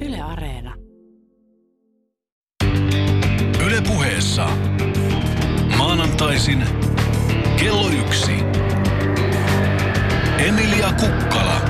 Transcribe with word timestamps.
Yle 0.00 0.20
Areena. 0.20 0.74
Yle 3.66 3.80
puheessa. 3.88 4.48
Maanantaisin 5.78 6.64
kello 7.58 7.88
yksi. 7.88 8.32
Emilia 10.38 10.92
Kukkala. 11.00 11.60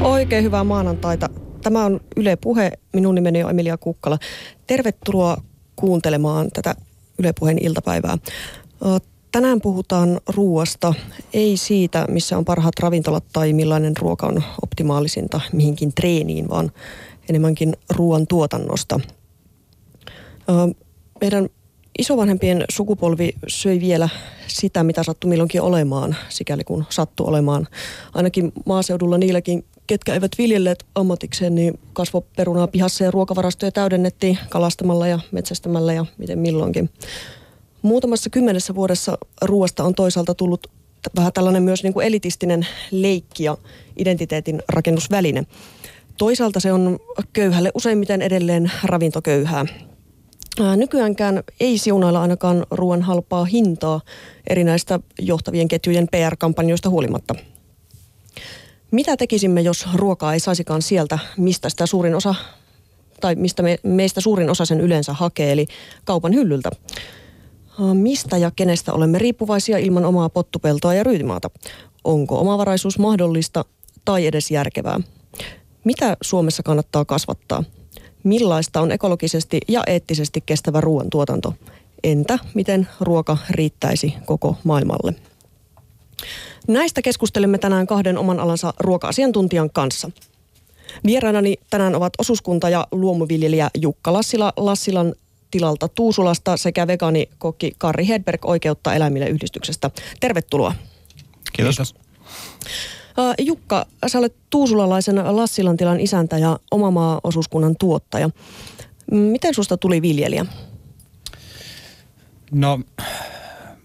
Oikein 0.00 0.44
hyvää 0.44 0.64
maanantaita. 0.64 1.28
Tämä 1.62 1.84
on 1.84 2.00
Yle 2.16 2.36
Puhe. 2.36 2.72
Minun 2.92 3.14
nimeni 3.14 3.44
on 3.44 3.50
Emilia 3.50 3.76
Kukkala. 3.78 4.18
Tervetuloa 4.66 5.36
kuuntelemaan 5.76 6.48
tätä 6.52 6.74
Yle 7.18 7.32
Puheen 7.32 7.58
iltapäivää. 7.64 8.18
Tänään 9.32 9.60
puhutaan 9.60 10.20
ruoasta, 10.26 10.94
ei 11.32 11.56
siitä, 11.56 12.06
missä 12.10 12.38
on 12.38 12.44
parhaat 12.44 12.78
ravintolat 12.80 13.24
tai 13.32 13.52
millainen 13.52 13.96
ruoka 13.96 14.26
on 14.26 14.42
optimaalisinta 14.62 15.40
mihinkin 15.52 15.92
treeniin, 15.94 16.48
vaan 16.48 16.72
enemmänkin 17.28 17.76
ruoan 17.90 18.26
tuotannosta. 18.26 19.00
Meidän 21.20 21.48
isovanhempien 21.98 22.64
sukupolvi 22.68 23.32
söi 23.48 23.80
vielä 23.80 24.08
sitä, 24.46 24.82
mitä 24.82 25.02
sattui 25.02 25.28
milloinkin 25.28 25.62
olemaan, 25.62 26.16
sikäli 26.28 26.64
kun 26.64 26.84
sattui 26.90 27.26
olemaan. 27.26 27.68
Ainakin 28.14 28.52
maaseudulla 28.66 29.18
niilläkin, 29.18 29.64
ketkä 29.86 30.14
eivät 30.14 30.32
viljelleet 30.38 30.84
ammatikseen, 30.94 31.54
niin 31.54 31.78
kasvoperunaa 31.92 32.66
pihassa 32.66 33.04
ja 33.04 33.10
ruokavarastoja 33.10 33.72
täydennettiin 33.72 34.38
kalastamalla 34.50 35.06
ja 35.06 35.18
metsästämällä 35.32 35.92
ja 35.92 36.06
miten 36.18 36.38
milloinkin. 36.38 36.90
Muutamassa 37.82 38.30
kymmenessä 38.30 38.74
vuodessa 38.74 39.18
ruoasta 39.42 39.84
on 39.84 39.94
toisaalta 39.94 40.34
tullut 40.34 40.66
vähän 41.16 41.32
tällainen 41.32 41.62
myös 41.62 41.82
niin 41.82 41.92
kuin 41.92 42.06
elitistinen 42.06 42.66
leikki 42.90 43.44
ja 43.44 43.56
identiteetin 43.98 44.62
rakennusväline. 44.68 45.46
Toisaalta 46.18 46.60
se 46.60 46.72
on 46.72 46.98
köyhälle 47.32 47.70
useimmiten 47.74 48.22
edelleen 48.22 48.72
ravintoköyhää. 48.84 49.64
Ää, 50.60 50.76
Nykyäänkään 50.76 51.42
ei 51.60 51.78
siunailla 51.78 52.22
ainakaan 52.22 52.66
ruoan 52.70 53.02
halpaa 53.02 53.44
hintaa 53.44 54.00
erinäistä 54.50 55.00
johtavien 55.18 55.68
ketjujen 55.68 56.08
PR-kampanjoista 56.08 56.90
huolimatta. 56.90 57.34
Mitä 58.94 59.16
tekisimme, 59.16 59.60
jos 59.60 59.86
ruokaa 59.94 60.34
ei 60.34 60.40
saisikaan 60.40 60.82
sieltä, 60.82 61.18
mistä 61.36 61.68
sitä 61.68 61.86
suurin 61.86 62.14
osa, 62.14 62.34
tai 63.20 63.34
mistä 63.34 63.62
me, 63.62 63.78
meistä 63.82 64.20
suurin 64.20 64.50
osa 64.50 64.64
sen 64.64 64.80
yleensä 64.80 65.12
hakee, 65.12 65.52
eli 65.52 65.66
kaupan 66.04 66.34
hyllyltä? 66.34 66.70
Mistä 67.92 68.36
ja 68.36 68.50
kenestä 68.56 68.92
olemme 68.92 69.18
riippuvaisia 69.18 69.78
ilman 69.78 70.04
omaa 70.04 70.28
pottupeltoa 70.28 70.94
ja 70.94 71.02
ryytimaata? 71.02 71.50
Onko 72.04 72.38
omavaraisuus 72.40 72.98
mahdollista 72.98 73.64
tai 74.04 74.26
edes 74.26 74.50
järkevää? 74.50 75.00
Mitä 75.84 76.16
Suomessa 76.22 76.62
kannattaa 76.62 77.04
kasvattaa? 77.04 77.64
Millaista 78.24 78.80
on 78.80 78.92
ekologisesti 78.92 79.60
ja 79.68 79.82
eettisesti 79.86 80.40
kestävä 80.46 80.80
ruoantuotanto? 80.80 81.54
Entä 82.04 82.38
miten 82.54 82.88
ruoka 83.00 83.38
riittäisi 83.50 84.14
koko 84.26 84.56
maailmalle? 84.64 85.14
Näistä 86.68 87.02
keskustelemme 87.02 87.58
tänään 87.58 87.86
kahden 87.86 88.18
oman 88.18 88.40
alansa 88.40 88.74
ruoka-asiantuntijan 88.80 89.70
kanssa. 89.70 90.10
Vieraanani 91.06 91.56
tänään 91.70 91.94
ovat 91.94 92.12
osuuskunta- 92.18 92.68
ja 92.68 92.86
luomuviljelijä 92.92 93.70
Jukka 93.80 94.12
Lassila 94.12 94.52
Lassilan 94.56 95.14
tilalta 95.50 95.88
Tuusulasta 95.88 96.56
sekä 96.56 96.86
vegaanikokki 96.86 97.72
Karri 97.78 98.08
Hedberg 98.08 98.44
Oikeutta 98.44 98.94
eläimille 98.94 99.26
yhdistyksestä. 99.26 99.90
Tervetuloa. 100.20 100.74
Kiitos. 101.52 101.76
Kiitos. 101.76 101.94
Ää, 103.16 103.34
Jukka, 103.38 103.86
sä 104.06 104.18
olet 104.18 104.34
tuusulalaisen 104.50 105.36
Lassilan 105.36 105.76
tilan 105.76 106.00
isäntä 106.00 106.38
ja 106.38 106.58
omamaa 106.70 107.20
osuuskunnan 107.24 107.76
tuottaja. 107.80 108.30
Mm, 109.10 109.16
Miten 109.18 109.54
susta 109.54 109.76
tuli 109.76 110.02
viljelijä? 110.02 110.46
No 112.50 112.80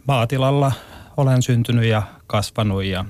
maatilalla 0.08 0.72
olen 1.22 1.41
syntynyt 1.41 1.85
ja 1.85 2.03
kasvanut 2.28 2.84
ja 2.84 3.06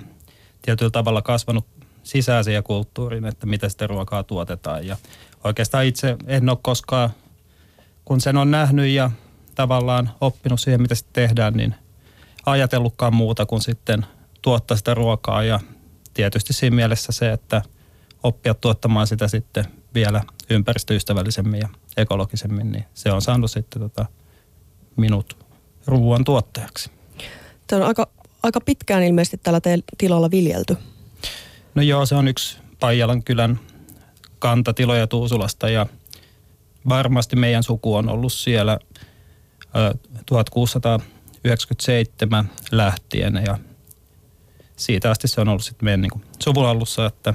tietyllä 0.62 0.92
tavalla 0.92 1.22
kasvanut 1.22 1.66
sisäiseen 2.04 2.64
kulttuuriin, 2.64 3.26
että 3.26 3.46
miten 3.46 3.70
sitä 3.70 3.88
ruokaa 3.88 4.24
tuotetaan. 4.24 4.88
Ja 4.88 4.98
oikeastaan 5.44 5.86
itse 5.86 6.18
en 6.28 6.50
ole 6.50 6.58
koskaan, 6.62 7.10
kun 8.06 8.22
sen 8.22 8.38
on 8.38 8.52
nähnyt 8.52 8.88
ja 8.88 9.12
tavallaan 9.56 10.10
oppinut 10.22 10.60
siihen, 10.60 10.82
mitä 10.82 10.96
sitten 10.96 11.24
tehdään, 11.24 11.54
niin 11.54 11.76
ajatellutkaan 12.46 13.16
muuta 13.16 13.46
kuin 13.46 13.62
sitten 13.62 14.06
tuottaa 14.42 14.78
sitä 14.78 14.94
ruokaa. 14.94 15.44
Ja 15.44 15.60
tietysti 16.14 16.54
siinä 16.54 16.76
mielessä 16.76 17.12
se, 17.12 17.32
että 17.32 17.62
oppia 18.24 18.54
tuottamaan 18.54 19.08
sitä 19.08 19.28
sitten 19.28 19.66
vielä 19.94 20.22
ympäristöystävällisemmin 20.50 21.60
ja 21.60 21.70
ekologisemmin, 21.98 22.72
niin 22.72 22.86
se 22.94 23.12
on 23.12 23.22
saanut 23.22 23.52
sitten 23.52 23.82
tota 23.82 24.06
minut 24.96 25.46
ruoan 25.88 26.24
tuottajaksi. 26.24 26.99
Tämä 27.70 27.82
on 27.82 27.88
aika, 27.88 28.08
aika 28.44 28.62
pitkään 28.62 29.04
ilmeisesti 29.04 29.38
tällä 29.38 29.62
teillä 29.62 29.84
tilalla 29.98 30.32
viljelty. 30.32 30.78
No 31.76 31.82
joo, 31.82 32.06
se 32.06 32.16
on 32.16 32.28
yksi 32.28 32.58
Paijalan 32.80 33.24
kylän 33.24 33.60
kantatiloja 34.40 35.08
Tuusulasta 35.08 35.70
ja 35.70 35.86
varmasti 36.90 37.36
meidän 37.36 37.64
suku 37.64 37.96
on 37.96 38.10
ollut 38.10 38.34
siellä 38.34 38.80
ö, 39.76 39.94
1697 40.26 42.50
lähtien 42.72 43.42
ja 43.46 43.58
siitä 44.76 45.12
asti 45.12 45.28
se 45.28 45.42
on 45.42 45.50
ollut 45.50 45.64
sitten 45.64 45.86
meidän 45.86 46.02
niin 46.02 46.22
suvulallussa, 46.44 47.06
että 47.06 47.34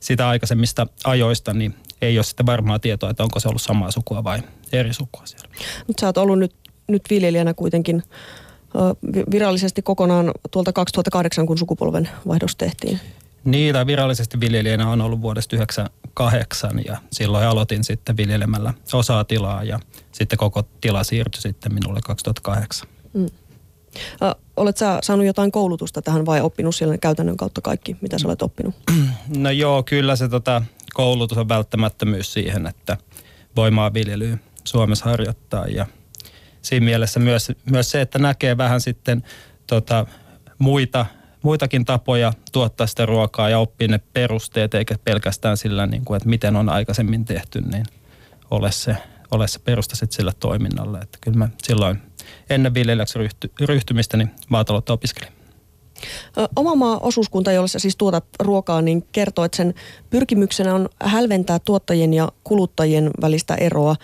sitä 0.00 0.28
aikaisemmista 0.28 0.86
ajoista 1.04 1.54
niin 1.54 1.74
ei 2.02 2.18
ole 2.18 2.24
sitten 2.24 2.46
varmaa 2.46 2.78
tietoa, 2.78 3.10
että 3.10 3.22
onko 3.22 3.40
se 3.40 3.48
ollut 3.48 3.62
samaa 3.62 3.90
sukua 3.90 4.24
vai 4.24 4.42
eri 4.72 4.94
sukua 4.94 5.26
siellä. 5.26 5.48
Mutta 5.86 6.00
sä 6.00 6.06
oot 6.06 6.18
ollut 6.18 6.38
nyt, 6.38 6.54
nyt 6.88 7.02
viljelijänä 7.10 7.54
kuitenkin 7.54 8.02
virallisesti 9.30 9.82
kokonaan 9.82 10.30
tuolta 10.50 10.72
2008, 10.72 11.46
kun 11.46 11.58
sukupolven 11.58 12.08
vaihdos 12.28 12.56
tehtiin. 12.56 13.00
Niitä 13.44 13.86
virallisesti 13.86 14.40
viljelijänä 14.40 14.88
on 14.88 15.00
ollut 15.00 15.22
vuodesta 15.22 15.56
1998 15.56 16.84
ja 16.86 16.96
silloin 17.12 17.46
aloitin 17.46 17.84
sitten 17.84 18.16
viljelemällä 18.16 18.74
osaa 18.92 19.24
tilaa 19.24 19.64
ja 19.64 19.80
sitten 20.12 20.38
koko 20.38 20.62
tila 20.80 21.04
siirtyi 21.04 21.42
sitten 21.42 21.74
minulle 21.74 22.00
2008. 22.04 22.88
Mm. 23.12 23.26
Olet 24.56 24.76
sä 24.76 24.98
saanut 25.02 25.26
jotain 25.26 25.52
koulutusta 25.52 26.02
tähän 26.02 26.26
vai 26.26 26.40
oppinut 26.40 26.74
siellä 26.74 26.98
käytännön 26.98 27.36
kautta 27.36 27.60
kaikki, 27.60 27.96
mitä 28.00 28.18
sä 28.18 28.28
olet 28.28 28.42
oppinut? 28.42 28.74
No 29.36 29.50
joo, 29.50 29.82
kyllä 29.82 30.16
se 30.16 30.28
tota, 30.28 30.62
koulutus 30.94 31.38
on 31.38 31.48
välttämättömyys 31.48 32.32
siihen, 32.32 32.66
että 32.66 32.96
voi 33.56 33.70
maanviljelyä 33.70 34.38
Suomessa 34.64 35.04
harjoittaa 35.04 35.66
ja 35.66 35.86
siinä 36.62 36.84
mielessä 36.84 37.20
myös, 37.20 37.52
myös 37.70 37.90
se, 37.90 38.00
että 38.00 38.18
näkee 38.18 38.56
vähän 38.56 38.80
sitten 38.80 39.22
tota, 39.66 40.06
muita, 40.58 41.06
muitakin 41.42 41.84
tapoja 41.84 42.32
tuottaa 42.52 42.86
sitä 42.86 43.06
ruokaa 43.06 43.48
ja 43.48 43.58
oppii 43.58 43.88
ne 43.88 44.00
perusteet, 44.12 44.74
eikä 44.74 44.96
pelkästään 45.04 45.56
sillä, 45.56 45.86
niin 45.86 46.04
kuin, 46.04 46.16
että 46.16 46.28
miten 46.28 46.56
on 46.56 46.68
aikaisemmin 46.68 47.24
tehty, 47.24 47.60
niin 47.60 47.86
ole 48.50 48.72
se, 48.72 48.96
ole 49.30 49.48
se 49.48 49.58
perusta 49.58 49.96
sitten 49.96 50.16
sillä 50.16 50.32
toiminnalle. 50.40 50.98
Että 50.98 51.18
kyllä 51.20 51.38
mä 51.38 51.48
silloin 51.62 52.02
ennen 52.50 52.74
viljelijäksi 52.74 53.18
ryhty, 53.18 53.52
ryhtymistä 53.60 54.16
niin 54.16 54.30
maataloutta 54.48 54.92
opiskelin. 54.92 55.32
Oma 56.56 56.74
maa 56.74 56.98
osuuskunta, 56.98 57.52
jolla 57.52 57.68
siis 57.68 57.96
tuotat 57.96 58.24
ruokaa, 58.40 58.82
niin 58.82 59.06
kertoo, 59.12 59.44
että 59.44 59.56
sen 59.56 59.74
pyrkimyksenä 60.10 60.74
on 60.74 60.88
hälventää 61.02 61.58
tuottajien 61.58 62.14
ja 62.14 62.28
kuluttajien 62.44 63.10
välistä 63.20 63.54
eroa. 63.54 63.96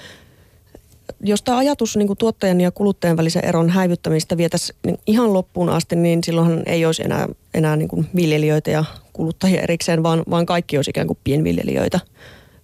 Jos 1.20 1.42
tämä 1.42 1.58
ajatus 1.58 1.96
niin 1.96 2.06
kuin 2.06 2.16
tuottajan 2.16 2.60
ja 2.60 2.70
kuluttajan 2.70 3.16
välisen 3.16 3.44
eron 3.44 3.70
häivyttämistä 3.70 4.36
vietäisiin 4.36 4.78
ihan 5.06 5.32
loppuun 5.32 5.68
asti, 5.68 5.96
niin 5.96 6.24
silloinhan 6.24 6.62
ei 6.66 6.86
olisi 6.86 7.02
enää, 7.02 7.28
enää 7.54 7.76
niin 7.76 7.88
kuin 7.88 8.06
viljelijöitä 8.16 8.70
ja 8.70 8.84
kuluttajia 9.12 9.62
erikseen, 9.62 10.02
vaan, 10.02 10.22
vaan 10.30 10.46
kaikki 10.46 10.78
olisi 10.78 10.90
ikään 10.90 11.06
kuin 11.06 11.18
pienviljelijöitä. 11.24 12.00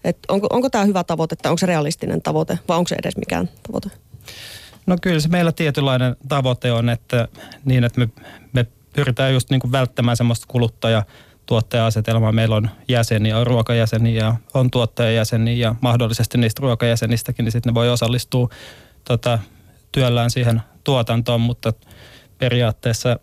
Et 0.04 0.18
onko, 0.28 0.46
onko 0.50 0.70
tämä 0.70 0.84
hyvä 0.84 1.04
tavoite, 1.04 1.36
tai 1.36 1.50
onko 1.50 1.58
se 1.58 1.66
realistinen 1.66 2.22
tavoite, 2.22 2.58
vai 2.68 2.78
onko 2.78 2.88
se 2.88 2.96
edes 2.98 3.16
mikään 3.16 3.48
tavoite? 3.66 3.90
No 4.86 4.96
kyllä 5.02 5.20
se 5.20 5.28
meillä 5.28 5.52
tietynlainen 5.52 6.16
tavoite 6.28 6.72
on, 6.72 6.88
että 6.88 7.28
niin, 7.64 7.84
että 7.84 8.00
me, 8.00 8.08
me 8.52 8.66
pyritään 8.92 9.32
just 9.32 9.50
niin 9.50 9.60
kuin 9.60 9.72
välttämään 9.72 10.16
semmoista 10.16 10.46
kuluttaja 10.48 11.02
tuottaja-asetelmaa. 11.46 12.32
Meillä 12.32 12.56
on 12.56 12.70
jäseniä, 12.88 13.38
on 13.38 13.46
ruokajäseniä 13.46 14.34
on 14.54 14.70
tuottajajäseniä 14.70 15.54
ja 15.54 15.74
mahdollisesti 15.80 16.38
niistä 16.38 16.60
ruokajäsenistäkin, 16.62 17.44
niin 17.44 17.52
sitten 17.52 17.70
ne 17.70 17.74
voi 17.74 17.90
osallistua 17.90 18.48
tota, 19.04 19.38
työllään 19.92 20.30
siihen 20.30 20.62
tuotantoon, 20.84 21.40
mutta 21.40 21.72
periaatteessa 22.38 23.18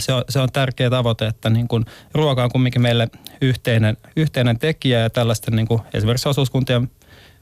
se 0.00 0.12
on, 0.12 0.24
se 0.28 0.40
on 0.40 0.48
tärkeä 0.52 0.90
tavoite, 0.90 1.26
että 1.26 1.50
niin 1.50 1.68
kuin 1.68 1.84
ruoka 2.14 2.44
on 2.44 2.50
kumminkin 2.50 2.82
meille 2.82 3.08
yhteinen, 3.40 3.96
yhteinen 4.16 4.58
tekijä 4.58 4.98
ja 4.98 5.10
tällaisten 5.10 5.56
niin 5.56 5.68
kuin 5.68 5.80
esimerkiksi 5.94 6.28
osuuskuntien 6.28 6.90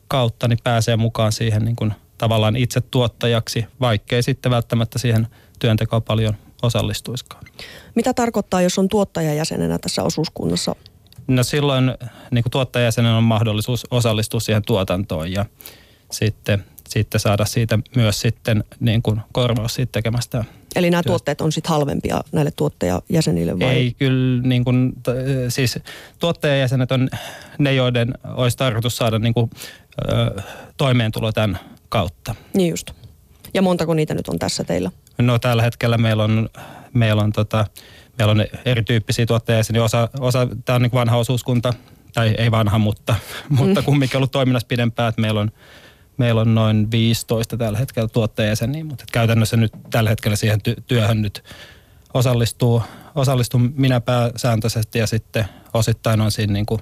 kautta 0.08 0.48
niin 0.48 0.58
pääsee 0.64 0.96
mukaan 0.96 1.32
siihen 1.32 1.64
niin 1.64 1.76
kuin 1.76 1.92
tavallaan 2.18 2.56
itse 2.56 2.80
tuottajaksi, 2.80 3.66
vaikkei 3.80 4.22
sitten 4.22 4.52
välttämättä 4.52 4.98
siihen 4.98 5.26
työntekoon 5.58 6.02
paljon 6.02 6.36
osallistuiskaan. 6.62 7.44
Mitä 7.94 8.14
tarkoittaa, 8.14 8.62
jos 8.62 8.78
on 8.78 8.88
tuottajajäsenenä 8.88 9.78
tässä 9.78 10.02
osuuskunnassa? 10.02 10.76
No 11.26 11.42
silloin 11.42 11.92
niin 12.30 12.42
kuin 12.42 12.50
tuottajajäsenen 12.50 13.12
on 13.12 13.24
mahdollisuus 13.24 13.86
osallistua 13.90 14.40
siihen 14.40 14.62
tuotantoon 14.66 15.32
ja 15.32 15.46
sitten, 16.12 16.64
sitten 16.88 17.20
saada 17.20 17.44
siitä 17.44 17.78
myös 17.96 18.20
sitten 18.20 18.64
niin 18.80 19.02
kuin 19.02 19.20
korvaus 19.32 19.74
siitä 19.74 19.92
tekemästä 19.92 20.44
Eli 20.76 20.90
nämä 20.90 21.02
tuotteet 21.02 21.40
on 21.40 21.52
sitten 21.52 21.70
halvempia 21.70 22.20
näille 22.32 22.50
tuottajajäsenille 22.50 23.58
vai? 23.58 23.68
Ei, 23.68 23.94
kyllä 23.98 24.42
niin 24.42 24.64
kuin, 24.64 24.92
siis 25.48 25.78
tuottajajäsenet 26.18 26.92
on 26.92 27.08
ne, 27.58 27.74
joiden 27.74 28.14
olisi 28.24 28.56
tarkoitus 28.56 28.96
saada 28.96 29.18
niin 29.18 29.34
kuin, 29.34 29.50
ö, 30.08 30.42
toimeentulo 30.76 31.32
tämän 31.32 31.58
kautta. 31.88 32.34
Niin 32.54 32.70
just. 32.70 32.90
Ja 33.54 33.62
montako 33.62 33.94
niitä 33.94 34.14
nyt 34.14 34.28
on 34.28 34.38
tässä 34.38 34.64
teillä? 34.64 34.90
No 35.18 35.38
tällä 35.38 35.62
hetkellä 35.62 35.98
meillä 35.98 36.24
on, 36.24 36.48
meillä 36.92 37.22
on, 37.22 37.32
tota, 37.32 37.66
meillä 38.18 38.30
on 38.30 38.44
erityyppisiä 38.64 39.26
tuottajajäseniä. 39.26 39.84
Osa, 39.84 40.08
osa 40.20 40.48
tämä 40.64 40.76
on 40.76 40.82
niin 40.82 40.92
vanha 40.92 41.16
osuuskunta, 41.16 41.74
tai 42.14 42.34
ei 42.38 42.50
vanha, 42.50 42.78
mutta, 42.78 43.14
mutta 43.58 43.82
kumminkin 43.82 44.16
ollut 44.16 44.32
toiminnassa 44.32 44.68
pidempään. 44.68 45.08
Että 45.08 45.20
meillä 45.20 45.40
on 45.40 45.50
Meillä 46.16 46.40
on 46.40 46.54
noin 46.54 46.90
15 46.90 47.56
tällä 47.56 47.78
hetkellä 47.78 48.08
tuottajajäseniä, 48.08 48.84
mutta 48.84 49.04
käytännössä 49.12 49.56
nyt 49.56 49.72
tällä 49.90 50.10
hetkellä 50.10 50.36
siihen 50.36 50.60
ty- 50.68 50.82
työhön 50.86 51.22
nyt 51.22 51.44
osallistuu, 52.14 52.82
osallistuu 53.14 53.60
minä 53.74 54.00
pääsääntöisesti 54.00 54.98
ja 54.98 55.06
sitten 55.06 55.44
osittain 55.74 56.20
on 56.20 56.30
siinä, 56.30 56.52
niin 56.52 56.66
kuin, 56.66 56.80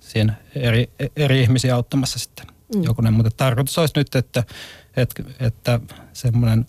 siinä 0.00 0.34
eri, 0.54 0.90
eri 1.16 1.40
ihmisiä 1.40 1.74
auttamassa 1.74 2.18
sitten 2.18 2.46
mm. 2.74 2.82
jokunen. 2.82 3.12
Mutta 3.12 3.30
tarkoitus 3.36 3.78
olisi 3.78 3.94
nyt, 3.96 4.14
että, 4.14 4.44
että, 4.96 5.22
että 5.40 5.80
semmoinen 6.12 6.66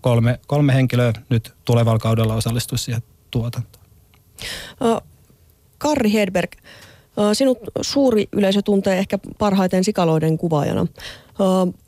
kolme, 0.00 0.40
kolme 0.46 0.74
henkilöä 0.74 1.12
nyt 1.28 1.54
tulevalla 1.64 1.98
kaudella 1.98 2.34
osallistuisi 2.34 2.84
siihen 2.84 3.02
tuotantoon. 3.30 3.84
Karri 5.78 6.12
Hedberg, 6.12 6.52
sinut 7.32 7.58
suuri 7.80 8.28
yleisö 8.32 8.62
tuntee 8.62 8.98
ehkä 8.98 9.18
parhaiten 9.38 9.84
sikaloiden 9.84 10.38
kuvaajana. 10.38 10.86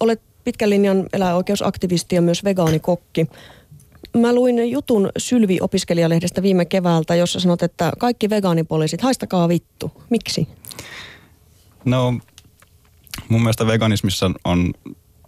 Olet 0.00 0.22
pitkän 0.44 0.70
linjan 0.70 1.06
eläinoikeusaktivisti 1.12 2.14
ja 2.14 2.22
myös 2.22 2.44
vegaanikokki. 2.44 3.26
Mä 4.16 4.34
luin 4.34 4.70
jutun 4.70 5.10
Sylvi-opiskelijalehdestä 5.18 6.42
viime 6.42 6.64
keväältä, 6.64 7.14
jossa 7.14 7.40
sanot, 7.40 7.62
että 7.62 7.92
kaikki 7.98 8.30
vegaanipoliisit, 8.30 9.00
haistakaa 9.00 9.48
vittu. 9.48 9.92
Miksi? 10.10 10.48
No, 11.84 12.14
mun 13.28 13.40
mielestä 13.40 13.66
veganismissa 13.66 14.30
on 14.44 14.74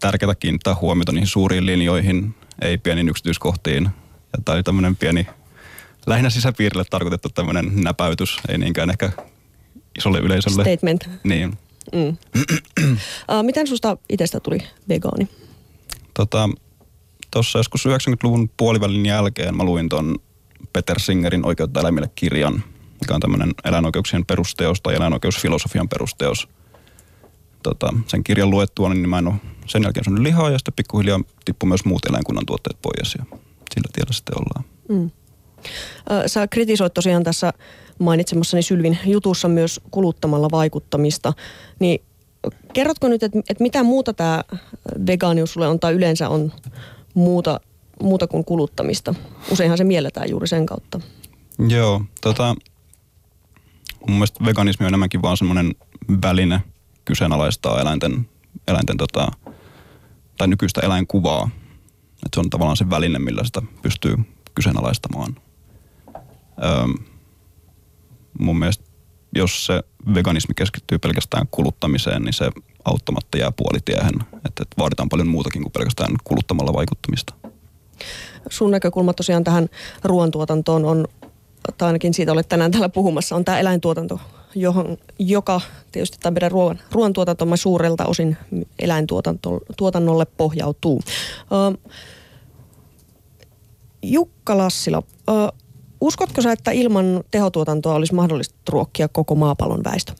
tärkeää 0.00 0.34
kiinnittää 0.34 0.74
huomiota 0.80 1.12
niihin 1.12 1.28
suuriin 1.28 1.66
linjoihin, 1.66 2.34
ei 2.60 2.78
pieniin 2.78 3.08
yksityiskohtiin. 3.08 3.84
Ja 4.32 4.38
tämä 4.44 4.54
oli 4.54 4.62
tämmöinen 4.62 4.96
pieni, 4.96 5.26
lähinnä 6.06 6.30
sisäpiirille 6.30 6.84
tarkoitettu 6.90 7.28
tämmöinen 7.28 7.72
näpäytys, 7.74 8.38
ei 8.48 8.58
niinkään 8.58 8.90
ehkä 8.90 9.12
isolle 9.98 10.18
yleisölle. 10.18 10.62
Statement. 10.62 11.08
Niin. 11.24 11.58
Mm. 11.92 12.08
uh, 12.08 13.42
miten 13.42 13.66
susta 13.66 13.96
itsestä 14.08 14.40
tuli 14.40 14.58
vegaani? 14.88 15.28
Tota, 16.14 16.48
tuossa 17.30 17.58
joskus 17.58 17.86
90-luvun 17.86 18.50
puolivälin 18.56 19.06
jälkeen 19.06 19.56
mä 19.56 19.64
luin 19.64 19.88
ton 19.88 20.16
Peter 20.72 21.00
Singerin 21.00 21.46
Oikeutta 21.46 21.80
eläimille 21.80 22.10
kirjan, 22.14 22.64
mikä 23.00 23.14
on 23.14 23.20
tämmöinen 23.20 23.54
eläinoikeuksien 23.64 24.26
perusteos 24.26 24.80
tai 24.80 24.94
eläinoikeusfilosofian 24.94 25.88
perusteos. 25.88 26.48
Tota, 27.66 27.94
sen 28.06 28.24
kirjan 28.24 28.50
luettua, 28.50 28.94
niin 28.94 29.08
mä 29.08 29.18
en 29.18 29.28
ole 29.28 29.34
sen 29.66 29.82
jälkeen 29.82 30.04
syönyt 30.04 30.22
lihaa 30.22 30.50
ja 30.50 30.58
sitten 30.58 30.74
pikkuhiljaa 30.74 31.20
tippui 31.44 31.68
myös 31.68 31.84
muut 31.84 32.06
eläinkunnan 32.06 32.46
tuotteet 32.46 32.78
pois 32.82 33.14
ja 33.18 33.24
sillä 33.74 33.88
tiellä 33.92 34.12
sitten 34.12 34.34
ollaan. 34.38 34.64
Mm. 34.88 35.10
Sä 36.26 36.48
kritisoit 36.48 36.94
tosiaan 36.94 37.24
tässä 37.24 37.52
mainitsemassani 37.98 38.62
Sylvin 38.62 38.98
jutussa 39.04 39.48
myös 39.48 39.80
kuluttamalla 39.90 40.48
vaikuttamista. 40.50 41.32
Niin 41.78 42.02
kerrotko 42.72 43.08
nyt, 43.08 43.22
että, 43.22 43.38
että 43.38 43.62
mitä 43.62 43.82
muuta 43.82 44.12
tämä 44.12 44.44
vegaanius 45.06 45.52
sulle 45.52 45.68
on 45.68 45.80
tai 45.80 45.92
yleensä 45.92 46.28
on 46.28 46.52
muuta, 47.14 47.60
muuta 48.02 48.26
kuin 48.26 48.44
kuluttamista? 48.44 49.14
Useinhan 49.50 49.78
se 49.78 49.84
mielletään 49.84 50.30
juuri 50.30 50.48
sen 50.48 50.66
kautta. 50.66 51.00
Joo, 51.68 52.02
tota, 52.20 52.56
mun 54.08 54.16
mielestä 54.16 54.44
veganismi 54.44 54.84
on 54.86 54.88
enemmänkin 54.88 55.22
vaan 55.22 55.36
semmoinen 55.36 55.74
väline 56.22 56.60
kyseenalaistaa 57.06 57.80
eläinten, 57.80 58.28
eläinten 58.68 58.96
tota, 58.96 59.28
tai 60.38 60.48
nykyistä 60.48 60.80
eläinkuvaa. 60.84 61.50
Että 62.12 62.34
se 62.34 62.40
on 62.40 62.50
tavallaan 62.50 62.76
se 62.76 62.90
väline, 62.90 63.18
millä 63.18 63.44
sitä 63.44 63.62
pystyy 63.82 64.16
kyseenalaistamaan. 64.54 65.36
Öö, 66.64 67.04
mun 68.38 68.58
mielestä 68.58 68.84
jos 69.34 69.66
se 69.66 69.82
veganismi 70.14 70.54
keskittyy 70.54 70.98
pelkästään 70.98 71.46
kuluttamiseen, 71.50 72.22
niin 72.22 72.32
se 72.32 72.50
auttamatta 72.84 73.38
jää 73.38 73.52
puolitiehen. 73.52 74.14
Että, 74.22 74.62
että 74.62 74.76
vaaditaan 74.78 75.08
paljon 75.08 75.28
muutakin 75.28 75.62
kuin 75.62 75.72
pelkästään 75.72 76.16
kuluttamalla 76.24 76.72
vaikuttamista. 76.72 77.34
Sun 78.50 78.70
näkökulma 78.70 79.12
tosiaan 79.12 79.44
tähän 79.44 79.68
ruoantuotantoon 80.04 80.84
on, 80.84 81.08
tai 81.78 81.86
ainakin 81.86 82.14
siitä 82.14 82.32
olet 82.32 82.48
tänään 82.48 82.70
täällä 82.70 82.88
puhumassa, 82.88 83.36
on 83.36 83.44
tämä 83.44 83.58
eläintuotanto, 83.58 84.20
johon, 84.56 84.96
joka 85.18 85.60
tietysti 85.92 86.18
tai 86.20 86.32
meidän 86.32 86.50
ruoan, 86.50 86.80
ruoantuotantomme 86.92 87.56
suurelta 87.56 88.06
osin 88.06 88.36
eläintuotannolle 88.78 90.26
pohjautuu. 90.36 90.96
Uh, 90.96 91.92
Jukka 94.02 94.58
Lassila, 94.58 95.02
Uskotko 96.00 96.42
sä, 96.42 96.52
että 96.52 96.70
ilman 96.70 97.24
tehotuotantoa 97.30 97.94
olisi 97.94 98.14
mahdollista 98.14 98.54
ruokkia 98.68 99.08
koko 99.08 99.34
maapallon 99.34 99.84
väestö? 99.84 100.12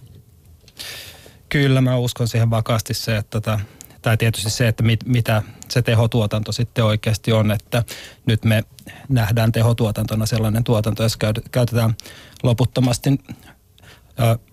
Kyllä 1.48 1.80
mä 1.80 1.96
uskon 1.96 2.28
siihen 2.28 2.50
vakaasti 2.50 2.94
se, 2.94 3.16
että 3.16 3.30
tota, 3.30 3.60
tai 4.02 4.16
tietysti 4.16 4.50
se, 4.50 4.68
että 4.68 4.82
mit, 4.82 5.06
mitä 5.06 5.42
se 5.68 5.82
tehotuotanto 5.82 6.52
sitten 6.52 6.84
oikeasti 6.84 7.32
on, 7.32 7.50
että 7.50 7.82
nyt 8.26 8.44
me 8.44 8.64
nähdään 9.08 9.52
tehotuotantona 9.52 10.26
sellainen 10.26 10.64
tuotanto, 10.64 11.02
jos 11.02 11.16
käytetään 11.50 11.94
loputtomasti 12.42 13.10
ö, 13.10 13.45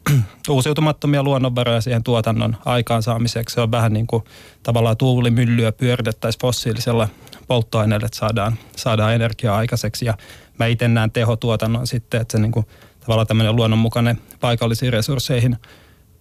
uusiutumattomia 0.50 1.24
luonnonvaroja 1.24 1.82
siihen 1.82 2.04
tuotannon 2.04 2.58
aikaansaamiseksi. 2.66 3.54
Se 3.54 3.62
on 3.62 3.72
vähän 3.72 3.94
niin 3.94 4.08
kuin 4.08 4.24
tavallaan 4.64 4.98
tuulimyllyä 4.98 5.72
pyöritettäisiin 5.72 6.42
fossiilisella 6.42 7.08
polttoaineella, 7.48 8.06
että 8.06 8.18
saadaan, 8.18 8.58
saadaan 8.76 9.14
energiaa 9.14 9.58
aikaiseksi. 9.58 10.06
Ja 10.06 10.18
mä 10.60 10.66
itse 10.66 10.88
näen 10.88 11.12
tehotuotannon 11.12 11.88
sitten, 11.88 12.22
että 12.22 12.32
se 12.32 12.42
niin 12.42 12.52
kuin, 12.52 12.66
tavallaan 13.00 13.28
tämmöinen 13.28 13.56
luonnonmukainen 13.56 14.22
paikallisiin 14.40 14.94
resursseihin 14.94 15.58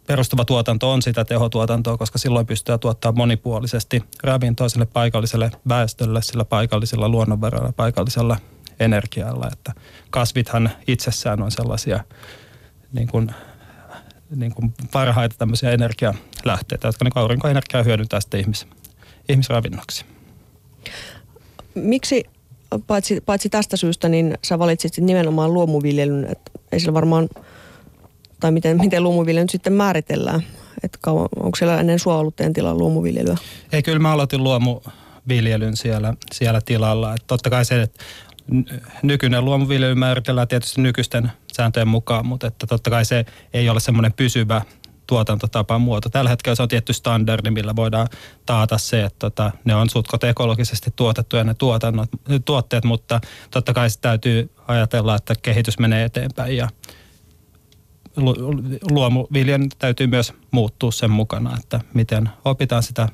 perustuva 0.07 0.45
tuotanto 0.45 0.93
on 0.93 1.03
sitä 1.03 1.25
tehotuotantoa, 1.25 1.97
koska 1.97 2.19
silloin 2.19 2.47
pystytään 2.47 2.81
tuottaa 2.81 3.13
monipuolisesti 3.13 4.05
ravintoa 4.23 4.69
sille 4.69 4.87
paikalliselle 4.87 5.51
väestölle, 5.69 6.23
sillä 6.23 6.45
paikallisilla 6.45 7.09
luonnonvaroilla, 7.09 7.73
paikallisella 7.73 8.37
energialla. 8.81 9.49
Että 9.53 9.73
kasvithan 10.11 10.71
itsessään 10.87 11.43
on 11.43 11.51
sellaisia 11.51 12.05
niin 12.93 13.09
kuin, 13.09 13.31
niin 14.37 14.55
kuin 14.55 14.75
parhaita 14.93 15.37
tämmöisiä 15.39 15.71
energialähteitä, 15.71 16.89
jotka 16.89 17.05
niin 17.05 17.13
aurinkoenergiaa 17.15 17.83
hyödyntää 17.83 18.21
sitten 18.21 18.41
ihmis, 18.41 18.67
ihmisravinnoksi. 19.29 20.05
Miksi 21.75 22.25
paitsi, 22.87 23.21
paitsi 23.21 23.49
tästä 23.49 23.77
syystä, 23.77 24.09
niin 24.09 24.39
sä 24.45 24.59
valitsit 24.59 24.99
nimenomaan 24.99 25.55
luomuviljelyn, 25.55 26.25
että 26.25 26.51
ei 26.73 26.81
sillä 26.81 26.95
varmaan, 26.95 27.29
tai 28.41 28.53
miten, 28.53 28.77
miten 28.77 29.03
luomuviljely 29.03 29.45
nyt 29.45 29.51
sitten 29.51 29.73
määritellään, 29.73 30.43
että 30.83 30.99
kauan, 31.01 31.29
onko 31.37 31.57
siellä 31.57 31.81
ennen 31.81 31.99
sua 31.99 32.19
ollut 32.19 32.37
tilalla 32.55 32.79
luomuviljelyä? 32.79 33.37
Ei, 33.73 33.83
kyllä 33.83 33.99
mä 33.99 34.13
aloitin 34.13 34.45
luomuviljelyn 34.45 35.77
siellä, 35.77 36.15
siellä 36.33 36.61
tilalla, 36.65 37.15
että 37.15 37.27
totta 37.27 37.51
kai 37.51 37.65
se, 37.65 37.83
että 37.83 38.05
nykyinen 39.03 39.45
luomuviljely 39.45 39.95
määritellään 39.95 40.49
tietysti 40.49 40.81
nykyisten 40.81 41.33
sääntöjen 41.53 41.89
mukaan, 41.89 42.27
mutta 42.27 42.47
että 42.47 42.67
totta 42.67 42.91
kai 42.91 43.05
se 43.05 43.25
ei 43.53 43.69
ole 43.69 43.81
semmoinen 43.81 44.13
pysyvä 44.13 44.63
tuotantotapa 45.07 45.79
muoto. 45.79 46.09
Tällä 46.09 46.31
hetkellä 46.31 46.55
se 46.55 46.63
on 46.63 46.69
tietty 46.69 46.93
standardi, 46.93 47.51
millä 47.51 47.77
voidaan 47.77 48.09
taata 48.47 48.79
se, 48.79 49.05
että 49.05 49.19
tota, 49.19 49.53
ne 49.65 49.75
on 49.75 49.91
sutkot 49.91 50.25
ekologisesti 50.25 50.91
tuotettuja 50.97 51.45
ne 51.45 51.55
tuotannot, 51.55 52.09
tuotteet, 52.45 52.85
mutta 52.85 53.21
totta 53.51 53.75
kai 53.75 53.91
se 53.91 54.01
täytyy 54.01 54.51
ajatella, 54.69 55.17
että 55.17 55.35
kehitys 55.43 55.79
menee 55.79 56.05
eteenpäin 56.05 56.57
ja 56.57 56.69
luomuviljan 58.91 59.69
täytyy 59.79 60.07
myös 60.07 60.33
muuttua 60.51 60.93
sen 60.93 61.11
mukana, 61.11 61.57
että 61.59 61.81
miten 61.95 62.29
opitaan 62.45 62.83
sitä, 62.83 63.09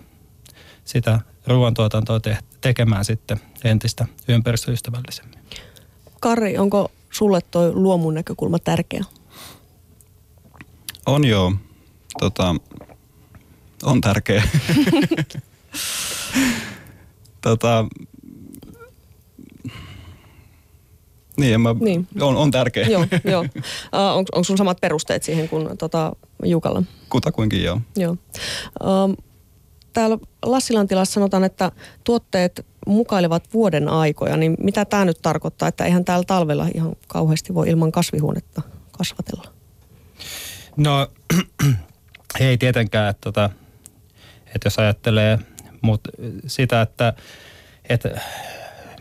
sitä 0.84 1.20
ruoantuotantoa 1.46 2.20
te- 2.20 2.38
tekemään 2.60 3.04
sitten 3.04 3.40
entistä 3.64 4.06
ympäristöystävällisemmin. 4.28 5.38
Kari, 6.20 6.58
onko 6.58 6.90
sulle 7.10 7.40
tuo 7.50 7.70
luomun 7.74 8.14
näkökulma 8.14 8.58
tärkeä? 8.58 9.04
On 11.06 11.24
joo 11.24 11.52
tota, 12.20 12.54
on 13.82 14.00
tärkeä. 14.00 14.40
tota, 17.40 17.84
niin, 21.36 21.60
mä, 21.60 21.74
Niin. 21.80 22.08
On, 22.20 22.36
on 22.36 22.50
tärkeä. 22.50 22.86
joo, 22.86 23.06
joo. 23.24 23.40
Uh, 23.40 23.48
onko, 23.92 24.30
onko 24.34 24.44
sun 24.44 24.58
samat 24.58 24.80
perusteet 24.80 25.22
siihen 25.22 25.48
kuin 25.48 25.78
tota, 25.78 26.12
Jukalla? 26.44 26.82
Kutakuinkin 27.10 27.64
joo. 27.64 27.80
Joo. 27.96 28.16
Um, 28.84 29.16
täällä 29.98 30.18
Lassilan 30.42 30.88
tilassa 30.88 31.14
sanotaan, 31.14 31.44
että 31.44 31.72
tuotteet 32.04 32.66
mukailevat 32.86 33.54
vuoden 33.54 33.88
aikoja, 33.88 34.36
niin 34.36 34.56
mitä 34.58 34.84
tämä 34.84 35.04
nyt 35.04 35.18
tarkoittaa, 35.22 35.68
että 35.68 35.84
eihän 35.84 36.04
täällä 36.04 36.24
talvella 36.24 36.66
ihan 36.74 36.96
kauheasti 37.06 37.54
voi 37.54 37.68
ilman 37.68 37.92
kasvihuonetta 37.92 38.62
kasvatella? 38.92 39.52
No 40.76 41.08
ei 42.40 42.58
tietenkään, 42.58 43.10
että, 43.10 43.20
tota, 43.20 43.50
että 44.46 44.66
jos 44.66 44.78
ajattelee 44.78 45.38
mut 45.82 46.00
sitä, 46.46 46.82
että, 46.82 47.12
että 47.88 48.20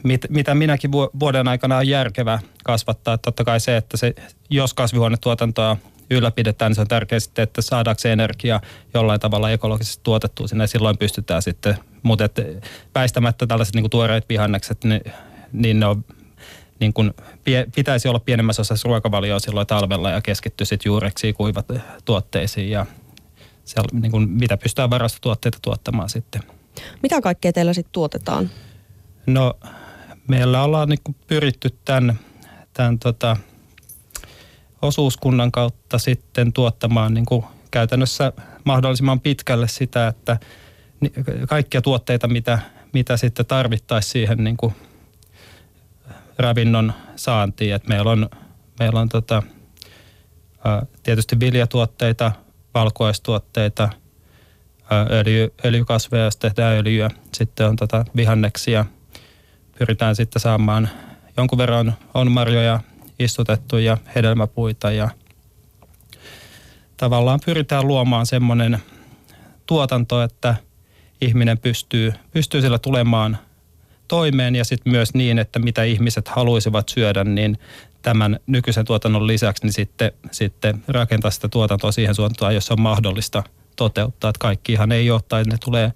mit, 0.03 0.25
mitä 0.29 0.55
minäkin 0.55 0.91
vu- 0.91 1.09
vuoden 1.19 1.47
aikana 1.47 1.77
on 1.77 1.87
järkevää 1.87 2.39
kasvattaa. 2.63 3.17
Totta 3.17 3.43
kai 3.43 3.59
se, 3.59 3.77
että 3.77 3.97
se, 3.97 4.13
jos 4.49 4.73
kasvihuonetuotantoa 4.73 5.77
ylläpidetään, 6.11 6.69
niin 6.69 6.75
se 6.75 6.81
on 6.81 6.87
tärkeää 6.87 7.19
sitten, 7.19 7.43
että 7.43 7.61
saadaanko 7.61 7.99
se 7.99 8.11
energia 8.13 8.61
jollain 8.93 9.19
tavalla 9.19 9.51
ekologisesti 9.51 10.03
tuotettua 10.03 10.47
sinne. 10.47 10.67
Silloin 10.67 10.97
pystytään 10.97 11.41
sitten, 11.41 11.77
mutta 12.03 12.25
että 12.25 12.43
väistämättä 12.95 13.47
tällaiset 13.47 13.75
niin 13.75 13.83
kuin 13.83 13.91
tuoreet 13.91 14.29
vihannekset, 14.29 14.83
niin, 14.83 15.01
niin 15.51 15.79
ne 15.79 15.85
on 15.85 16.05
niin 16.79 16.93
kuin 16.93 17.13
pitäisi 17.75 18.07
olla 18.07 18.19
pienemmässä 18.19 18.61
osassa 18.61 18.89
ruokavalioa 18.89 19.39
silloin 19.39 19.67
talvella 19.67 20.11
ja 20.11 20.21
keskittyä 20.21 20.65
sitten 20.65 20.89
juureksi 20.89 21.33
kuivat 21.33 21.65
tuotteisiin 22.05 22.69
ja 22.69 22.85
siellä, 23.63 23.99
niin 23.99 24.11
kuin, 24.11 24.29
mitä 24.29 24.57
pystytään 24.57 24.89
varastotuotteita 24.89 25.57
tuottamaan 25.61 26.09
sitten. 26.09 26.41
Mitä 27.03 27.21
kaikkea 27.21 27.53
teillä 27.53 27.73
sitten 27.73 27.93
tuotetaan? 27.93 28.49
No 29.25 29.53
meillä 30.27 30.63
ollaan 30.63 30.89
niin 30.89 30.99
kuin 31.03 31.15
pyritty 31.27 31.69
tämän, 31.85 32.19
tämän 32.73 32.99
tota, 32.99 33.37
osuuskunnan 34.81 35.51
kautta 35.51 35.97
sitten 35.97 36.53
tuottamaan 36.53 37.13
niin 37.13 37.25
kuin 37.25 37.45
käytännössä 37.71 38.33
mahdollisimman 38.63 39.19
pitkälle 39.19 39.67
sitä, 39.67 40.07
että 40.07 40.37
kaikkia 41.49 41.81
tuotteita, 41.81 42.27
mitä, 42.27 42.59
mitä 42.93 43.17
sitten 43.17 43.45
tarvittaisiin 43.45 44.11
siihen 44.11 44.43
niin 44.43 44.57
kuin 44.57 44.75
ravinnon 46.37 46.93
saantiin. 47.15 47.75
Et 47.75 47.87
meillä 47.87 48.11
on, 48.11 48.29
meillä 48.79 48.99
on 48.99 49.09
tota, 49.09 49.43
tietysti 51.03 51.39
viljatuotteita, 51.39 52.31
valkuaistuotteita, 52.73 53.89
öljy, 55.11 55.53
öljykasveja, 55.65 56.23
jos 56.23 56.37
tehdään 56.37 56.77
öljyä. 56.77 57.09
Sitten 57.33 57.67
on 57.67 57.75
tota 57.75 58.05
vihanneksia. 58.15 58.85
Pyritään 59.79 60.15
sitten 60.15 60.39
saamaan 60.39 60.89
jonkun 61.37 61.57
verran 61.57 61.93
on 62.13 62.31
marjoja 62.31 62.79
istutettu 63.19 63.77
ja 63.77 63.97
hedelmäpuita 64.15 64.91
ja 64.91 65.09
tavallaan 66.97 67.39
pyritään 67.45 67.87
luomaan 67.87 68.25
semmoinen 68.25 68.79
tuotanto, 69.65 70.21
että 70.21 70.55
ihminen 71.21 71.57
pystyy, 71.57 72.13
pystyy 72.31 72.61
sillä 72.61 72.79
tulemaan 72.79 73.37
toimeen 74.07 74.55
ja 74.55 74.65
sitten 74.65 74.91
myös 74.91 75.13
niin, 75.13 75.39
että 75.39 75.59
mitä 75.59 75.83
ihmiset 75.83 76.27
haluaisivat 76.27 76.89
syödä, 76.89 77.23
niin 77.23 77.57
tämän 78.01 78.39
nykyisen 78.47 78.85
tuotannon 78.85 79.27
lisäksi 79.27 79.63
niin 79.63 79.73
sitten, 79.73 80.11
sitten 80.31 80.83
rakentaa 80.87 81.31
sitä 81.31 81.47
tuotantoa 81.47 81.91
siihen 81.91 82.15
suuntaan, 82.15 82.55
jos 82.55 82.71
on 82.71 82.81
mahdollista 82.81 83.43
toteuttaa. 83.75 84.29
Että 84.29 84.39
kaikkihan 84.39 84.91
ei 84.91 85.11
ole 85.11 85.21
tai 85.29 85.43
ne 85.43 85.57
tulee 85.65 85.93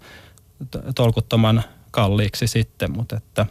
tolkuttoman 0.96 1.64
kalliiksi 1.92 2.48
sitten, 2.48 2.92
mutta 2.92 3.18
että 3.18 3.46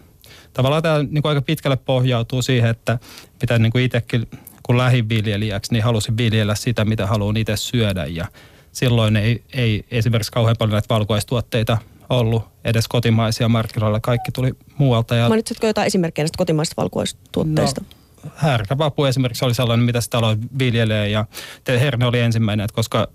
tavallaan 0.53 0.83
tämä 0.83 0.99
niin 0.99 1.23
kuin 1.23 1.31
aika 1.31 1.43
pitkälle 1.43 1.77
pohjautuu 1.77 2.43
siihen, 2.43 2.71
että 2.71 2.99
mitä 3.41 3.59
niin 3.59 3.73
kuin 3.73 3.85
itsekin 3.85 4.27
kun 4.63 4.79
lähiviljelijäksi, 4.79 5.73
niin 5.73 5.85
halusin 5.85 6.17
viljellä 6.17 6.55
sitä, 6.55 6.85
mitä 6.85 7.07
haluan 7.07 7.37
itse 7.37 7.57
syödä 7.57 8.05
ja 8.05 8.27
silloin 8.73 9.17
ei, 9.17 9.45
ei 9.53 9.85
esimerkiksi 9.91 10.33
kauhean 10.33 10.57
paljon 10.59 10.73
näitä 10.73 10.95
valkuaistuotteita 10.95 11.79
ollut 12.11 12.45
edes 12.65 12.89
kotimaisia 12.89 13.49
markkinoilla. 13.49 14.01
Kaikki 14.01 14.33
tuli 14.33 14.53
muualta. 14.79 15.15
Ja 15.15 15.29
Mainitsitko 15.29 15.67
jotain 15.67 15.87
esimerkkejä 15.87 16.25
näistä 16.25 16.39
kotimaisista 16.39 16.83
valkuaistuotteista? 16.83 17.81
No, 17.81 18.31
härkäpapu 18.35 19.05
esimerkiksi 19.05 19.45
oli 19.45 19.55
sellainen, 19.55 19.87
mitä 19.87 20.01
sitä 20.01 20.19
aloin 20.19 20.39
viljelee 20.59 21.09
ja 21.09 21.25
te- 21.65 21.81
herne 21.81 22.07
oli 22.07 22.21
ensimmäinen, 22.21 22.65
että 22.65 22.75
koska 22.75 23.09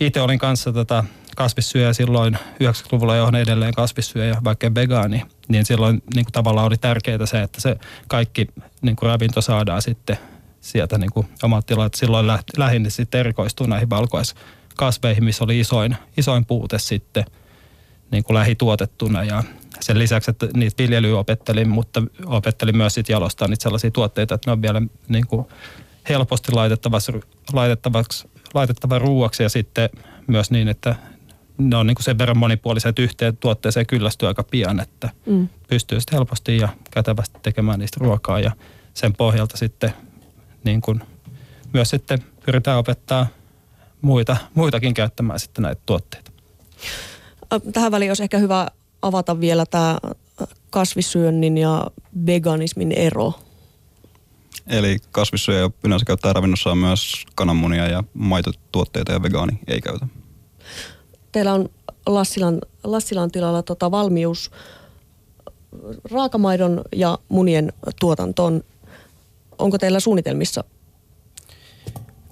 itse 0.00 0.20
olin 0.20 0.38
kanssa 0.38 0.72
tota 0.72 1.04
kasvissyöjä 1.36 1.92
silloin 1.92 2.34
90-luvulla 2.34 3.16
johon 3.16 3.34
edelleen 3.34 3.74
kasvissyöjä, 3.74 4.36
vaikka 4.44 4.74
vegaani, 4.74 5.22
niin 5.48 5.64
silloin 5.64 6.02
niin 6.14 6.24
kuin 6.24 6.32
tavallaan 6.32 6.66
oli 6.66 6.76
tärkeää 6.76 7.26
se, 7.26 7.42
että 7.42 7.60
se 7.60 7.76
kaikki 8.08 8.46
niin 8.82 8.96
kuin 8.96 9.10
ravinto 9.10 9.40
saadaan 9.40 9.82
sitten 9.82 10.18
sieltä 10.60 10.98
niin 10.98 11.12
kuin 11.12 11.28
omat 11.42 11.66
tilat. 11.66 11.94
Silloin 11.94 12.26
läht- 12.26 12.58
lähinnä 12.58 12.90
sitten 12.90 13.20
erikoistui 13.20 13.68
näihin 13.68 13.90
valkuaiskasveihin, 13.90 15.24
missä 15.24 15.44
oli 15.44 15.60
isoin, 15.60 15.96
isoin 16.16 16.44
puute 16.46 16.78
sitten 16.78 17.24
niin 18.10 18.24
kuin 18.24 18.34
lähituotettuna 18.34 19.24
ja 19.24 19.42
sen 19.80 19.98
lisäksi, 19.98 20.30
että 20.30 20.48
niitä 20.56 20.82
viljelyä 20.82 21.18
opettelin, 21.18 21.68
mutta 21.68 22.02
opettelin 22.26 22.76
myös 22.76 22.94
sitten 22.94 23.14
jalostaa 23.14 23.48
niitä 23.48 23.62
sellaisia 23.62 23.90
tuotteita, 23.90 24.34
että 24.34 24.50
ne 24.50 24.52
on 24.52 24.62
vielä 24.62 24.82
niin 25.08 25.26
kuin 25.26 25.46
helposti 26.08 26.52
laitettavaksi, 26.52 27.12
laitettavaksi, 27.52 28.28
laitettava 28.54 28.98
ruuaksi 28.98 29.42
ja 29.42 29.48
sitten 29.48 29.90
myös 30.26 30.50
niin, 30.50 30.68
että 30.68 30.96
ne 31.58 31.76
on 31.76 31.86
niin 31.86 31.94
kuin 31.94 32.04
sen 32.04 32.18
verran 32.18 32.38
monipuoliset 32.38 32.98
yhteen 32.98 33.36
tuotteeseen 33.36 33.86
kyllästyy 33.86 34.28
aika 34.28 34.42
pian, 34.42 34.80
että 34.80 35.10
Mm. 35.26 35.48
pystyy 35.68 36.00
sitten 36.00 36.16
helposti 36.16 36.56
ja 36.56 36.68
kätevästi 36.90 37.38
tekemään 37.42 37.78
niistä 37.78 37.96
ruokaa 38.00 38.40
ja 38.40 38.52
sen 38.94 39.12
pohjalta 39.14 39.56
sitten 39.56 39.92
niin 40.64 40.80
kuin 40.80 41.00
myös 41.72 41.90
sitten 41.90 42.24
pyritään 42.46 42.78
opettaa 42.78 43.26
muita, 44.02 44.36
muitakin 44.54 44.94
käyttämään 44.94 45.40
sitten 45.40 45.62
näitä 45.62 45.82
tuotteita. 45.86 46.30
Tähän 47.72 47.92
väliin 47.92 48.10
olisi 48.10 48.22
ehkä 48.22 48.38
hyvä 48.38 48.68
avata 49.02 49.40
vielä 49.40 49.66
tämä 49.66 49.98
kasvissyönnin 50.70 51.58
ja 51.58 51.86
veganismin 52.26 52.92
ero. 52.92 53.32
Eli 54.66 54.98
kasvissyöjä 55.10 55.70
yleensä 55.84 56.04
käyttää 56.04 56.32
ravinnossaan 56.32 56.78
myös 56.78 57.24
kananmunia 57.34 57.86
ja 57.88 58.04
maitotuotteita 58.14 59.12
ja 59.12 59.22
vegaani 59.22 59.58
ei 59.66 59.80
käytä. 59.80 60.06
Teillä 61.36 61.52
on 61.52 61.68
Lassilan, 62.06 62.58
Lassilan 62.84 63.30
tilalla 63.30 63.62
tota 63.62 63.90
valmius 63.90 64.50
raakamaidon 66.10 66.82
ja 66.94 67.18
munien 67.28 67.72
tuotantoon. 68.00 68.62
Onko 69.58 69.78
teillä 69.78 70.00
suunnitelmissa 70.00 70.64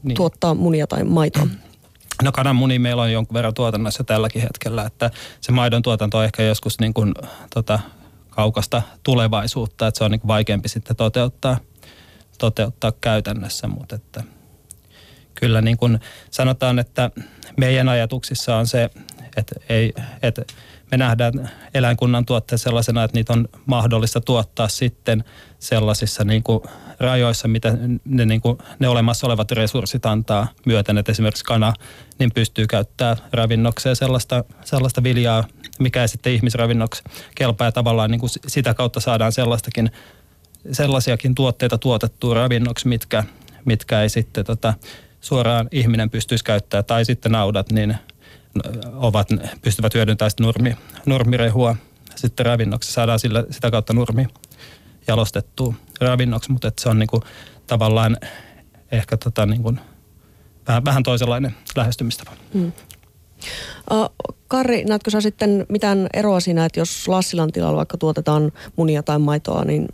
Niin. 0.03 0.17
tuottaa 0.17 0.55
munia 0.55 0.87
tai 0.87 1.05
maitoa? 1.05 1.47
No 2.23 2.33
kananmuni 2.33 2.79
meillä 2.79 3.03
on 3.03 3.13
jonkun 3.13 3.35
verran 3.35 3.55
tuotannossa 3.55 4.05
tälläkin 4.05 4.43
hetkellä, 4.43 4.85
että 4.85 5.11
se 5.41 5.53
maidon 5.53 5.83
tuotanto 5.83 6.19
on 6.19 6.25
ehkä 6.25 6.43
joskus 6.43 6.81
niin 6.81 6.95
kuin, 6.95 7.15
tota, 7.55 7.81
kaukasta 8.31 8.83
tulevaisuutta, 9.03 9.87
että 9.87 9.99
se 9.99 10.05
on 10.05 10.11
niin 10.11 10.21
kuin 10.21 10.29
vaikeampi 10.29 10.69
sitten 10.69 10.97
toteuttaa, 10.97 11.57
toteuttaa 12.39 12.93
käytännössä, 13.01 13.69
mutta 13.69 13.97
että 13.97 14.25
kyllä 15.35 15.61
niin 15.61 15.77
kuin 15.77 16.01
sanotaan, 16.31 16.79
että 16.79 17.11
meidän 17.57 17.89
ajatuksissa 17.89 18.57
on 18.57 18.67
se, 18.67 18.91
että, 19.37 19.55
ei, 19.69 19.93
että 20.23 20.43
me 20.91 20.97
nähdään 20.97 21.51
eläinkunnan 21.75 22.27
tuotteet 22.27 22.61
sellaisena, 22.61 23.05
että 23.05 23.19
niitä 23.19 23.33
on 23.33 23.49
mahdollista 23.67 24.21
tuottaa 24.21 24.69
sitten 24.69 25.25
sellaisissa 25.59 26.25
niin 26.25 26.43
kuin 26.43 26.61
rajoissa, 27.01 27.49
mitä 27.49 27.79
ne, 28.05 28.25
niin 28.25 28.41
kuin, 28.41 28.59
ne 28.79 28.89
olemassa 28.89 29.27
olevat 29.27 29.51
resurssit 29.51 30.07
antaa 30.07 30.49
myöten, 30.67 30.99
että 30.99 31.13
esimerkiksi 31.13 31.45
kana 31.45 31.73
niin 32.19 32.31
pystyy 32.35 32.67
käyttämään 32.67 33.17
ravinnokseen 33.33 33.97
sellaista, 33.97 34.45
sellaista 34.65 35.03
viljaa, 35.03 35.45
mikä 35.79 36.03
ei 36.03 36.09
sitten 36.09 36.33
ihmisravinnoksi 36.33 37.03
kelpaa. 37.35 37.67
Ja 37.67 37.73
tavallaan 37.73 38.11
niin 38.11 38.21
kuin 38.21 38.31
sitä 38.47 38.75
kautta 38.75 39.01
saadaan 39.01 39.33
sellaistakin, 39.33 39.91
sellaisiakin 40.73 41.35
tuotteita 41.35 41.79
tuotettua 41.79 42.35
ravinnoksi, 42.35 42.89
mitkä, 42.89 43.25
mitkä 43.65 44.03
ei 44.03 44.09
sitten 44.09 44.45
tota, 44.45 44.75
suoraan 45.25 45.69
ihminen 45.73 46.11
pystyisi 46.11 46.45
käyttämään 46.45 46.85
tai 46.85 47.05
sitten 47.05 47.33
naudat, 47.33 47.73
niin 47.73 47.97
ovat, 48.93 49.29
pystyvät 49.63 49.95
hyödyntämään 49.95 50.31
sitä 50.31 50.43
nurmi, 50.43 50.77
nurmirehua 51.07 51.77
sitten 52.17 52.47
ravinnoksi. 52.47 52.93
Saadaan 52.93 53.19
sillä, 53.19 53.45
sitä 53.51 53.71
kautta 53.71 53.93
nurmi 53.93 54.27
jalostettua 55.09 55.75
ravinnoksi, 56.01 56.53
mutta 56.53 56.73
se 56.81 56.89
on 56.89 56.99
niinku 56.99 57.23
tavallaan 57.67 58.17
ehkä 58.93 59.17
tota 59.17 59.47
niinku, 59.47 59.75
vähän, 60.69 60.85
vähän 60.85 61.03
toisenlainen 61.03 61.55
lähestymistapa. 61.77 62.33
Mm. 62.55 62.73
Karri, 64.49 64.85
näetkö 64.85 65.11
sä 65.11 65.21
sitten 65.21 65.67
mitään 65.69 66.07
eroa 66.15 66.41
siinä, 66.41 66.65
että 66.65 66.81
jos 66.81 67.09
Lassilan 67.09 67.53
tilalla 67.53 67.77
vaikka 67.77 67.99
tuotetaan 67.99 68.53
munia 68.77 69.03
tai 69.03 69.19
maitoa, 69.19 69.65
niin 69.65 69.89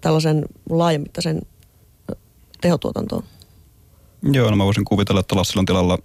tällaisen 0.00 0.44
laajamittaisen 0.70 1.42
tehotuotantoon? 2.60 3.24
Joo, 4.22 4.50
no 4.50 4.56
mä 4.56 4.64
voisin 4.64 4.84
kuvitella, 4.84 5.20
että 5.20 5.36
Lassilan 5.36 5.66
tilalla 5.66 5.98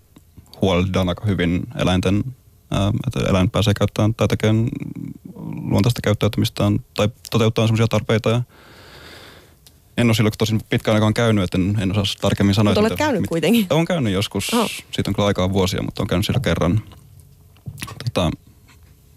huolehditaan 0.62 1.10
aika 1.10 1.26
hyvin 1.26 1.62
eläinten, 1.80 2.24
että 3.08 3.30
eläin 3.30 3.50
pääsee 3.50 3.74
käyttämään 3.74 4.16
tai 4.16 4.28
tekemään 4.28 4.68
luontaista 5.70 6.02
käyttäytymistään 6.04 6.80
tai 6.96 7.10
toteuttaa 7.32 7.68
sellaisia 7.68 7.88
tarpeita 7.88 8.30
ja 8.30 8.42
en 9.98 10.08
ole 10.08 10.14
silloin 10.14 10.34
tosin 10.38 10.62
pitkään 10.70 10.96
aikaan 10.96 11.14
käynyt, 11.14 11.44
että 11.44 11.58
en, 11.58 11.78
en 11.80 11.92
osaa 11.92 12.04
tarkemmin 12.22 12.56
sanoa. 12.56 12.72
Mutta 12.72 12.80
olet 12.80 12.92
mitä- 12.92 13.04
käynyt 13.04 13.22
mit- 13.22 13.30
kuitenkin. 13.30 13.68
Olen 13.70 13.86
käynyt 13.86 14.14
joskus, 14.14 14.54
Oh. 14.54 14.70
siitä 14.92 15.10
on 15.10 15.16
kyllä 15.16 15.28
aikaa 15.28 15.54
vuosia, 15.54 15.82
mutta 15.84 16.02
olen 16.02 16.08
käynyt 16.08 16.26
siellä 16.26 16.40
kerran. 16.40 16.82
Tota, 18.04 18.32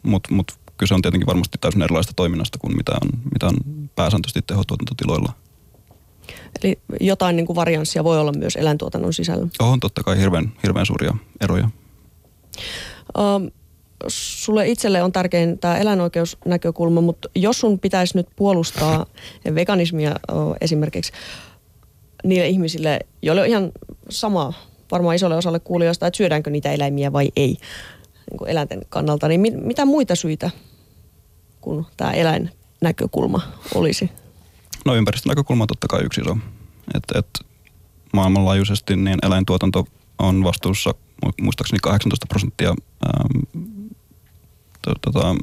mutta 0.02 0.34
mut 0.34 0.52
kyse 0.76 0.94
on 0.94 1.02
tietenkin 1.02 1.26
varmasti 1.26 1.58
täysin 1.60 1.82
erilaista 1.82 2.12
toiminnasta 2.16 2.58
kuin 2.58 2.76
mitä 2.76 2.92
on, 2.92 3.08
mitä 3.32 3.46
on 3.46 3.56
pääsääntöisesti 3.96 4.42
tehotuotantotiloilla. 4.46 5.32
Eli 6.62 6.78
jotain 7.00 7.36
niin 7.36 7.46
kuin 7.46 7.56
varianssia 7.56 8.04
voi 8.04 8.20
olla 8.20 8.32
myös 8.32 8.56
eläintuotannon 8.56 9.12
sisällä. 9.12 9.46
On 9.60 9.80
totta 9.80 10.02
kai 10.02 10.18
hirveän, 10.18 10.52
hirveän 10.62 10.86
suuria 10.86 11.16
eroja. 11.40 11.68
Um, 13.18 13.50
sulle 14.08 14.68
itselle 14.68 15.02
on 15.02 15.12
tärkein 15.12 15.58
tämä 15.58 15.78
eläinoikeusnäkökulma, 15.78 17.00
mutta 17.00 17.28
jos 17.34 17.60
sun 17.60 17.78
pitäisi 17.78 18.16
nyt 18.16 18.28
puolustaa 18.36 19.06
veganismia 19.54 20.14
esimerkiksi 20.60 21.12
niille 22.24 22.48
ihmisille, 22.48 23.00
joille 23.22 23.42
on 23.42 23.48
ihan 23.48 23.72
sama 24.10 24.52
varmaan 24.90 25.16
isolle 25.16 25.36
osalle 25.36 25.60
kuulijoista, 25.60 26.06
että 26.06 26.16
syödäänkö 26.16 26.50
niitä 26.50 26.72
eläimiä 26.72 27.12
vai 27.12 27.28
ei 27.36 27.56
niin 28.30 28.38
kuin 28.38 28.50
eläinten 28.50 28.82
kannalta, 28.88 29.28
niin 29.28 29.40
mit, 29.40 29.54
mitä 29.64 29.84
muita 29.84 30.14
syitä 30.14 30.50
kuin 31.60 31.86
tämä 31.96 32.12
eläinnäkökulma 32.12 33.40
olisi? 33.74 34.10
No 34.84 34.94
ympäristön 34.94 35.30
näkökulma 35.30 35.64
on 35.64 35.68
totta 35.68 35.88
kai 35.88 36.02
yksi 36.04 36.20
iso. 36.20 36.36
Et, 36.94 37.04
et 37.14 37.46
maailmanlaajuisesti 38.12 38.96
niin 38.96 39.18
eläintuotanto 39.22 39.86
on 40.18 40.44
vastuussa 40.44 40.90
mu- 41.26 41.32
muistaakseni 41.42 41.78
18 41.82 42.26
prosenttia 42.28 42.68
ähm, 42.70 43.64
to- 44.82 44.94
tota, 45.00 45.34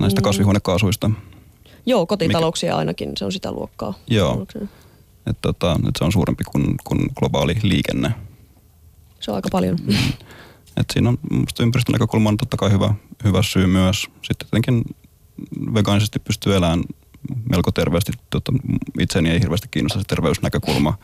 näistä 0.00 0.20
Mm. 0.20 0.24
kasvihuonekaasuista. 0.24 1.10
Joo, 1.86 2.06
kotitalouksia 2.06 2.76
ainakin, 2.76 3.12
se 3.16 3.24
on 3.24 3.32
sitä 3.32 3.52
luokkaa. 3.52 3.94
Joo. 4.08 4.46
Et, 5.26 5.38
tota, 5.42 5.72
et 5.88 5.94
se 5.98 6.04
on 6.04 6.12
suurempi 6.12 6.44
kuin, 6.44 6.74
kuin 6.84 7.00
globaali 7.18 7.56
liikenne. 7.62 8.14
Se 9.20 9.30
on 9.30 9.34
aika 9.34 9.48
paljon. 9.52 9.78
Et 10.76 10.86
siinä 10.92 11.08
on 11.08 11.18
musta 11.30 11.62
ympäristön 11.62 11.92
näkökulma 11.92 12.28
on 12.28 12.36
totta 12.36 12.56
kai 12.56 12.70
hyvä, 12.70 12.94
hyvä 13.24 13.42
syy 13.42 13.66
myös. 13.66 14.06
Sitten 14.22 14.48
tietenkin 14.50 14.84
vegaanisesti 15.74 16.18
pystyy 16.18 16.56
elämään 16.56 16.82
melko 17.50 17.72
terveesti. 17.72 18.12
Tota, 18.30 18.52
itseäni 19.00 19.30
ei 19.30 19.40
hirveästi 19.40 19.68
kiinnosta 19.70 19.98
se 19.98 20.04
terveysnäkökulma. 20.08 20.98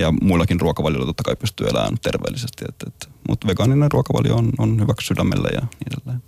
Ja 0.00 0.12
muillakin 0.22 0.60
ruokavalioilla 0.60 1.06
totta 1.06 1.22
kai 1.22 1.36
pystyy 1.36 1.66
elämään 1.66 1.96
terveellisesti. 2.02 2.64
Et, 2.68 2.74
et, 2.86 3.10
mutta 3.28 3.46
vegaaninen 3.46 3.92
ruokavalio 3.92 4.36
on, 4.36 4.50
on 4.58 4.80
hyväksi 4.80 5.06
sydämelle 5.06 5.48
ja 5.48 5.60
niin 5.60 5.92
edelleen. 5.92 6.22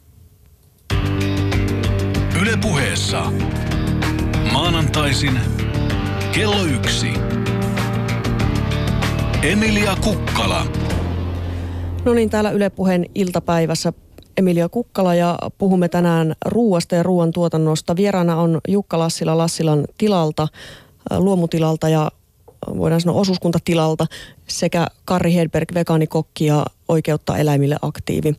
Yle 2.43 2.57
puheessa. 2.57 3.33
Maanantaisin 4.53 5.41
kello 6.33 6.65
yksi. 6.65 7.13
Emilia 9.43 9.97
Kukkala. 9.97 10.67
No 12.05 12.15
niin, 12.15 12.31
täällä 12.31 12.51
Yle 12.51 12.71
Puheen 12.71 13.07
iltapäivässä 13.15 13.93
Emilia 14.37 14.69
Kukkala 14.69 15.15
ja 15.15 15.39
puhumme 15.59 15.89
tänään 15.89 16.35
ruuasta 16.45 16.95
ja 16.95 17.03
ruoantuotannosta. 17.03 17.97
Vieraana 17.97 18.37
on 18.37 18.61
Jukka 18.69 18.99
Lassila 18.99 19.39
Lassilan 19.39 19.85
tilalta, 19.99 20.43
äh, 21.13 21.19
luomutilalta 21.19 21.89
ja 21.89 22.03
äh, 22.03 22.79
voidaan 22.79 23.01
sanoa 23.01 23.21
osuuskuntatilalta 23.21 24.07
sekä 24.47 24.87
Karri 25.05 25.35
Hedberg, 25.35 25.75
vegaanikokki 25.75 26.47
ja 26.47 26.67
oikeutta 26.89 27.39
eläimille 27.39 27.77
aktiivi. 27.83 28.35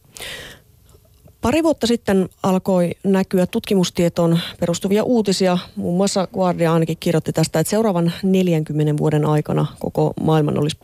Pari 1.41 1.63
vuotta 1.63 1.87
sitten 1.87 2.29
alkoi 2.43 2.91
näkyä 3.03 3.45
tutkimustietoon 3.47 4.39
perustuvia 4.59 5.03
uutisia. 5.03 5.57
Muun 5.75 5.97
muassa 5.97 6.27
Guardia 6.33 6.73
ainakin 6.73 6.97
kirjoitti 6.99 7.33
tästä, 7.33 7.59
että 7.59 7.71
seuraavan 7.71 8.11
40 8.23 8.97
vuoden 8.97 9.25
aikana 9.25 9.65
koko 9.79 10.13
maailman 10.21 10.59
olisi 10.59 10.77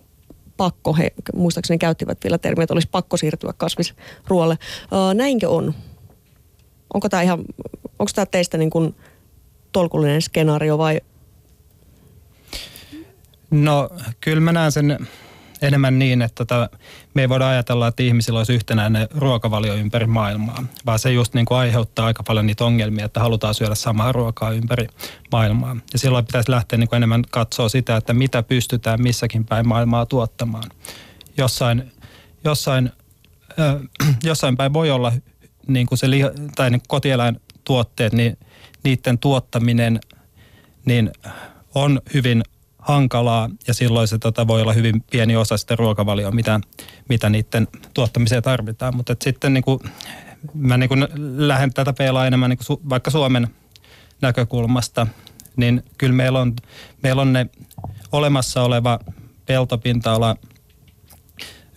pakko, 0.58 0.94
he 0.94 1.12
muistaakseni 1.36 1.78
käyttivät 1.78 2.18
vielä 2.24 2.38
termiä, 2.38 2.64
että 2.64 2.74
olisi 2.74 2.90
pakko 2.92 3.18
siirtyä 3.18 3.54
kasvisruoalle. 3.58 4.58
Näinkö 5.14 5.50
on? 5.50 5.74
Onko 6.94 7.10
tämä 7.10 7.22
ihan, 7.22 7.40
onko 8.00 8.12
tämä 8.16 8.26
teistä 8.26 8.58
niin 8.58 8.70
kuin 8.70 8.96
tolkullinen 9.72 10.22
skenaario 10.22 10.78
vai 10.78 11.02
No 13.52 13.90
kyllä 14.22 14.42
mä 14.42 14.52
näen 14.52 14.72
sen 14.72 15.08
enemmän 15.62 16.00
niin, 16.00 16.22
että 16.22 16.46
tota, 16.46 16.70
me 17.14 17.22
ei 17.22 17.30
voida 17.30 17.50
ajatella, 17.50 17.88
että 17.88 18.04
ihmisillä 18.04 18.40
olisi 18.40 18.54
yhtenäinen 18.54 19.08
ruokavalio 19.16 19.74
ympäri 19.76 20.08
maailmaa, 20.08 20.64
vaan 20.86 21.00
se 21.00 21.12
just 21.12 21.34
niin 21.34 21.46
kuin 21.46 21.58
aiheuttaa 21.58 22.06
aika 22.06 22.24
paljon 22.24 22.46
niitä 22.46 22.66
ongelmia, 22.66 23.06
että 23.06 23.20
halutaan 23.20 23.56
syödä 23.56 23.76
samaa 23.76 24.12
ruokaa 24.12 24.52
ympäri 24.52 24.88
maailmaa. 25.32 25.78
Ja 25.94 26.00
silloin 26.00 26.26
pitäisi 26.26 26.52
lähteä 26.52 26.80
niin 26.80 26.90
kuin 26.90 26.98
enemmän 26.98 27.24
katsoa 27.30 27.70
sitä, 27.70 27.96
että 27.96 28.14
mitä 28.14 28.44
pystytään 28.44 29.02
missäkin 29.02 29.46
päin 29.46 29.68
maailmaa 29.68 30.06
tuottamaan. 30.06 30.72
Jossain, 31.38 31.92
jossain, 32.44 32.92
ö, 33.60 33.80
jossain 34.24 34.58
päin 34.58 34.74
voi 34.74 34.92
olla 34.92 35.14
niin 35.68 35.88
kuin 35.88 35.98
se 35.98 36.10
liha, 36.10 36.30
tai 36.56 36.70
niin 36.70 36.82
kotieläintuotteet, 36.88 38.14
niin 38.14 38.38
niiden 38.84 39.18
tuottaminen 39.18 40.00
niin 40.86 41.12
on 41.76 42.02
hyvin 42.14 42.44
hankalaa 42.82 43.50
ja 43.68 43.74
silloin 43.74 44.08
se 44.08 44.18
tota, 44.18 44.48
voi 44.48 44.62
olla 44.62 44.74
hyvin 44.74 45.04
pieni 45.12 45.36
osa 45.36 45.58
sitä 45.58 45.76
ruokavalioa, 45.76 46.32
mitä, 46.32 46.60
mitä 47.10 47.30
niiden 47.30 47.68
tuottamiseen 47.94 48.44
tarvitaan. 48.44 48.96
Mutta 48.96 49.16
sitten 49.24 49.54
niin 49.54 49.64
kuin, 49.64 49.80
mä 50.54 50.78
niin 50.78 50.90
kuin 50.90 51.08
lähden 51.38 51.74
tätä 51.74 51.94
peilaa 51.94 52.28
enemmän 52.28 52.50
niin 52.50 52.58
kuin 52.58 52.66
su, 52.66 52.82
vaikka 52.90 53.12
Suomen 53.12 53.48
näkökulmasta, 54.22 55.08
niin 55.56 55.84
kyllä 55.98 56.14
meillä 56.14 56.40
on, 56.40 56.54
meillä 57.04 57.22
on 57.22 57.34
ne 57.34 57.50
olemassa 58.12 58.64
oleva 58.64 59.00
peltopinta-ala 59.46 60.36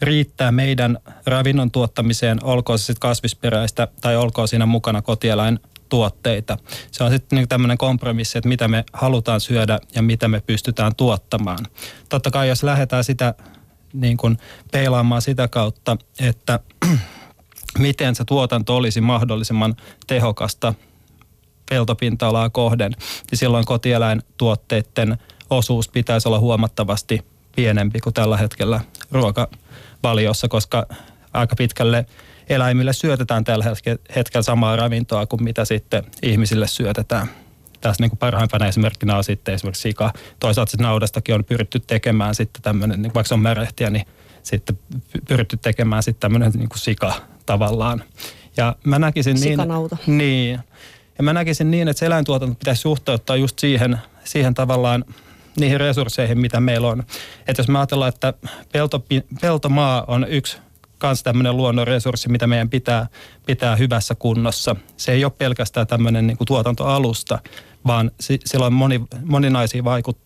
riittää 0.03 0.53
meidän 0.53 0.99
ravinnon 1.27 1.71
tuottamiseen, 1.71 2.45
olkoon 2.45 2.79
se 2.79 2.85
sitten 2.85 3.01
kasvisperäistä 3.01 3.88
tai 4.01 4.17
olkoon 4.17 4.49
siinä 4.49 4.67
mukana 4.67 5.03
kotieläin 5.03 5.61
tuotteita. 5.95 6.59
Se 6.91 7.05
on 7.05 7.11
sitten 7.11 7.37
niin 7.37 7.49
tämmöinen 7.49 7.79
kompromissi, 7.79 8.39
että 8.39 8.49
mitä 8.49 8.69
me 8.69 8.85
halutaan 8.93 9.41
syödä 9.41 9.79
ja 9.95 10.03
mitä 10.03 10.29
me 10.29 10.41
pystytään 10.41 10.95
tuottamaan. 10.97 11.67
Totta 12.09 12.31
kai 12.31 12.49
jos 12.49 12.63
lähdetään 12.63 13.05
sitä 13.05 13.35
niin 13.93 14.17
kuin 14.17 14.39
peilaamaan 14.73 15.23
sitä 15.23 15.49
kautta, 15.49 15.97
että 16.21 16.61
miten 17.79 18.15
se 18.15 18.25
tuotanto 18.25 18.77
olisi 18.77 19.01
mahdollisimman 19.01 19.75
tehokasta 20.07 20.75
peltopinta-alaa 21.71 22.51
kohden, 22.51 22.93
niin 23.31 23.39
silloin 23.39 23.65
kotieläintuotteiden 23.65 25.19
osuus 25.51 25.89
pitäisi 25.89 26.29
olla 26.29 26.39
huomattavasti 26.39 27.25
pienempi 27.57 28.01
kuin 28.01 28.15
tällä 28.15 28.37
hetkellä 28.37 28.81
ruokavaliossa, 29.11 30.49
koska 30.49 30.87
aika 31.33 31.57
pitkälle 31.57 32.07
eläimille 32.49 32.93
syötetään 32.93 33.45
tällä 33.45 33.65
hetkellä 34.17 34.43
samaa 34.43 34.77
ravintoa 34.77 35.27
kuin 35.27 35.45
mitä 35.45 35.65
sitten 35.65 36.05
ihmisille 36.23 36.67
syötetään. 36.67 37.27
Tässä 37.81 38.03
niin 38.03 38.11
kuin 38.11 38.19
parhaimpana 38.19 38.67
esimerkkinä 38.67 39.17
on 39.17 39.25
sitten 39.25 39.55
esimerkiksi 39.55 39.83
sika. 39.83 40.13
Toisaalta 40.41 40.71
sitten 40.71 40.85
naudastakin 40.85 41.35
on 41.35 41.45
pyritty 41.45 41.81
tekemään 41.81 42.35
sitten 42.35 42.63
tämmöinen, 42.63 43.03
niin 43.03 43.15
vaikka 43.15 43.29
se 43.29 43.35
on 43.35 43.41
märehtiä, 43.41 43.91
niin 43.91 44.07
sitten 44.43 44.79
pyritty 45.29 45.57
tekemään 45.57 46.03
sitten 46.03 46.21
tämmöinen 46.21 46.53
niin 46.53 46.69
kuin 46.69 46.79
sika 46.79 47.13
tavallaan. 47.47 48.05
Ja 48.57 48.77
mä 48.85 48.99
näkisin 48.99 49.35
niin... 49.35 49.43
Sikanauta. 49.43 49.97
Niin. 50.07 50.61
Ja 51.19 51.25
mä 51.25 51.33
näkisin 51.33 51.71
niin, 51.71 51.89
että 51.89 51.99
se 51.99 52.07
eläintuotanto 52.07 52.55
pitäisi 52.55 52.83
suhteuttaa 52.83 53.37
just 53.37 53.59
siihen, 53.59 53.99
siihen 54.25 54.55
tavallaan 54.55 55.05
niihin 55.57 55.81
resursseihin, 55.81 56.39
mitä 56.39 56.61
meillä 56.61 56.89
on. 56.89 57.05
Että 57.47 57.61
jos 57.61 57.69
me 57.69 57.79
ajatellaan, 57.79 58.09
että 58.09 58.35
pelto, 58.73 59.05
peltomaa 59.41 60.05
on 60.07 60.27
yksi 60.29 60.59
kans 61.05 61.23
tämmöinen 61.23 61.57
luonnonresurssi, 61.57 62.29
mitä 62.29 62.47
meidän 62.47 62.71
pitää, 62.71 63.07
pitää 63.47 63.77
hyvässä 63.77 64.14
kunnossa. 64.14 64.77
Se 64.97 65.12
ei 65.12 65.25
ole 65.25 65.33
pelkästään 65.38 65.87
tämmöinen 65.87 66.27
niin 66.27 66.37
kuin 66.37 66.47
tuotantoalusta, 66.47 67.38
vaan 67.87 68.11
si, 68.21 68.40
sillä 68.45 68.67
on 68.67 68.73
moni, 68.73 69.01
moninaisia 69.25 69.85
vaikut, 69.85 70.19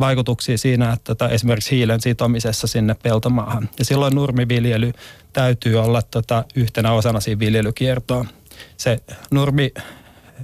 vaikutuksia 0.00 0.58
siinä, 0.58 0.92
että 0.92 1.04
tota, 1.04 1.28
esimerkiksi 1.28 1.76
hiilen 1.76 2.00
sitomisessa 2.00 2.66
sinne 2.66 2.96
peltomaahan. 3.02 3.68
Ja 3.78 3.84
silloin 3.84 4.14
nurmiviljely 4.14 4.92
täytyy 5.32 5.76
olla 5.76 6.02
tota, 6.02 6.44
yhtenä 6.56 6.92
osana 6.92 7.20
siinä 7.20 7.38
viljelykiertoa. 7.38 8.24
Se 8.76 8.98
nurmi, 9.30 9.72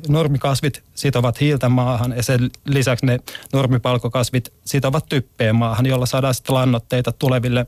nurmikasvit 0.08 0.82
sitovat 0.94 1.40
hiiltä 1.40 1.68
maahan 1.68 2.12
ja 2.16 2.22
sen 2.22 2.50
lisäksi 2.64 3.06
ne 3.06 3.18
nurmipalkokasvit 3.52 4.52
sitovat 4.64 5.06
typpeä 5.08 5.52
maahan, 5.52 5.86
jolla 5.86 6.06
saadaan 6.06 6.34
sitten 6.34 6.54
lannoitteita 6.54 7.12
tuleville 7.12 7.66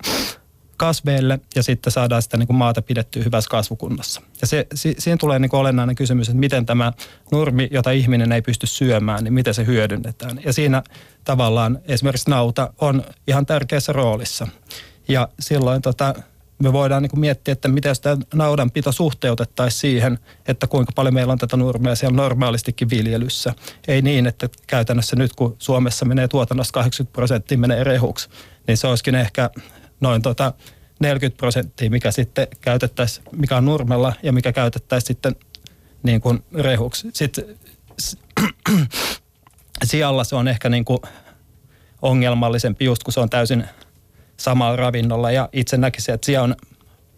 kasveille 0.81 1.41
ja 1.57 1.63
sitten 1.63 1.93
saadaan 1.93 2.23
sitä 2.23 2.37
niin 2.37 2.47
kuin 2.47 2.57
maata 2.57 2.83
pidettyä 2.83 3.23
hyvässä 3.23 3.51
kasvukunnossa. 3.51 4.23
Ja 4.41 4.47
se, 4.47 4.67
si, 4.75 4.95
siinä 4.99 5.17
tulee 5.17 5.39
niin 5.39 5.51
kuin 5.51 5.61
olennainen 5.61 5.97
kysymys, 5.97 6.29
että 6.29 6.39
miten 6.39 6.67
tämä 6.67 6.93
nurmi, 7.33 7.69
jota 7.71 7.91
ihminen 7.91 8.33
ei 8.33 8.43
pysty 8.43 8.67
syömään, 8.67 9.25
niin 9.25 9.35
miten 9.35 9.55
se 9.55 9.67
hyödynnetään. 9.67 10.41
Ja 10.45 10.53
siinä 10.53 10.83
tavallaan 11.25 11.79
esimerkiksi 11.85 12.31
nauta 12.31 12.73
on 12.81 13.05
ihan 13.27 13.47
tärkeässä 13.47 13.93
roolissa. 13.93 14.49
Ja 15.09 15.29
silloin 15.41 15.83
tota, 15.83 16.15
me 16.63 16.73
voidaan 16.73 17.03
niin 17.03 17.11
kuin 17.11 17.21
miettiä, 17.21 17.53
että 17.53 17.69
miten 17.69 17.95
sitä 17.95 18.17
naudanpito 18.35 18.93
suhteutettaisiin 18.93 19.81
siihen, 19.81 20.19
että 20.49 20.67
kuinka 20.67 20.93
paljon 20.95 21.15
meillä 21.15 21.33
on 21.33 21.39
tätä 21.39 21.57
nurmea 21.57 21.95
siellä 21.95 22.17
normaalistikin 22.17 22.91
viljelyssä. 22.91 23.55
Ei 23.89 24.03
niin, 24.03 24.27
että 24.27 24.49
käytännössä 24.67 25.17
nyt 25.17 25.33
kun 25.33 25.57
Suomessa 25.59 26.05
menee 26.05 26.29
tuotannossa 26.29 26.73
80 26.73 27.13
prosenttia 27.13 27.59
menee 27.59 27.85
rehuksi, 27.85 28.29
niin 28.67 28.77
se 28.77 28.87
olisikin 28.87 29.15
ehkä 29.15 29.51
noin 30.01 30.23
tota 30.23 30.53
40 31.01 31.37
prosenttia, 31.37 31.91
mikä 31.91 32.11
sitten 32.11 32.49
käytettäisiin, 32.61 33.27
mikä 33.37 33.57
on 33.57 33.65
nurmella 33.65 34.13
ja 34.23 34.33
mikä 34.33 34.53
käytettäisiin 34.53 35.07
sitten 35.07 35.37
niin 36.03 36.21
kuin 36.21 36.45
rehuksi. 36.55 37.11
Sitten 37.13 37.45
sijalla 39.85 40.25
se 40.25 40.37
on 40.37 40.49
ehkä 40.49 40.69
niin 40.69 40.85
kuin 40.85 40.99
ongelmallisempi 42.03 42.85
just 42.85 43.03
kun 43.03 43.13
se 43.13 43.21
on 43.21 43.31
täysin 43.31 43.65
samalla 44.37 44.77
ravinnolla 44.77 45.31
ja 45.31 45.49
itse 45.53 45.77
näkisin, 45.77 46.15
että 46.15 46.27
siellä 46.27 46.45
on 46.45 46.57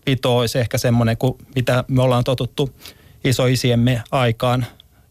pito 0.04 0.38
olisi 0.38 0.58
ehkä 0.58 0.78
semmoinen 0.78 1.16
kuin 1.16 1.38
mitä 1.54 1.84
me 1.88 2.02
ollaan 2.02 2.24
totuttu 2.24 2.70
isoisiemme 3.24 4.02
aikaan 4.10 4.66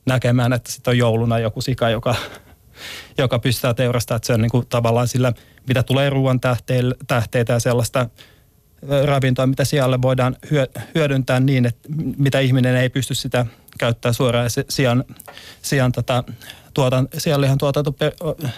näkemään, 0.05 0.53
että 0.53 0.71
sitten 0.71 0.91
on 0.91 0.97
jouluna 0.97 1.39
joku 1.39 1.61
sika, 1.61 1.89
joka, 1.89 2.15
joka 3.17 3.39
pystytään 3.39 3.75
teurastamaan, 3.75 4.17
että 4.17 4.27
se 4.27 4.33
on 4.33 4.41
niin 4.41 4.51
kuin 4.51 4.67
tavallaan 4.67 5.07
sillä, 5.07 5.33
mitä 5.67 5.83
tulee 5.83 6.09
ruoan 6.09 6.39
tähteitä 7.07 7.53
ja 7.53 7.59
sellaista 7.59 8.09
ravintoa, 9.05 9.47
mitä 9.47 9.65
sijalle 9.65 10.01
voidaan 10.01 10.35
hyödyntää 10.95 11.39
niin, 11.39 11.65
että 11.65 11.89
mitä 12.17 12.39
ihminen 12.39 12.75
ei 12.75 12.89
pysty 12.89 13.15
sitä 13.15 13.45
käyttää 13.79 14.13
suoraan 14.13 14.45
ja 14.45 14.63
sijan, 14.69 15.03
sijan 15.61 15.91
tota, 15.91 16.23
tuotan, 16.73 17.07
sianlihan 17.17 17.57
tuotanto 17.57 17.95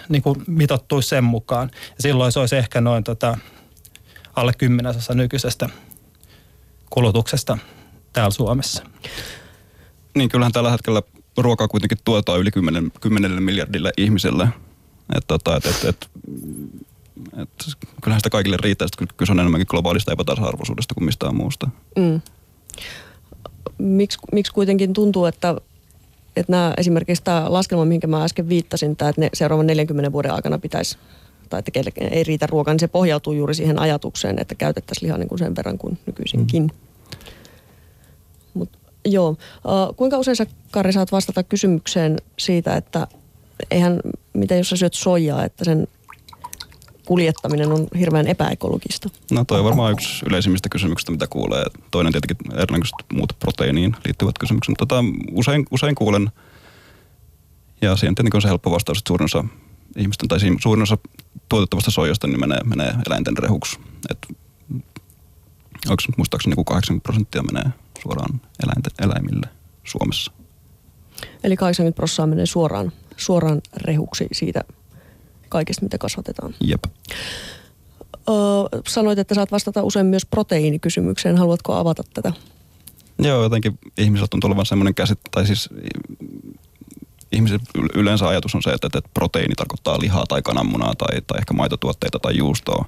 niin 0.09 0.21
kuin 0.21 0.43
mitottuisi 0.47 1.09
sen 1.09 1.23
mukaan. 1.23 1.69
Ja 1.73 1.95
silloin 1.99 2.31
se 2.31 2.39
olisi 2.39 2.55
ehkä 2.55 2.81
noin 2.81 3.03
tota, 3.03 3.37
alle 4.35 4.53
kymmenesosa 4.57 5.13
nykyisestä 5.13 5.69
kulutuksesta 6.89 7.57
täällä 8.13 8.31
Suomessa. 8.31 8.83
Niin 10.15 10.29
kyllähän 10.29 10.51
tällä 10.51 10.71
hetkellä 10.71 11.01
ruokaa 11.37 11.67
kuitenkin 11.67 11.97
tuotetaan 12.05 12.39
yli 12.39 12.51
10, 12.51 12.91
10 13.01 13.43
miljardille 13.43 13.91
ihmiselle. 13.97 14.47
Että 15.15 15.27
tota, 15.27 15.55
et, 15.55 15.65
et, 15.65 15.83
et, 15.85 16.09
et, 17.37 17.49
kyllähän 18.01 18.19
sitä 18.19 18.29
kaikille 18.29 18.57
riittää, 18.61 18.85
että 18.85 19.13
kyse 19.17 19.31
on 19.31 19.39
enemmänkin 19.39 19.67
globaalista 19.69 20.13
epätasa-arvoisuudesta 20.13 20.93
kuin 20.93 21.05
mistään 21.05 21.35
muusta. 21.35 21.69
Mm. 21.97 22.21
Miksi, 23.77 24.17
miksi 24.31 24.53
kuitenkin 24.53 24.93
tuntuu, 24.93 25.25
että 25.25 25.55
että 26.35 26.51
nämä, 26.51 26.73
esimerkiksi 26.77 27.23
tämä 27.23 27.45
laskelma, 27.53 27.85
minkä 27.85 28.07
mä 28.07 28.23
äsken 28.23 28.49
viittasin, 28.49 28.95
tämä, 28.95 29.09
että 29.09 29.21
ne 29.21 29.29
seuraavan 29.33 29.67
40 29.67 30.11
vuoden 30.11 30.31
aikana 30.31 30.59
pitäisi, 30.59 30.97
tai 31.49 31.59
että 31.59 31.91
ei 32.11 32.23
riitä 32.23 32.47
ruokaa, 32.47 32.73
niin 32.73 32.79
se 32.79 32.87
pohjautuu 32.87 33.33
juuri 33.33 33.55
siihen 33.55 33.79
ajatukseen, 33.79 34.39
että 34.39 34.55
käytettäisiin 34.55 35.07
lihaa 35.07 35.17
niin 35.17 35.29
kuin 35.29 35.39
sen 35.39 35.55
verran 35.55 35.77
kuin 35.77 35.99
nykyisinkin. 36.05 36.63
Mm. 36.63 36.69
Mut, 38.53 38.69
joo. 39.05 39.29
Uh, 39.29 39.95
kuinka 39.95 40.17
usein 40.17 40.35
sä, 40.35 40.45
Kari, 40.71 40.93
saat 40.93 41.11
vastata 41.11 41.43
kysymykseen 41.43 42.17
siitä, 42.39 42.75
että 42.75 43.07
eihän, 43.71 43.99
mitä 44.33 44.55
jos 44.55 44.69
sä 44.69 44.75
syöt 44.75 44.93
soijaa, 44.93 45.45
että 45.45 45.65
sen 45.65 45.87
kuljettaminen 47.05 47.71
on 47.71 47.87
hirveän 47.99 48.27
epäekologista? 48.27 49.09
No 49.31 49.45
toi 49.45 49.59
on 49.59 49.65
varmaan 49.65 49.91
yksi 49.91 50.25
yleisimmistä 50.29 50.69
kysymyksistä, 50.69 51.11
mitä 51.11 51.27
kuulee. 51.27 51.63
Toinen 51.91 52.13
tietenkin 52.13 52.53
erinäköiset 52.53 52.95
muut 53.13 53.33
proteiiniin 53.39 53.95
liittyvät 54.05 54.37
kysymykset. 54.39 54.69
Mutta 54.69 54.85
tota, 54.85 55.03
usein, 55.31 55.65
usein 55.71 55.95
kuulen, 55.95 56.31
ja 57.81 57.95
siihen 57.95 58.15
tietenkin 58.15 58.37
on 58.37 58.41
se 58.41 58.47
helppo 58.47 58.71
vastaus, 58.71 58.97
että 58.97 59.07
suurin 59.07 59.25
osa 59.25 59.45
ihmisten, 59.97 60.27
tai 60.27 60.39
suurin 60.61 60.83
osa 60.83 60.97
tuotettavasta 61.49 61.91
soijasta 61.91 62.27
niin 62.27 62.39
menee, 62.39 62.59
menee 62.63 62.93
eläinten 63.07 63.37
rehuksi. 63.37 63.79
Et, 64.09 64.17
onko 65.89 66.03
muistaakseni 66.17 66.55
niin 66.55 66.65
80 66.65 67.03
prosenttia 67.03 67.43
menee 67.43 67.71
suoraan 68.03 68.41
eläinten, 68.63 68.91
eläimille 69.01 69.47
Suomessa. 69.83 70.31
Eli 71.43 71.57
80 71.57 71.95
prosenttia 71.95 72.27
menee 72.27 72.45
suoraan, 72.45 72.91
suoraan 73.17 73.61
rehuksi 73.75 74.27
siitä 74.31 74.63
kaikesta, 75.53 75.85
mitä 75.85 75.97
kasvatetaan. 75.97 76.55
Jep. 76.61 76.83
Öö, 78.29 78.35
sanoit, 78.87 79.19
että 79.19 79.35
saat 79.35 79.51
vastata 79.51 79.83
usein 79.83 80.05
myös 80.05 80.25
proteiinikysymykseen. 80.25 81.37
Haluatko 81.37 81.73
avata 81.73 82.03
tätä? 82.13 82.33
Joo, 83.19 83.43
jotenkin 83.43 83.79
ihmiset 83.97 84.33
on 84.33 84.39
tulevan 84.39 84.65
semmoinen 84.65 84.95
käsit, 84.95 85.19
tai 85.31 85.47
siis 85.47 85.69
ihmiset 87.31 87.61
yleensä 87.93 88.27
ajatus 88.27 88.55
on 88.55 88.63
se, 88.63 88.69
että, 88.69 88.87
että 88.87 89.09
proteiini 89.13 89.55
tarkoittaa 89.55 89.99
lihaa 89.99 90.25
tai 90.25 90.41
kananmunaa 90.41 90.93
tai, 90.95 91.21
tai 91.27 91.39
ehkä 91.39 91.53
maitotuotteita 91.53 92.19
tai 92.19 92.37
juustoa. 92.37 92.85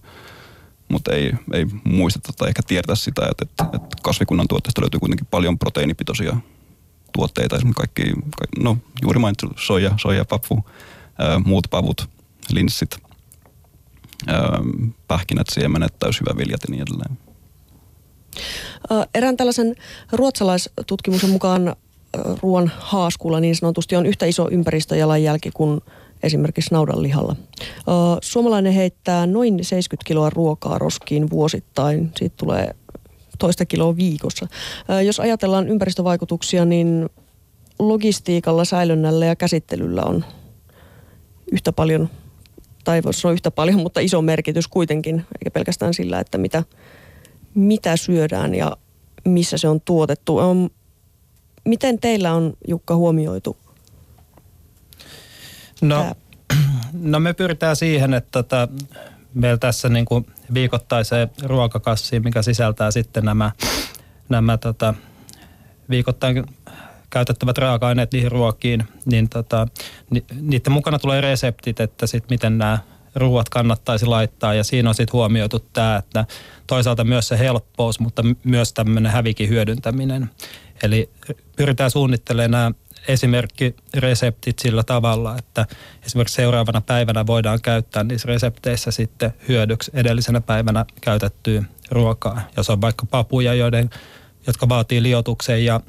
Mutta 0.88 1.14
ei, 1.14 1.34
ei 1.54 1.66
muisteta 1.84 2.34
tai 2.38 2.48
ehkä 2.48 2.62
tiedetä 2.68 2.96
sitä, 2.96 3.28
että, 3.32 3.46
että, 3.46 3.64
että 3.76 3.98
kasvikunnan 4.04 4.48
tuotteista 4.48 4.82
löytyy 4.82 5.00
kuitenkin 5.00 5.28
paljon 5.32 5.60
proteiinipitoisia 5.60 6.38
tuotteita. 7.14 7.56
Esimerkiksi 7.56 7.82
kaikki, 7.82 8.04
kaikki 8.40 8.64
no 8.64 8.78
juuri 9.02 9.20
mainittu 9.20 9.52
soja, 9.56 9.92
soja, 9.98 10.26
papu, 10.26 10.66
ää, 11.18 11.40
muut 11.40 11.68
pavut, 11.70 12.10
linssit, 12.52 12.98
pähkinät, 15.08 15.48
siemenet, 15.52 16.00
täyshyväviljat 16.00 16.62
ja 16.68 16.72
niin 16.72 16.84
edelleen. 16.84 17.18
Erään 19.14 19.38
tällaisen 19.38 19.76
ruotsalaistutkimuksen 20.12 21.30
mukaan 21.30 21.76
ruoan 22.42 22.72
haaskulla 22.80 23.40
niin 23.40 23.56
sanotusti 23.56 23.96
on 23.96 24.06
yhtä 24.06 24.26
iso 24.26 24.48
ympäristöjalanjälki 24.52 25.52
kuin 25.54 25.82
esimerkiksi 26.24 26.74
naudanlihalla. 26.74 27.36
Suomalainen 28.22 28.74
heittää 28.74 29.28
noin 29.28 29.54
70 29.64 30.08
kiloa 30.08 30.30
ruokaa 30.30 30.78
roskiin 30.78 31.30
vuosittain. 31.30 32.12
Siitä 32.18 32.36
tulee 32.38 32.76
toista 33.40 33.66
kiloa 33.66 33.96
viikossa. 33.96 34.48
Jos 35.06 35.20
ajatellaan 35.20 35.70
ympäristövaikutuksia, 35.70 36.66
niin 36.66 37.10
logistiikalla, 37.80 38.66
säilönnällä 38.66 39.26
ja 39.26 39.36
käsittelyllä 39.36 40.04
on 40.04 40.26
yhtä 41.52 41.72
paljon 41.72 42.10
tai 42.86 43.04
voisi 43.04 43.22
sanoa 43.22 43.34
yhtä 43.34 43.52
paljon, 43.52 43.80
mutta 43.80 44.00
iso 44.00 44.22
merkitys 44.22 44.68
kuitenkin, 44.68 45.16
eikä 45.16 45.52
pelkästään 45.54 45.94
sillä, 45.94 46.20
että 46.20 46.38
mitä, 46.38 46.64
mitä 47.56 47.98
syödään 47.98 48.56
ja 48.56 48.78
missä 49.26 49.58
se 49.58 49.68
on 49.68 49.82
tuotettu. 49.82 50.38
Um, 50.38 50.70
miten 51.66 52.00
teillä 52.00 52.34
on, 52.34 52.54
Jukka, 52.68 52.96
huomioitu 52.96 53.58
No, 55.82 56.16
no 56.94 57.20
me 57.20 57.34
pyritään 57.34 57.76
siihen, 57.76 58.14
että 58.14 58.30
tota, 58.32 58.68
meillä 59.34 59.58
tässä 59.58 59.90
niin 59.90 60.06
kuin 60.06 60.26
viikoittaiseen 60.54 61.30
ruokakassiin, 61.44 62.24
mikä 62.24 62.42
sisältää 62.42 62.92
sitten 62.92 63.26
nämä, 63.26 63.52
nämä 64.30 64.58
tota, 64.58 64.94
viikoittain 65.90 66.46
käytettävät 67.16 67.58
raaka-aineet 67.58 68.12
niihin 68.12 68.32
ruokiin, 68.32 68.84
niin 69.06 69.30
tota, 69.30 69.68
ni, 70.10 70.24
niiden 70.42 70.74
mukana 70.74 71.00
tulee 71.00 71.22
reseptit, 71.22 71.80
että 71.80 72.08
sit 72.08 72.30
miten 72.30 72.58
nämä 72.58 72.80
ruuat 73.16 73.50
kannattaisi 73.50 74.06
laittaa 74.06 74.54
ja 74.54 74.64
siinä 74.64 74.90
on 74.90 74.96
sitten 74.96 75.14
huomioitu 75.14 75.60
tämä, 75.60 75.96
että 75.96 76.26
toisaalta 76.68 77.04
myös 77.04 77.28
se 77.28 77.40
helppous, 77.40 78.00
mutta 78.00 78.24
myös 78.44 78.74
tämmöinen 78.74 79.12
hävikin 79.12 79.50
hyödyntäminen. 79.50 80.30
Eli 80.84 81.10
pyritään 81.56 81.92
suunnittelemaan 81.92 82.52
nämä 82.52 82.72
esimerkkireseptit 83.08 84.60
sillä 84.60 84.84
tavalla, 84.84 85.38
että 85.38 85.66
esimerkiksi 86.06 86.36
seuraavana 86.36 86.82
päivänä 86.82 87.28
voidaan 87.28 87.62
käyttää 87.62 88.04
niissä 88.04 88.28
resepteissä 88.28 88.92
sitten 88.92 89.34
hyödyksi 89.48 89.92
edellisenä 89.94 90.42
päivänä 90.42 90.86
käytettyä 91.02 91.64
ruokaa. 91.92 92.42
Jos 92.58 92.70
on 92.70 92.82
vaikka 92.82 93.06
papuja, 93.06 93.54
joiden, 93.54 93.90
jotka 94.48 94.70
vaatii 94.70 95.04
liotuksen 95.04 95.66
ja 95.66 95.82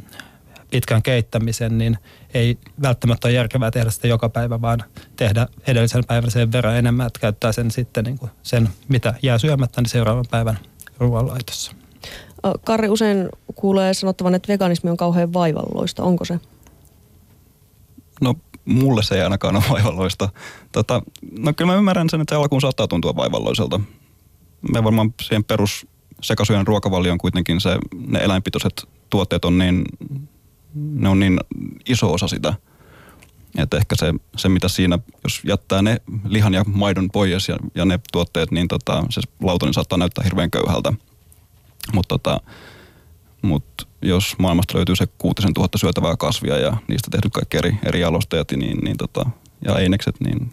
pitkän 0.71 1.03
keittämisen, 1.03 1.79
niin 1.79 1.99
ei 2.35 2.59
välttämättä 2.83 3.29
ole 3.29 3.35
järkevää 3.35 3.71
tehdä 3.71 3.91
sitä 3.91 4.09
joka 4.09 4.29
päivä, 4.29 4.61
vaan 4.61 4.85
tehdä 5.17 5.47
edellisen 5.67 6.05
päivän 6.05 6.31
sen 6.31 6.53
verran 6.53 6.77
enemmän, 6.77 7.07
että 7.07 7.21
käyttää 7.21 7.53
sen 7.53 7.71
sitten 7.71 8.05
niin 8.05 8.19
kuin 8.19 8.31
sen, 8.43 8.69
mitä 8.89 9.15
jää 9.23 9.39
syömättä, 9.39 9.81
niin 9.81 9.91
seuraavan 9.91 10.25
päivän 10.31 10.59
ruoanlaitossa. 10.99 11.73
Karri, 12.65 12.89
usein 12.89 13.29
kuulee 13.55 13.95
sanottavan, 13.95 14.35
että 14.35 14.53
veganismi 14.53 14.91
on 14.91 14.97
kauhean 14.97 15.33
vaivalloista. 15.33 16.03
Onko 16.03 16.25
se? 16.25 16.41
No 18.21 18.35
mulle 18.65 19.03
se 19.03 19.15
ei 19.15 19.23
ainakaan 19.23 19.57
ole 19.57 19.65
vaivalloista. 19.71 20.29
Tota, 20.73 21.03
no 21.39 21.53
kyllä 21.53 21.73
mä 21.73 21.79
ymmärrän 21.79 22.11
sen, 22.11 22.21
että 22.21 22.35
se 22.35 22.39
alkuun 22.39 22.61
saattaa 22.61 22.89
tuntua 22.89 23.17
vaivalloiselta. 23.17 23.81
Me 24.73 24.85
varmaan 24.85 25.15
siihen 25.23 25.45
perus 25.45 25.87
sekasyön 26.23 26.67
ruokavalioon 26.67 27.19
kuitenkin 27.19 27.61
se, 27.61 27.79
ne 28.07 28.19
eläinpitoiset 28.19 28.89
tuotteet 29.11 29.45
on 29.45 29.59
niin 29.59 29.85
ne 30.77 31.09
on 31.09 31.21
niin 31.21 31.41
iso 31.89 32.13
osa 32.13 32.29
sitä, 32.29 32.55
että 33.59 33.77
ehkä 33.77 33.95
se, 33.99 34.15
se 34.37 34.49
mitä 34.49 34.69
siinä, 34.69 34.99
jos 35.25 35.41
jättää 35.45 35.83
ne 35.83 36.01
lihan 36.25 36.55
ja 36.55 36.65
maidon 36.67 37.11
pois 37.11 37.49
ja, 37.49 37.57
ja 37.75 37.85
ne 37.85 38.01
tuotteet, 38.13 38.51
niin 38.51 38.69
tota, 38.69 39.05
se 39.11 39.21
lautanen 39.43 39.75
saattaa 39.75 39.99
näyttää 39.99 40.25
hirveän 40.25 40.51
köyhältä. 40.51 40.93
Mutta 41.95 42.19
tota, 42.19 42.41
mut 43.43 43.89
jos 44.03 44.35
maailmasta 44.39 44.77
löytyy 44.77 44.97
se 44.97 45.07
kuutisen 45.19 45.55
tuhatta 45.55 45.79
syötävää 45.79 46.17
kasvia 46.17 46.59
ja 46.59 46.77
niistä 46.89 47.09
tehdyt 47.11 47.33
kaikki 47.33 47.57
eri, 47.57 47.79
eri 47.85 48.01
jalosteet 48.01 48.53
niin, 48.53 48.79
niin 48.79 48.97
tota, 48.97 49.31
ja 49.65 49.79
einekset, 49.79 50.21
niin, 50.21 50.53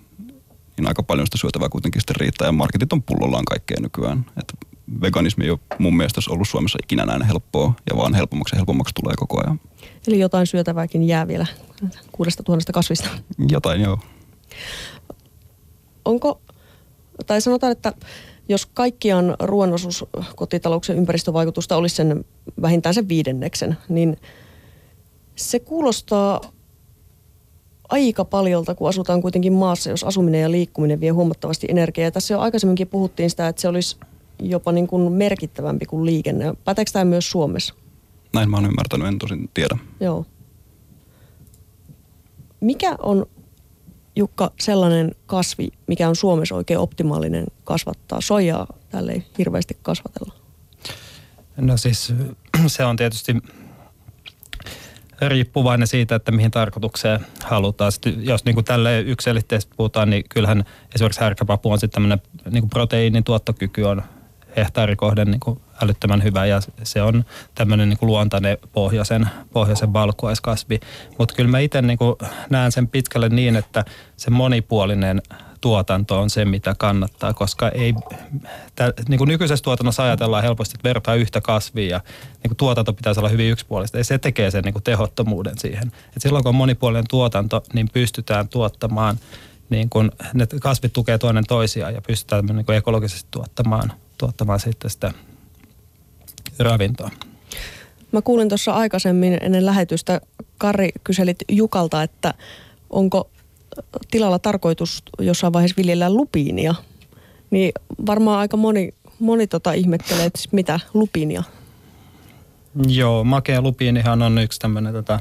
niin 0.78 0.88
aika 0.88 1.04
paljon 1.04 1.28
sitä 1.28 1.38
syötävää 1.38 1.70
kuitenkin 1.70 2.02
sitten 2.02 2.16
riittää. 2.16 2.48
Ja 2.48 2.52
marketit 2.52 2.94
on 2.94 3.04
pullollaan 3.04 3.46
kaikkea 3.46 3.78
nykyään. 3.82 4.26
Et 4.38 4.54
veganismi 5.02 5.44
ei 5.44 5.50
ole 5.50 5.60
mun 5.78 5.98
mielestä 5.98 6.22
ollut 6.30 6.50
Suomessa 6.50 6.80
ikinä 6.84 7.06
näin 7.06 7.22
helppoa 7.22 7.74
ja 7.90 7.98
vaan 7.98 8.14
helpommaksi 8.14 8.56
ja 8.56 8.60
helpommaksi 8.60 8.94
tulee 8.94 9.14
koko 9.18 9.42
ajan. 9.44 9.60
Eli 10.08 10.20
jotain 10.20 10.48
syötävääkin 10.48 11.04
jää 11.04 11.28
vielä 11.28 11.46
kuudesta 12.12 12.44
tuhannesta 12.44 12.72
kasvista. 12.72 13.10
Jotain 13.50 13.82
joo. 13.82 13.98
Onko, 16.06 16.42
tai 17.26 17.42
sanotaan, 17.42 17.72
että 17.72 17.94
jos 18.50 18.66
kaikkiaan 18.66 19.36
ruoan 19.40 19.74
osuus 19.74 20.06
kotitalouksien 20.36 20.98
ympäristövaikutusta 20.98 21.76
olisi 21.76 21.96
sen 21.96 22.26
vähintään 22.62 22.96
sen 22.96 23.10
viidenneksen, 23.10 23.78
niin 23.90 24.18
se 25.36 25.60
kuulostaa 25.60 26.42
aika 27.90 28.26
paljolta, 28.26 28.76
kun 28.76 28.90
asutaan 28.90 29.22
kuitenkin 29.22 29.54
maassa, 29.54 29.90
jos 29.90 30.04
asuminen 30.04 30.42
ja 30.42 30.52
liikkuminen 30.52 31.00
vie 31.00 31.10
huomattavasti 31.10 31.68
energiaa. 31.70 32.08
Ja 32.08 32.12
tässä 32.12 32.34
jo 32.34 32.40
aikaisemminkin 32.40 32.88
puhuttiin 32.88 33.30
sitä, 33.30 33.48
että 33.48 33.62
se 33.62 33.68
olisi 33.68 33.98
jopa 34.40 34.72
niin 34.72 34.88
kuin 34.88 35.12
merkittävämpi 35.12 35.86
kuin 35.86 36.06
liikenne. 36.06 36.54
Päteekö 36.64 36.92
tämä 36.92 37.06
myös 37.06 37.32
Suomessa? 37.32 37.74
Näin 38.34 38.50
mä 38.50 38.58
oon 38.58 38.66
ymmärtänyt, 38.66 39.08
en 39.08 39.20
tosin 39.20 39.50
tiedä. 39.54 39.78
Joo. 40.00 40.26
Mikä 42.60 42.96
on, 43.00 43.26
Jukka, 44.16 44.52
sellainen 44.60 45.16
kasvi, 45.26 45.68
mikä 45.88 46.10
on 46.10 46.16
Suomessa 46.16 46.56
oikein 46.56 46.80
optimaalinen 46.80 47.46
kasvattaa? 47.64 48.22
Soijaa 48.22 48.68
tälle 48.90 49.12
ei 49.12 49.26
hirveästi 49.38 49.78
kasvatella. 49.82 50.34
No 51.58 51.78
siis 51.78 52.14
se 52.68 52.86
on 52.86 52.96
tietysti 52.96 53.36
riippuvainen 55.22 55.88
siitä, 55.88 56.16
että 56.16 56.32
mihin 56.32 56.52
tarkoitukseen 56.52 57.20
halutaan. 57.44 57.92
Sitten 57.92 58.26
jos 58.26 58.46
niin 58.46 58.56
kuin 58.56 58.66
tälle 58.66 59.02
yksilitteisesti 59.02 59.74
puhutaan, 59.78 60.10
niin 60.10 60.24
kyllähän 60.30 60.64
esimerkiksi 60.96 61.22
härkäpapu 61.22 61.72
on 61.72 61.80
sitten 61.80 61.94
tämmöinen 61.94 62.22
niin 62.52 62.70
proteiinin 62.70 63.24
tuottokyky 63.24 63.84
on 63.84 64.04
hehtaarikohden 64.58 65.32
niin 65.32 65.40
kuin 65.40 65.62
älyttömän 65.84 66.24
hyvä 66.24 66.46
ja 66.46 66.60
se 66.84 67.02
on 67.02 67.26
tämmöinen 67.56 67.90
niin 67.90 67.98
luontainen 68.02 68.58
pohjoisen, 68.74 69.30
pohjoisen 69.54 69.94
valkuaiskasvi. 69.94 70.80
Mutta 71.18 71.36
kyllä 71.36 71.50
mä 71.50 71.60
itse 71.60 71.82
niin 71.82 72.00
näen 72.50 72.72
sen 72.72 72.88
pitkälle 72.88 73.30
niin, 73.30 73.56
että 73.56 73.86
se 74.18 74.30
monipuolinen 74.30 75.22
tuotanto 75.64 76.22
on 76.22 76.30
se, 76.30 76.46
mitä 76.46 76.76
kannattaa, 76.78 77.34
koska 77.34 77.70
ei, 77.70 77.94
tä, 78.76 78.94
niin 79.08 79.18
kuin 79.18 79.28
nykyisessä 79.28 79.64
tuotannossa 79.64 80.04
ajatellaan 80.04 80.44
helposti, 80.44 80.76
että 80.78 80.90
vertaa 80.90 81.16
yhtä 81.16 81.42
kasvia 81.42 81.90
ja 81.90 82.02
niin 82.32 82.50
kuin 82.50 82.58
tuotanto 82.58 82.94
pitäisi 82.94 83.20
olla 83.20 83.30
hyvin 83.30 83.52
yksipuolista. 83.52 83.98
Ja 83.98 84.04
se 84.04 84.18
tekee 84.18 84.52
sen 84.52 84.64
niin 84.64 84.74
kuin 84.74 84.84
tehottomuuden 84.84 85.58
siihen. 85.58 85.88
Et 85.88 86.22
silloin 86.22 86.44
kun 86.44 86.50
on 86.50 86.56
monipuolinen 86.56 87.06
tuotanto, 87.10 87.64
niin 87.74 87.90
pystytään 87.94 88.50
tuottamaan, 88.50 89.20
niin 89.70 89.90
kuin, 89.90 90.12
ne 90.34 90.48
kasvit 90.62 90.94
tukee 90.94 91.18
toinen 91.18 91.44
toisiaan 91.48 91.94
ja 91.94 92.02
pystytään 92.02 92.46
niin 92.46 92.66
kuin 92.66 92.78
ekologisesti 92.78 93.28
tuottamaan, 93.32 93.94
tuottamaan 94.18 94.60
sitten 94.60 94.92
sitä 94.92 95.12
ravintoa. 96.60 97.10
Mä 98.12 98.22
kuulin 98.22 98.50
tuossa 98.50 98.74
aikaisemmin 98.74 99.38
ennen 99.42 99.66
lähetystä, 99.66 100.22
Kari 100.58 100.90
kyselit 101.04 101.38
Jukalta, 101.52 102.04
että 102.04 102.34
onko 102.90 103.30
tilalla 104.12 104.40
tarkoitus 104.40 105.04
jossain 105.20 105.54
vaiheessa 105.54 105.78
viljellä 105.78 106.10
lupiinia, 106.10 106.76
niin 107.52 107.72
varmaan 108.06 108.40
aika 108.40 108.58
moni, 108.58 108.94
moni 109.20 109.48
tota 109.48 109.74
ihmettelee, 109.74 110.26
että 110.26 110.40
siis 110.40 110.54
mitä 110.54 110.80
lupiinia? 110.94 111.44
Joo, 112.88 113.24
makea 113.24 113.62
lupiinihan 113.62 114.22
on 114.22 114.38
yksi 114.38 114.60
tämmöinen 114.60 114.94
tota, 114.94 115.20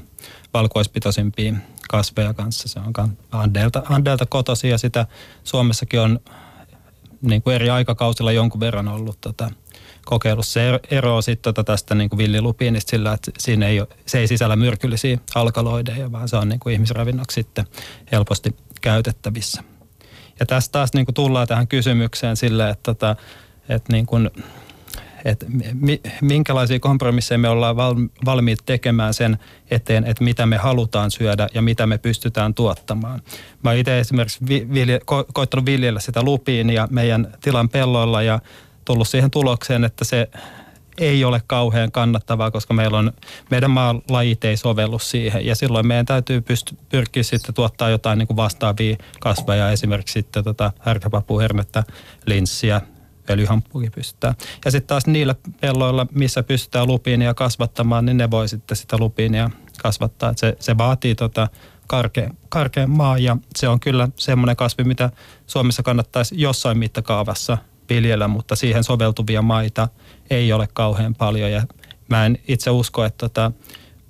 valkuaispitoisimpia 0.55 1.55
kasveja 1.89 2.35
kanssa. 2.35 2.69
Se 2.69 2.81
on 2.81 3.17
Andelta, 3.33 3.83
Andelta 3.89 4.27
kotosi 4.27 4.69
ja 4.69 4.79
sitä 4.79 5.07
Suomessakin 5.45 6.01
on 6.01 6.21
niin 7.23 7.43
kuin 7.43 7.55
eri 7.55 7.71
aikakausilla 7.71 8.33
jonkun 8.33 8.61
verran 8.61 8.89
ollut 8.89 9.21
tota, 9.21 9.51
kokeilussa. 10.05 10.53
Se 10.53 10.81
eroaa 10.91 11.23
sitten 11.23 11.55
tota 11.55 11.65
tästä 11.65 11.95
niin 11.95 12.11
kuin 12.11 12.19
villilupiinista 12.19 12.91
sillä, 12.91 13.13
että 13.13 13.31
siinä 13.39 13.67
ei 13.67 13.81
ole, 13.81 13.89
se 14.07 14.19
ei 14.19 14.27
sisällä 14.27 14.57
myrkyllisiä 14.57 15.19
alkaloideja, 15.35 16.13
vaan 16.13 16.29
se 16.29 16.37
on 16.37 16.49
niin 16.49 16.61
kuin 16.61 16.73
ihmisravinnoksi 16.73 17.35
sitten 17.35 17.65
helposti 18.13 18.57
käytettävissä. 18.81 19.63
Ja 20.41 20.47
tästä 20.47 20.73
taas 20.73 20.91
niin 20.95 21.07
kuin 21.07 21.15
tullaan 21.15 21.49
tähän 21.49 21.69
kysymykseen 21.69 22.37
sille, 22.37 22.71
että, 22.71 22.83
tota, 22.83 23.17
että 23.69 23.93
niin 23.93 24.07
kuin, 24.07 24.31
että 25.25 25.47
minkälaisia 26.21 26.81
kompromisseja 26.81 27.39
me 27.39 27.49
ollaan 27.49 27.77
valmiit 28.25 28.59
tekemään 28.67 29.15
sen 29.15 29.39
eteen, 29.71 30.05
että 30.05 30.25
mitä 30.25 30.47
me 30.47 30.57
halutaan 30.57 31.11
syödä 31.11 31.47
ja 31.55 31.63
mitä 31.63 31.87
me 31.87 31.99
pystytään 31.99 32.55
tuottamaan. 32.55 33.23
Mä 33.63 33.73
itse 33.73 33.99
esimerkiksi 33.99 34.41
vilje, 34.49 35.01
ko, 35.05 35.25
koittanut 35.33 35.67
viljellä 35.67 36.01
sitä 36.01 36.23
lupiinia 36.23 36.89
meidän 36.91 37.35
tilan 37.41 37.69
pelloilla 37.69 38.23
ja 38.23 38.41
tullut 38.85 39.09
siihen 39.09 39.31
tulokseen, 39.31 39.85
että 39.85 40.05
se 40.05 40.29
ei 40.99 41.25
ole 41.25 41.43
kauhean 41.47 41.93
kannattavaa, 41.93 42.51
koska 42.51 42.75
meillä 42.75 42.99
on, 42.99 43.13
meidän 43.51 43.71
maan 43.71 44.03
lajit 44.09 44.45
ei 44.45 44.57
sovellu 44.57 44.99
siihen. 44.99 45.47
Ja 45.47 45.55
silloin 45.55 45.87
meidän 45.87 46.07
täytyy 46.07 46.41
pysty, 46.41 46.77
pyrkiä 46.89 47.23
sitten 47.23 47.55
tuottaa 47.55 47.91
jotain 47.91 48.19
niin 48.19 48.27
kuin 48.27 48.37
vastaavia 48.37 48.97
kasveja, 49.21 49.71
esimerkiksi 49.71 50.13
sitten 50.13 50.45
tota 50.45 50.73
härkäpapuhernettä, 50.79 51.85
linssiä, 52.27 52.81
öljyhamppukin 53.31 53.93
pystytään. 53.93 54.35
Ja 54.65 54.71
sitten 54.71 54.89
taas 54.89 55.07
niillä 55.07 55.35
pelloilla, 55.61 56.07
missä 56.13 56.43
pystytään 56.43 56.87
lupiinia 56.87 57.35
kasvattamaan, 57.35 58.05
niin 58.05 58.17
ne 58.17 58.31
voi 58.31 58.49
sitten 58.49 58.77
sitä 58.77 58.99
lupiinia 58.99 59.51
kasvattaa. 59.83 60.33
Se, 60.37 60.57
se 60.61 60.79
vaatii 60.79 61.15
tota 61.15 61.49
karkean, 61.87 62.37
karkean 62.49 62.91
maa 62.91 63.19
ja 63.19 63.37
se 63.57 63.69
on 63.69 63.81
kyllä 63.81 64.09
semmoinen 64.17 64.57
kasvi, 64.57 64.85
mitä 64.85 65.11
Suomessa 65.47 65.83
kannattaisi 65.83 66.35
jossain 66.39 66.79
mittakaavassa 66.79 67.59
viljellä, 67.89 68.29
mutta 68.29 68.57
siihen 68.57 68.85
soveltuvia 68.85 69.43
maita 69.43 69.89
ei 70.31 70.53
ole 70.53 70.69
kauhean 70.73 71.15
paljon 71.15 71.53
ja 71.53 71.63
mä 72.09 72.27
en 72.27 72.39
itse 72.49 72.71
usko, 72.71 73.05
että 73.05 73.29
tota, 73.29 73.53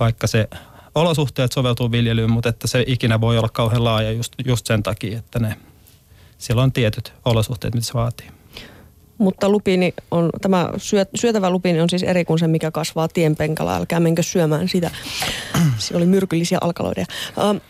vaikka 0.01 0.27
se 0.27 0.48
olosuhteet 0.94 1.53
soveltuu 1.53 1.90
viljelyyn, 1.90 2.31
mutta 2.31 2.48
että 2.48 2.66
se 2.66 2.85
ikinä 2.87 3.20
voi 3.20 3.38
olla 3.38 3.48
kauhean 3.48 3.85
laaja 3.85 4.12
just, 4.12 4.33
just 4.44 4.66
sen 4.66 4.83
takia, 4.83 5.18
että 5.18 5.38
ne, 5.38 5.57
siellä 6.38 6.62
on 6.62 6.72
tietyt 6.72 7.12
olosuhteet, 7.25 7.75
mitä 7.75 7.87
se 7.87 7.94
vaatii. 7.94 8.41
Mutta 9.22 9.48
lupiini 9.48 9.94
on, 10.11 10.30
tämä 10.40 10.70
syö, 10.76 11.06
syötävä 11.14 11.50
lupiini 11.50 11.80
on 11.80 11.90
siis 11.90 12.02
eri 12.02 12.24
kuin 12.24 12.38
se, 12.38 12.46
mikä 12.46 12.70
kasvaa 12.70 13.08
tienpenkalla. 13.08 13.76
Älkää 13.76 14.00
menkö 14.00 14.22
syömään 14.22 14.68
sitä. 14.68 14.90
Siinä 15.78 15.96
oli 15.96 16.06
myrkyllisiä 16.06 16.58
alkaloideja. 16.61 17.06
Uh, 17.37 17.61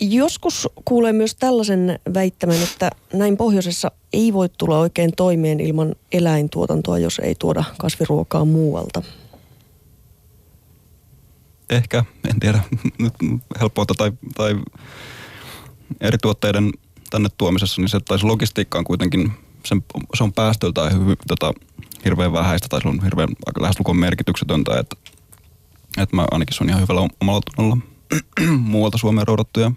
Joskus 0.00 0.68
kuulee 0.84 1.12
myös 1.12 1.34
tällaisen 1.34 1.98
väittämän, 2.14 2.62
että 2.62 2.90
näin 3.12 3.36
pohjoisessa 3.36 3.90
ei 4.12 4.32
voi 4.32 4.48
tulla 4.48 4.78
oikein 4.78 5.12
toimeen 5.16 5.60
ilman 5.60 5.94
eläintuotantoa, 6.12 6.98
jos 6.98 7.18
ei 7.18 7.34
tuoda 7.34 7.64
kasviruokaa 7.78 8.44
muualta. 8.44 9.02
Ehkä, 11.70 12.04
en 12.30 12.40
tiedä, 12.40 12.60
nyt 12.98 13.14
helppoa 13.60 13.84
tai, 13.96 14.12
tai 14.34 14.56
eri 16.00 16.18
tuotteiden 16.18 16.72
tänne 17.10 17.28
tuomisessa, 17.36 17.80
niin 17.80 17.88
se, 17.88 18.00
tai 18.00 18.18
se 18.18 18.26
logistiikka 18.26 18.78
on 18.78 18.84
kuitenkin, 18.84 19.32
sen, 19.64 19.84
se 20.14 20.24
on 20.24 20.32
päästöltään 20.32 20.92
hyvin, 20.92 21.16
tota, 21.28 21.52
hirveän 22.04 22.32
vähäistä 22.32 22.68
tai 22.68 22.82
se 22.82 22.88
on 22.88 23.04
hirveän 23.04 23.28
lähestulkoon 23.60 23.96
merkityksetöntä, 23.96 24.78
että, 24.80 24.96
että 25.98 26.16
mä 26.16 26.26
ainakin 26.30 26.56
se 26.56 26.64
on 26.64 26.68
ihan 26.68 26.82
hyvällä 26.82 27.08
omalla 27.20 27.40
tunnolla 27.56 27.76
muualta 28.58 28.98
Suomeen 28.98 29.26
roudattuja 29.26 29.72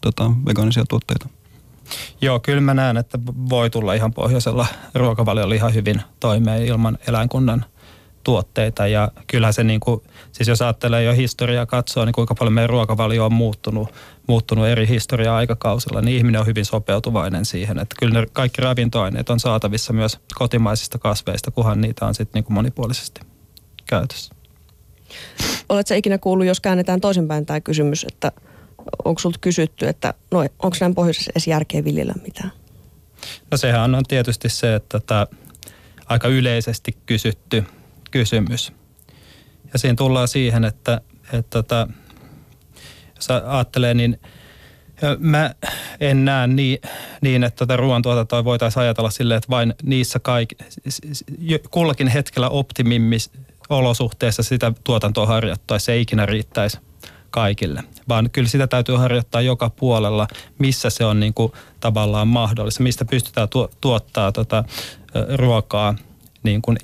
tota, 0.00 0.30
vegaanisia 0.46 0.84
tuotteita. 0.88 1.28
Joo, 2.20 2.40
kyllä 2.40 2.60
mä 2.60 2.74
näen, 2.74 2.96
että 2.96 3.18
voi 3.50 3.70
tulla 3.70 3.94
ihan 3.94 4.12
pohjoisella 4.12 4.66
ruokavaliolla 4.94 5.54
ihan 5.54 5.74
hyvin 5.74 6.02
toimeen 6.20 6.66
ilman 6.66 6.98
eläinkunnan 7.08 7.64
tuotteita. 8.24 8.86
Ja 8.86 9.08
kyllähän 9.26 9.54
se, 9.54 9.64
niin 9.64 9.80
kuin, 9.80 10.00
siis 10.32 10.48
jos 10.48 10.62
ajattelee 10.62 11.02
jo 11.02 11.12
historiaa 11.12 11.66
katsoa, 11.66 12.04
niin 12.04 12.12
kuinka 12.12 12.34
paljon 12.34 12.52
meidän 12.52 12.70
ruokavalio 12.70 13.26
on 13.26 13.32
muuttunut, 13.32 13.88
muuttunut 14.26 14.66
eri 14.66 14.88
historia-aikakausilla, 14.88 16.00
niin 16.00 16.16
ihminen 16.16 16.40
on 16.40 16.46
hyvin 16.46 16.64
sopeutuvainen 16.64 17.44
siihen. 17.44 17.78
Että 17.78 17.96
kyllä 17.98 18.20
ne 18.20 18.26
kaikki 18.32 18.62
ravintoaineet 18.62 19.30
on 19.30 19.40
saatavissa 19.40 19.92
myös 19.92 20.18
kotimaisista 20.34 20.98
kasveista, 20.98 21.50
kunhan 21.50 21.80
niitä 21.80 22.06
on 22.06 22.14
sitten 22.14 22.38
niin 22.38 22.44
kuin 22.44 22.54
monipuolisesti 22.54 23.20
käytössä. 23.86 24.34
Oletko 25.68 25.94
ikinä 25.94 26.18
kuullut, 26.18 26.46
jos 26.46 26.60
käännetään 26.60 27.00
toisinpäin 27.00 27.46
tämä 27.46 27.60
kysymys, 27.60 28.06
että 28.12 28.32
onko 29.04 29.18
sinulta 29.18 29.38
kysytty, 29.38 29.88
että 29.88 30.14
no, 30.30 30.40
onko 30.40 30.76
näin 30.80 30.94
pohjoisessa 30.94 31.30
edes 31.34 31.46
järkeä 31.46 31.84
viljellä 31.84 32.14
mitään? 32.22 32.52
No 33.50 33.56
sehän 33.56 33.94
on 33.94 34.04
tietysti 34.08 34.48
se, 34.48 34.74
että 34.74 35.00
tämä 35.00 35.26
aika 36.06 36.28
yleisesti 36.28 36.96
kysytty 37.06 37.64
kysymys. 38.12 38.72
Ja 39.72 39.78
siinä 39.78 39.96
tullaan 39.96 40.28
siihen, 40.28 40.64
että, 40.64 41.00
että 41.32 41.50
tota, 41.50 41.88
jos 43.16 43.30
ajattelee, 43.30 43.94
niin 43.94 44.20
mä 45.18 45.54
en 46.00 46.24
näe 46.24 46.46
niin, 46.46 46.78
niin 47.20 47.44
että 47.44 47.66
tätä 47.66 47.76
ruoantuotantoa 47.76 48.44
voitaisiin 48.44 48.82
ajatella 48.82 49.10
silleen, 49.10 49.38
että 49.38 49.50
vain 49.50 49.74
niissä 49.82 50.18
kaik, 50.18 50.48
kullakin 51.70 52.08
hetkellä 52.08 52.48
optimimmis 52.48 53.30
olosuhteissa 53.68 54.42
sitä 54.42 54.72
tuotantoa 54.84 55.26
harjoittaisi, 55.26 55.84
se 55.84 55.92
ei 55.92 56.00
ikinä 56.00 56.26
riittäisi 56.26 56.78
kaikille. 57.30 57.84
vaan 58.08 58.30
kyllä 58.30 58.48
sitä 58.48 58.66
täytyy 58.66 58.96
harjoittaa 58.96 59.40
joka 59.40 59.70
puolella, 59.70 60.28
missä 60.58 60.90
se 60.90 61.04
on 61.04 61.20
niin 61.20 61.34
kuin 61.34 61.52
tavallaan 61.80 62.28
mahdollista, 62.28 62.82
mistä 62.82 63.04
pystytään 63.04 63.48
tuo, 63.48 63.70
tuottaa 63.80 64.32
tota, 64.32 64.64
ruokaa 65.36 65.94
niin 66.42 66.62
kuin, 66.62 66.78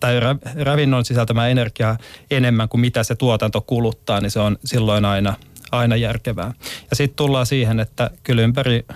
tai 0.00 0.20
ravinnon 0.62 1.04
sisältämää 1.04 1.48
energiaa 1.48 1.98
enemmän 2.30 2.68
kuin 2.68 2.80
mitä 2.80 3.02
se 3.02 3.14
tuotanto 3.14 3.60
kuluttaa, 3.60 4.20
niin 4.20 4.30
se 4.30 4.40
on 4.40 4.58
silloin 4.64 5.04
aina, 5.04 5.34
aina 5.72 5.96
järkevää. 5.96 6.52
Ja 6.90 6.96
sitten 6.96 7.16
tullaan 7.16 7.46
siihen, 7.46 7.80
että 7.80 8.10
kyllä 8.22 8.42
ympäri 8.42 8.86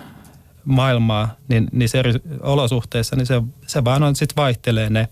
maailmaa, 0.65 1.35
niin 1.47 1.67
niissä 1.71 1.97
eri 1.97 2.13
olosuhteissa, 2.41 3.15
niin 3.15 3.25
se, 3.25 3.41
se 3.67 3.83
vaan 3.83 4.03
on, 4.03 4.15
sitten 4.15 4.35
vaihtelee 4.35 4.89
ne 4.89 5.07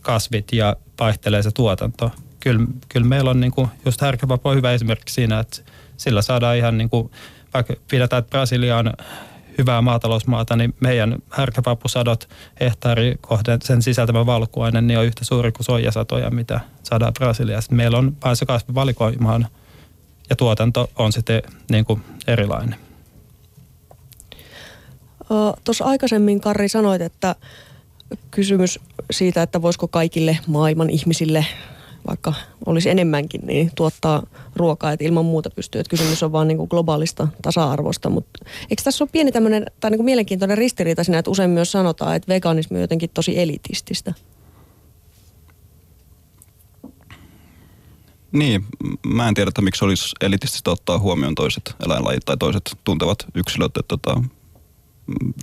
kasvit 0.00 0.52
ja 0.52 0.76
vaihtelee 1.00 1.42
se 1.42 1.50
tuotanto. 1.50 2.10
Kyllä, 2.40 2.66
kyllä 2.88 3.06
meillä 3.06 3.30
on 3.30 3.40
niin 3.40 3.52
kuin, 3.52 3.68
just 3.84 4.00
härkäpapu 4.00 4.48
on 4.48 4.56
hyvä 4.56 4.72
esimerkki 4.72 5.12
siinä, 5.12 5.38
että 5.38 5.60
sillä 5.96 6.22
saadaan 6.22 6.56
ihan 6.56 6.78
niin 6.78 6.90
kuin, 6.90 7.10
vaikka 7.54 7.74
pidetään, 7.90 8.20
että 8.20 8.30
Brasilia 8.30 8.76
on 8.76 8.92
hyvää 9.58 9.82
maatalousmaata, 9.82 10.56
niin 10.56 10.74
meidän 10.80 11.16
härkäpapusadot 11.30 12.28
hehtaari 12.60 13.16
kohden 13.20 13.58
sen 13.62 13.82
sisältämä 13.82 14.26
valkuainen 14.26 14.86
niin 14.86 14.98
on 14.98 15.04
yhtä 15.04 15.24
suuri 15.24 15.52
kuin 15.52 15.64
soijasatoja, 15.64 16.30
mitä 16.30 16.60
saadaan 16.82 17.12
Brasiliassa. 17.12 17.74
Meillä 17.74 17.98
on 17.98 18.16
vain 18.24 18.36
se 18.36 18.46
kasvivalikoimaan 18.46 19.46
ja 20.30 20.36
tuotanto 20.36 20.90
on 20.96 21.12
sitten 21.12 21.42
niin 21.70 21.84
kuin 21.84 22.02
erilainen. 22.26 22.76
Tuossa 25.64 25.84
aikaisemmin 25.84 26.40
Karri 26.40 26.68
sanoit, 26.68 27.02
että 27.02 27.34
kysymys 28.30 28.80
siitä, 29.10 29.42
että 29.42 29.62
voisiko 29.62 29.88
kaikille 29.88 30.38
maailman 30.46 30.90
ihmisille 30.90 31.46
vaikka 32.08 32.34
olisi 32.66 32.90
enemmänkin, 32.90 33.40
niin 33.46 33.70
tuottaa 33.74 34.22
ruokaa, 34.56 34.92
että 34.92 35.04
ilman 35.04 35.24
muuta 35.24 35.50
pystyy. 35.50 35.80
Että 35.80 35.90
kysymys 35.90 36.22
on 36.22 36.32
vaan 36.32 36.48
niin 36.48 36.58
kuin 36.58 36.68
globaalista 36.70 37.28
tasa-arvosta. 37.42 38.10
Mutta 38.10 38.44
eikö 38.70 38.82
tässä 38.82 39.04
ole 39.04 39.10
pieni 39.12 39.32
tämmöinen, 39.32 39.66
tai 39.80 39.90
niin 39.90 39.98
kuin 39.98 40.04
mielenkiintoinen 40.04 40.58
ristiriita 40.58 41.04
siinä, 41.04 41.18
että 41.18 41.30
usein 41.30 41.50
myös 41.50 41.72
sanotaan, 41.72 42.16
että 42.16 42.28
veganismi 42.28 42.76
on 42.76 42.80
jotenkin 42.80 43.10
tosi 43.14 43.38
elitististä? 43.38 44.14
Niin, 48.32 48.64
mä 49.06 49.28
en 49.28 49.34
tiedä, 49.34 49.48
että 49.48 49.62
miksi 49.62 49.84
olisi 49.84 50.14
elitististä 50.20 50.70
ottaa 50.70 50.98
huomioon 50.98 51.34
toiset 51.34 51.74
eläinlajit 51.86 52.24
tai 52.24 52.36
toiset 52.36 52.76
tuntevat 52.84 53.18
yksilöt. 53.34 53.76
Että 53.76 53.82
tota, 53.88 54.22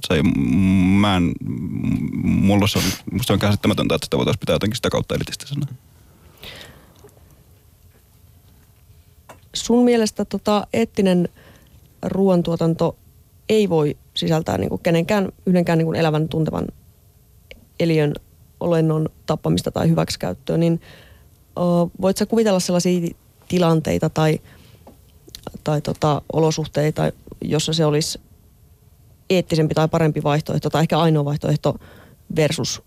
se 0.07 0.13
ei, 0.13 0.23
mä 0.99 1.17
en, 1.17 1.31
mulla 2.23 2.67
se 2.67 2.77
on, 2.77 2.83
musta 3.11 3.33
on 3.33 3.39
käsittämätöntä, 3.39 3.95
että 3.95 4.05
sitä 4.05 4.17
voitaisiin 4.17 4.39
pitää 4.39 4.55
jotenkin 4.55 4.75
sitä 4.75 4.89
kautta 4.89 5.15
elitistisenä. 5.15 5.65
Sun 9.55 9.83
mielestä 9.85 10.25
tota, 10.25 10.67
eettinen 10.73 11.29
ruoantuotanto 12.03 12.95
ei 13.49 13.69
voi 13.69 13.97
sisältää 14.13 14.57
niin 14.57 14.69
kuin 14.69 14.81
kenenkään, 14.83 15.29
yhdenkään 15.45 15.77
niin 15.77 15.85
kuin 15.85 15.99
elävän 15.99 16.29
tuntevan 16.29 16.67
eliön 17.79 18.13
olennon 18.59 19.09
tappamista 19.25 19.71
tai 19.71 19.89
hyväksikäyttöä, 19.89 20.57
niin 20.57 20.81
uh, 21.59 21.91
voit 22.01 22.17
sä 22.17 22.25
kuvitella 22.25 22.59
sellaisia 22.59 23.09
tilanteita 23.47 24.09
tai, 24.09 24.39
tai 25.63 25.81
tota, 25.81 26.21
olosuhteita, 26.33 27.11
jossa 27.41 27.73
se 27.73 27.85
olisi 27.85 28.21
eettisempi 29.29 29.75
tai 29.75 29.87
parempi 29.87 30.23
vaihtoehto 30.23 30.69
tai 30.69 30.81
ehkä 30.81 30.99
ainoa 30.99 31.25
vaihtoehto 31.25 31.75
versus, 32.35 32.81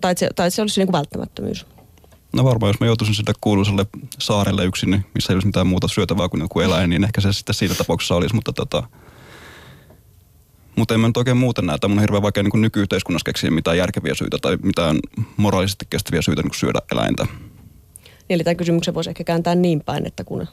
tai 0.00 0.12
että 0.12 0.20
se, 0.20 0.28
tai 0.36 0.46
että 0.46 0.56
se 0.56 0.62
olisi 0.62 0.80
niin 0.80 0.86
kuin 0.86 0.98
välttämättömyys? 0.98 1.66
No 2.32 2.44
varmaan, 2.44 2.70
jos 2.70 2.80
mä 2.80 2.86
joutuisin 2.86 3.14
sille 3.14 3.32
kuuluisalle 3.40 3.86
saarelle 4.18 4.64
yksin, 4.64 4.90
niin 4.90 5.04
missä 5.14 5.32
ei 5.32 5.34
olisi 5.34 5.46
mitään 5.46 5.66
muuta 5.66 5.88
syötävää 5.88 6.28
kuin 6.28 6.40
joku 6.40 6.60
eläin, 6.60 6.90
niin 6.90 7.04
ehkä 7.04 7.20
se 7.20 7.32
sitten 7.32 7.54
siitä 7.54 7.74
tapauksessa 7.74 8.14
olisi, 8.14 8.34
mutta 8.34 8.52
tota, 8.52 8.82
mutta 10.76 10.94
en 10.94 11.00
mä 11.00 11.06
nyt 11.06 11.16
oikein 11.16 11.36
muuten 11.36 11.66
näe, 11.66 11.74
että 11.74 11.88
mun 11.88 11.98
on 11.98 12.02
hirveän 12.02 12.22
vaikea 12.22 12.42
niin 12.42 12.62
nykyyhteiskunnassa 12.62 13.24
keksiä 13.24 13.50
mitään 13.50 13.78
järkeviä 13.78 14.14
syitä 14.14 14.38
tai 14.42 14.58
mitään 14.62 14.98
moraalisesti 15.36 15.86
kestäviä 15.90 16.22
syitä 16.22 16.42
niin 16.42 16.54
syödä 16.54 16.80
eläintä. 16.92 17.24
Niin, 17.24 18.12
eli 18.28 18.44
tämän 18.44 18.56
kysymyksen 18.56 18.94
voisi 18.94 19.10
ehkä 19.10 19.24
kääntää 19.24 19.54
niin 19.54 19.80
päin, 19.80 20.06
että 20.06 20.24
kun, 20.24 20.46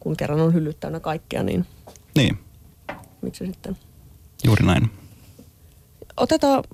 kun 0.00 0.16
kerran 0.16 0.40
on 0.40 0.54
hyllyt 0.54 0.80
täynnä 0.80 1.00
kaikkea, 1.00 1.42
niin... 1.42 1.66
Niin. 2.16 2.38
Miksi 3.22 3.46
sitten? 3.46 3.76
Juuri 4.44 4.66
näin. 4.66 4.90
Otetaan, 6.16 6.64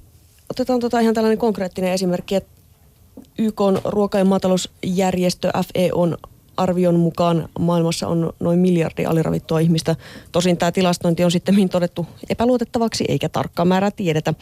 otetaan 0.51 0.81
tota 0.81 1.01
ihan 1.01 1.15
tällainen 1.15 1.39
konkreettinen 1.39 1.93
esimerkki, 1.93 2.35
että 2.35 2.58
YK 3.39 3.61
on 3.61 3.81
ruoka- 3.85 4.19
ja 4.19 4.25
maatalousjärjestö 4.25 5.51
FEOn 5.75 6.17
arvion 6.57 6.95
mukaan 6.95 7.49
maailmassa 7.59 8.09
on 8.09 8.33
noin 8.41 8.59
miljardi 8.59 9.07
aliravittua 9.07 9.59
ihmistä. 9.61 9.97
Tosin 10.33 10.57
tämä 10.57 10.73
tilastointi 10.73 11.25
on 11.25 11.31
sitten 11.31 11.69
todettu 11.69 12.07
epäluotettavaksi 12.31 13.05
eikä 13.09 13.29
tarkkaa 13.29 13.65
määrää 13.65 13.91
tiedetä. 13.91 14.35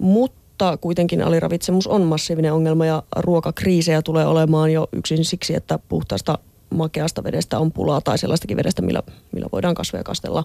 Mutta 0.00 0.76
kuitenkin 0.76 1.22
aliravitsemus 1.22 1.86
on 1.86 2.02
massiivinen 2.02 2.52
ongelma 2.52 2.86
ja 2.86 3.02
ruokakriisejä 3.16 4.02
tulee 4.02 4.26
olemaan 4.26 4.72
jo 4.72 4.88
yksin 4.92 5.24
siksi, 5.24 5.54
että 5.54 5.78
puhtaasta 5.88 6.38
makeasta 6.70 7.24
vedestä 7.24 7.58
on 7.58 7.72
pulaa 7.72 8.00
tai 8.00 8.18
sellaistakin 8.18 8.56
vedestä, 8.56 8.82
millä, 8.82 9.02
millä 9.32 9.48
voidaan 9.52 9.74
kasveja 9.74 10.04
kastella. 10.04 10.44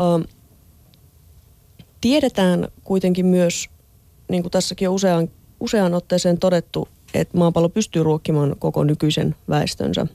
Ö, 0.00 0.28
tiedetään 2.00 2.68
kuitenkin 2.84 3.26
myös, 3.26 3.70
niin 4.28 4.42
kuin 4.42 4.50
tässäkin 4.50 4.88
on 4.88 4.94
usean, 4.94 5.28
useaan 5.60 5.94
otteeseen 5.94 6.38
todettu, 6.38 6.88
että 7.14 7.38
maapallo 7.38 7.68
pystyy 7.68 8.02
ruokkimaan 8.02 8.56
koko 8.58 8.84
nykyisen 8.84 9.34
väestönsä. 9.48 10.06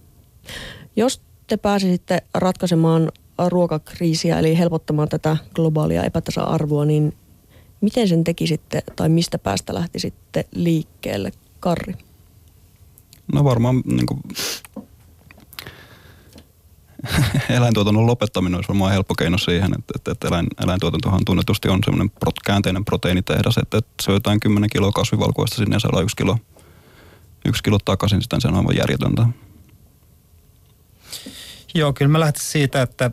Jos 0.95 1.21
te 1.47 1.57
pääsisitte 1.57 2.23
ratkaisemaan 2.33 3.11
ruokakriisiä, 3.47 4.39
eli 4.39 4.57
helpottamaan 4.57 5.09
tätä 5.09 5.37
globaalia 5.55 6.03
epätasa-arvoa, 6.03 6.85
niin 6.85 7.13
miten 7.81 8.07
sen 8.07 8.23
tekisitte 8.23 8.83
tai 8.95 9.09
mistä 9.09 9.39
päästä 9.39 9.73
lähtisitte 9.73 10.45
liikkeelle, 10.51 11.31
Karri? 11.59 11.93
No 13.33 13.43
varmaan 13.43 13.81
niin 13.85 14.05
kuin, 14.05 14.19
eläintuotannon 17.57 18.07
lopettaminen 18.07 18.55
olisi 18.55 18.67
varmaan 18.67 18.91
helppo 18.91 19.15
keino 19.15 19.37
siihen, 19.37 19.73
että, 19.79 19.93
että, 19.95 20.11
että 20.11 20.27
eläin, 20.27 20.47
eläintuotantohan 20.63 21.25
tunnetusti 21.25 21.69
on 21.69 21.79
semmoinen 21.85 22.09
pro, 22.09 22.31
käänteinen 22.45 22.85
proteiinitehdas, 22.85 23.57
että, 23.57 23.77
että 23.77 23.91
syötään 24.01 24.39
10 24.39 24.69
kiloa 24.69 24.91
kasvivalkuista 24.91 25.55
sinne 25.55 25.75
ja 25.75 25.79
saadaan 25.79 26.03
yksi 26.03 26.15
kilo 26.15 26.37
yksi 27.47 27.63
kilo 27.63 27.77
takaisin, 27.85 28.21
sitten 28.21 28.41
se 28.41 28.47
on 28.47 28.55
aivan 28.55 28.77
järjetöntä. 28.77 29.25
Joo, 31.75 31.93
kyllä 31.93 32.11
mä 32.11 32.19
lähtisin 32.19 32.49
siitä, 32.49 32.81
että 32.81 33.11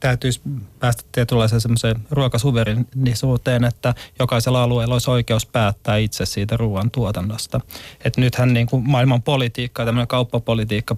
täytyisi 0.00 0.40
päästä 0.78 1.02
tietynlaiseen 1.12 1.60
semmoiseen 1.60 1.96
ruokasuverinisuuteen, 2.10 3.64
että 3.64 3.94
jokaisella 4.18 4.62
alueella 4.62 4.94
olisi 4.94 5.10
oikeus 5.10 5.46
päättää 5.46 5.96
itse 5.96 6.26
siitä 6.26 6.56
ruoantuotannosta. 6.56 7.60
Et 8.04 8.16
nythän 8.16 8.54
niin 8.54 8.66
kuin 8.66 8.90
maailman 8.90 9.22
politiikka, 9.22 9.84
tämmöinen 9.84 10.08
kauppapolitiikka 10.08 10.96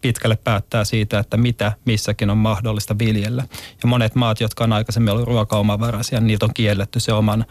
pitkälle 0.00 0.36
päättää 0.36 0.84
siitä, 0.84 1.18
että 1.18 1.36
mitä 1.36 1.72
missäkin 1.84 2.30
on 2.30 2.38
mahdollista 2.38 2.98
viljellä. 2.98 3.44
Ja 3.82 3.88
monet 3.88 4.14
maat, 4.14 4.40
jotka 4.40 4.64
on 4.64 4.72
aikaisemmin 4.72 5.12
ollut 5.12 5.28
ruokaomavaraisia, 5.28 6.20
niitä 6.20 6.44
on 6.44 6.54
kielletty 6.54 7.00
se 7.00 7.12
oman 7.12 7.44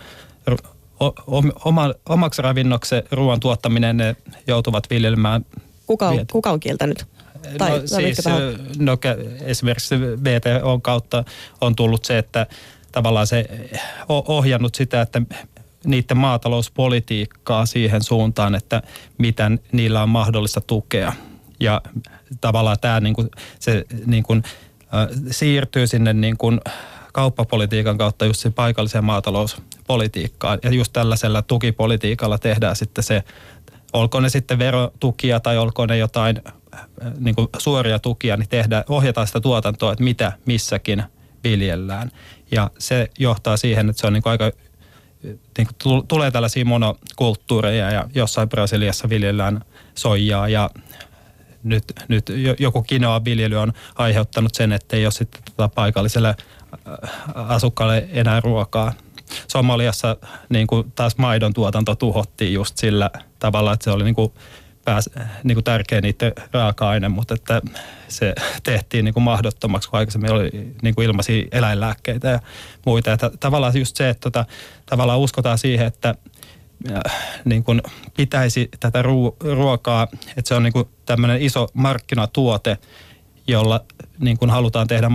oma, 1.66 1.94
omaksi 2.10 2.42
ravinnoksi 2.42 2.96
ruoan 3.12 3.40
tuottaminen 3.40 3.98
ne 3.98 4.16
joutuvat 4.48 4.90
viljelmään. 4.90 5.46
Kuka 5.88 6.08
on, 6.10 6.26
kuka 6.32 6.52
on 6.52 6.60
kieltänyt? 6.60 7.06
Tai, 7.58 7.70
no, 7.70 7.88
siis, 7.88 8.18
no, 8.78 8.98
esimerkiksi 9.42 10.00
VTO 10.00 10.80
kautta 10.80 11.24
on 11.62 11.76
tullut 11.76 12.06
se, 12.06 12.18
että 12.18 12.48
tavallaan 12.92 13.28
se 13.28 13.46
ohjannut 14.08 14.76
sitä, 14.76 15.02
että 15.02 15.22
niiden 15.86 16.18
maatalouspolitiikkaa 16.18 17.66
siihen 17.66 18.04
suuntaan, 18.04 18.56
että 18.56 18.82
miten 19.18 19.60
niillä 19.72 20.04
on 20.04 20.10
mahdollista 20.10 20.62
tukea. 20.62 21.14
Ja 21.60 21.82
tavallaan 22.42 22.78
tämä 22.82 23.00
niin 23.00 23.16
kuin, 23.16 23.30
se 23.60 23.86
niin 24.06 24.24
kuin, 24.24 24.44
siirtyy 25.32 25.88
sinne 25.88 26.14
niin 26.14 26.38
kuin, 26.38 26.62
kauppapolitiikan 27.18 27.98
kautta 27.98 28.26
just 28.26 28.40
se 28.40 28.50
paikalliseen 28.50 29.04
maatalouspolitiikkaan. 29.04 30.60
Ja 30.64 30.72
just 30.72 30.94
tällaisella 30.94 31.42
tukipolitiikalla 31.42 32.38
tehdään 32.38 32.76
sitten 32.76 33.04
se, 33.04 33.24
olkoon 33.94 34.24
ne 34.24 34.30
sitten 34.30 34.60
verotukia 34.60 35.40
tai 35.40 35.58
olkoon 35.58 35.90
ne 35.90 35.98
jotain 35.98 36.42
äh, 36.76 36.84
niin 37.20 37.36
kuin 37.36 37.48
suoria 37.58 38.00
tukia, 38.00 38.38
niin 38.38 38.50
tehdään, 38.50 38.84
ohjataan 38.90 39.28
sitä 39.28 39.40
tuotantoa, 39.40 39.92
että 39.92 40.04
mitä 40.04 40.32
missäkin 40.46 41.04
viljellään. 41.44 42.12
Ja 42.52 42.72
se 42.80 43.10
johtaa 43.20 43.58
siihen, 43.58 43.90
että 43.90 44.00
se 44.00 44.08
on 44.08 44.14
niin 44.14 44.24
kuin 44.24 44.32
aika 44.32 44.52
niin 45.58 45.68
kuin 45.84 46.08
tulee 46.08 46.32
tällaisia 46.32 46.66
monokulttuureja 46.66 47.92
ja 47.92 48.10
jossain 48.16 48.50
Brasiliassa 48.50 49.10
viljellään 49.10 49.62
soijaa 49.96 50.50
ja 50.50 50.70
nyt, 51.64 51.84
nyt 52.08 52.32
joku 52.60 52.86
quinoa-viljely 52.92 53.56
on 53.56 53.74
aiheuttanut 53.96 54.56
sen, 54.56 54.72
että 54.72 54.96
ei 54.96 55.06
ole 55.06 55.12
sitten 55.12 55.42
tota 55.44 55.70
paikalliselle 55.70 56.36
asukkaille 57.36 58.08
enää 58.12 58.40
ruokaa. 58.40 58.94
Somaliassa 59.48 60.18
niin 60.50 60.68
kuin 60.68 60.92
taas 60.96 61.18
maidon 61.18 61.54
tuotanto 61.54 61.96
tuhottiin 61.96 62.54
just 62.54 62.78
sillä 62.78 63.10
tavalla, 63.40 63.74
että 63.74 63.84
se 63.84 63.92
oli 63.92 64.04
niin 64.04 64.16
kuin 64.16 64.32
pääs, 64.86 65.10
niin 65.44 65.56
kuin 65.56 65.64
tärkeä 65.64 66.02
niiden 66.02 66.34
raaka-aine, 66.52 67.10
mutta 67.10 67.34
että 67.34 67.62
se 68.08 68.36
tehtiin 68.64 69.06
niin 69.06 69.14
kuin 69.14 69.24
mahdottomaksi, 69.24 69.90
kun 69.90 70.00
aikaisemmin 70.00 70.32
oli 70.32 70.50
niin 70.82 70.96
kuin 70.96 71.06
ilmaisia 71.06 71.46
eläinlääkkeitä 71.52 72.28
ja 72.28 72.40
muita. 72.86 73.10
Ja 73.10 73.18
tavallaan 73.40 73.78
just 73.80 73.96
se, 73.96 74.10
että 74.10 74.22
tota, 74.22 74.46
tavallaan 74.86 75.20
uskotaan 75.20 75.58
siihen, 75.58 75.88
että 75.88 76.16
niin 77.46 77.64
kuin 77.64 77.82
pitäisi 78.18 78.70
tätä 78.80 79.02
ruokaa, 79.56 80.08
että 80.14 80.48
se 80.48 80.56
on 80.56 80.64
niin 80.64 80.74
kuin 80.74 80.90
tämmöinen 81.06 81.42
iso 81.42 81.68
markkinatuote, 81.74 82.78
jolla 83.48 83.86
niin 84.20 84.38
kuin 84.38 84.52
halutaan 84.52 84.88
tehdä 84.88 85.10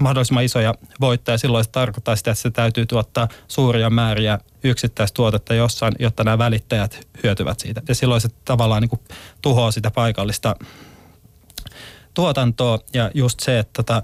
mahdollisimman 0.00 0.44
isoja 0.44 0.74
voittoja. 1.00 1.38
Silloin 1.38 1.64
se 1.64 1.70
tarkoittaa 1.70 2.16
sitä, 2.16 2.30
että 2.30 2.42
se 2.42 2.50
täytyy 2.50 2.86
tuottaa 2.86 3.28
suuria 3.48 3.90
määriä 3.90 4.38
yksittäistuotetta 4.64 5.54
jossain, 5.54 5.94
jotta 5.98 6.24
nämä 6.24 6.38
välittäjät 6.38 7.08
hyötyvät 7.22 7.60
siitä. 7.60 7.82
Ja 7.88 7.94
silloin 7.94 8.20
se 8.20 8.28
tavallaan 8.44 8.82
niin 8.82 8.90
kuin 8.90 9.00
tuhoaa 9.42 9.70
sitä 9.70 9.90
paikallista 9.90 10.56
tuotantoa 12.14 12.78
ja 12.94 13.10
just 13.14 13.40
se, 13.40 13.58
että 13.58 13.72
tota, 13.82 14.02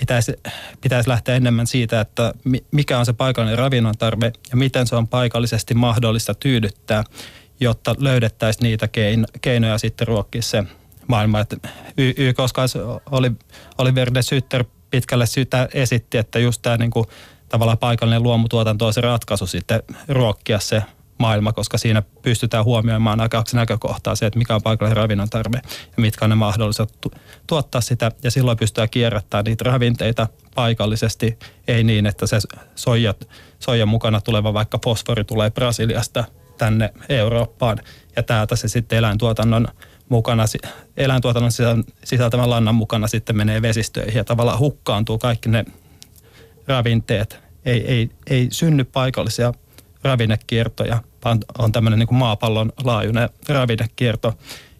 pitäisi, 0.00 0.32
pitäisi 0.80 1.08
lähteä 1.08 1.34
enemmän 1.34 1.66
siitä, 1.66 2.00
että 2.00 2.32
mikä 2.70 2.98
on 2.98 3.06
se 3.06 3.12
paikallinen 3.12 3.58
ravinnon 3.58 3.98
tarve 3.98 4.32
ja 4.50 4.56
miten 4.56 4.86
se 4.86 4.96
on 4.96 5.08
paikallisesti 5.08 5.74
mahdollista 5.74 6.34
tyydyttää, 6.34 7.04
jotta 7.60 7.94
löydettäisiin 7.98 8.62
niitä 8.62 8.88
keinoja 9.40 9.78
sitten 9.78 10.06
ruokkia 10.06 10.42
se 10.42 10.64
maailma. 11.08 11.40
Että 11.40 11.56
y- 11.98 12.32
koska 12.32 12.62
oli, 13.10 13.32
oli 13.78 13.94
Verde 13.94 14.22
Sytter 14.22 14.64
pitkälle 14.90 15.26
syytä 15.26 15.68
esitti, 15.74 16.18
että 16.18 16.38
just 16.38 16.62
tämä 16.62 16.76
niin 16.76 16.90
kuin, 16.90 17.06
tavallaan 17.48 17.78
paikallinen 17.78 18.22
luomutuotanto 18.22 18.86
on 18.86 18.92
se 18.92 19.00
ratkaisu 19.00 19.46
sitten 19.46 19.82
ruokkia 20.08 20.60
se 20.60 20.82
maailma, 21.18 21.52
koska 21.52 21.78
siinä 21.78 22.02
pystytään 22.22 22.64
huomioimaan 22.64 23.18
nämä 23.18 23.28
kaksi 23.28 23.56
näkökohtaa, 23.56 24.16
se, 24.16 24.26
että 24.26 24.38
mikä 24.38 24.54
on 24.54 24.62
paikallinen 24.62 24.96
ravinnon 24.96 25.30
tarve 25.30 25.60
ja 25.66 25.96
mitkä 25.96 26.24
on 26.24 26.28
ne 26.28 26.34
mahdollisuudet 26.34 27.00
tu- 27.00 27.10
tuottaa 27.46 27.80
sitä. 27.80 28.12
Ja 28.22 28.30
silloin 28.30 28.58
pystytään 28.58 28.90
kierrättämään 28.90 29.44
niitä 29.44 29.64
ravinteita 29.64 30.26
paikallisesti, 30.54 31.38
ei 31.68 31.84
niin, 31.84 32.06
että 32.06 32.26
se 32.26 32.38
soijat, 32.74 33.28
soijan 33.58 33.88
mukana 33.88 34.20
tuleva 34.20 34.54
vaikka 34.54 34.78
fosfori 34.84 35.24
tulee 35.24 35.50
Brasiliasta 35.50 36.24
tänne 36.58 36.92
Eurooppaan 37.08 37.78
ja 38.16 38.22
täältä 38.22 38.56
se 38.56 38.68
sitten 38.68 38.98
eläintuotannon 38.98 39.68
mukana, 40.08 40.44
eläintuotannon 40.96 41.50
sisältävän 42.04 42.50
lannan 42.50 42.74
mukana 42.74 43.06
sitten 43.06 43.36
menee 43.36 43.62
vesistöihin 43.62 44.14
ja 44.14 44.24
tavallaan 44.24 44.58
hukkaantuu 44.58 45.18
kaikki 45.18 45.48
ne 45.48 45.64
ravinteet. 46.66 47.38
Ei, 47.64 47.86
ei, 47.86 48.10
ei 48.30 48.48
synny 48.52 48.84
paikallisia 48.84 49.52
ravinnekiertoja, 50.02 51.02
vaan 51.24 51.38
on 51.58 51.72
tämmöinen 51.72 51.98
niin 51.98 52.06
kuin 52.06 52.18
maapallon 52.18 52.72
laajuinen 52.84 53.28
ravinnekierto 53.48 54.34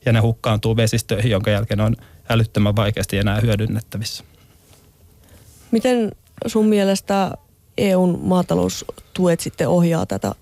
ja 0.06 0.12
ne 0.12 0.20
hukkaantuu 0.20 0.76
vesistöihin, 0.76 1.30
jonka 1.30 1.50
jälkeen 1.50 1.80
on 1.80 1.96
älyttömän 2.28 2.76
vaikeasti 2.76 3.18
enää 3.18 3.40
hyödynnettävissä. 3.40 4.24
Miten 5.70 6.12
sun 6.46 6.66
mielestä 6.66 7.32
EUn 7.78 8.18
maataloustuet 8.22 9.40
sitten 9.40 9.68
ohjaa 9.68 10.06
tätä 10.06 10.34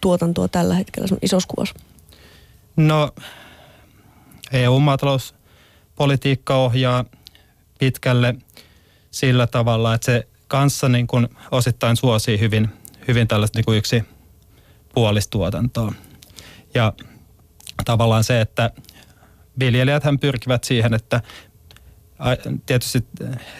tuotantoa 0.00 0.48
tällä 0.48 0.74
hetkellä 0.74 1.06
sun 1.06 1.18
isossa 1.22 1.48
kuvassa? 1.48 1.74
No 2.76 3.10
EU-maatalouspolitiikka 4.52 6.56
ohjaa 6.56 7.04
pitkälle 7.78 8.34
sillä 9.10 9.46
tavalla, 9.46 9.94
että 9.94 10.04
se 10.04 10.28
kanssa 10.48 10.88
niin 10.88 11.06
kuin 11.06 11.28
osittain 11.50 11.96
suosii 11.96 12.40
hyvin, 12.40 12.68
hyvin 13.08 13.28
tällaista 13.28 13.58
niin 13.58 13.64
kuin 13.64 13.78
yksi 13.78 14.04
puolistuotantoa. 14.94 15.92
Ja 16.74 16.92
tavallaan 17.84 18.24
se, 18.24 18.40
että 18.40 18.70
viljelijät 19.58 20.02
pyrkivät 20.20 20.64
siihen, 20.64 20.94
että 20.94 21.20
tietysti 22.66 23.04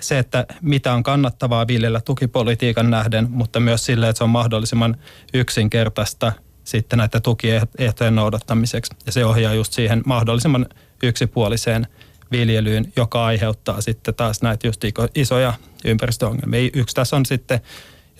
se, 0.01 0.18
että 0.18 0.47
mitä 0.62 0.95
on 0.95 1.03
kannattavaa 1.03 1.66
viljellä 1.66 2.01
tukipolitiikan 2.01 2.91
nähden, 2.91 3.30
mutta 3.30 3.61
myös 3.61 3.86
sille, 3.86 4.09
että 4.09 4.18
se 4.18 4.24
on 4.24 4.30
mahdollisimman 4.30 4.97
yksinkertaista– 5.34 6.32
sitten 6.71 6.97
näiden 6.97 7.23
tukiehtojen 7.23 8.14
noudattamiseksi. 8.14 8.93
Ja 9.07 9.12
se 9.12 9.25
ohjaa 9.25 9.55
just 9.55 9.73
siihen 9.73 10.03
mahdollisimman 10.07 10.66
yksipuoliseen 11.03 11.87
viljelyyn, 12.31 12.93
joka 12.97 13.25
aiheuttaa 13.25 13.81
sitten 13.81 14.14
taas 14.14 14.43
näitä 14.43 14.66
just 14.66 14.81
isoja 15.14 15.55
ympäristöongelmia. 15.85 16.71
Yksi 16.75 16.95
tässä 16.95 17.16
on 17.16 17.27
sitten, 17.27 17.61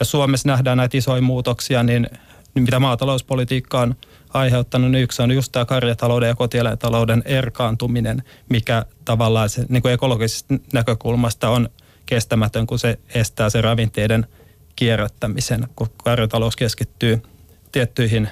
jos 0.01 0.11
Suomessa 0.11 0.49
nähdään 0.49 0.77
näitä 0.77 0.99
isoja 0.99 1.23
muutoksia, 1.23 1.83
niin, 1.83 2.07
niin 2.55 2.63
mitä 2.63 2.81
maatalouspolitiikka 2.81 3.81
on 3.81 3.95
aiheuttanut, 4.35 4.91
niin 4.91 5.03
yksi 5.03 5.23
on 5.23 5.31
just 5.31 5.53
tämä 5.53 5.65
karjatalouden 5.65 6.29
ja 6.29 6.35
kotieläintalouden 6.35 7.23
erkaantuminen, 7.27 8.23
mikä 8.49 8.85
tavallaan 9.05 9.49
se, 9.49 9.65
niin 9.69 9.83
kuin 9.83 9.95
ekologisesta 9.95 10.55
näkökulmasta 10.73 11.49
on 11.49 11.69
kestämätön, 12.07 12.67
kun 12.67 12.79
se 12.79 12.99
estää 13.15 13.51
se 13.51 13.61
ravinteiden 13.61 14.27
kierrättämisen, 14.77 15.69
kun 15.77 15.89
karjatalous 16.05 16.57
keskittyy 16.57 17.23
tiettyihin, 17.73 18.29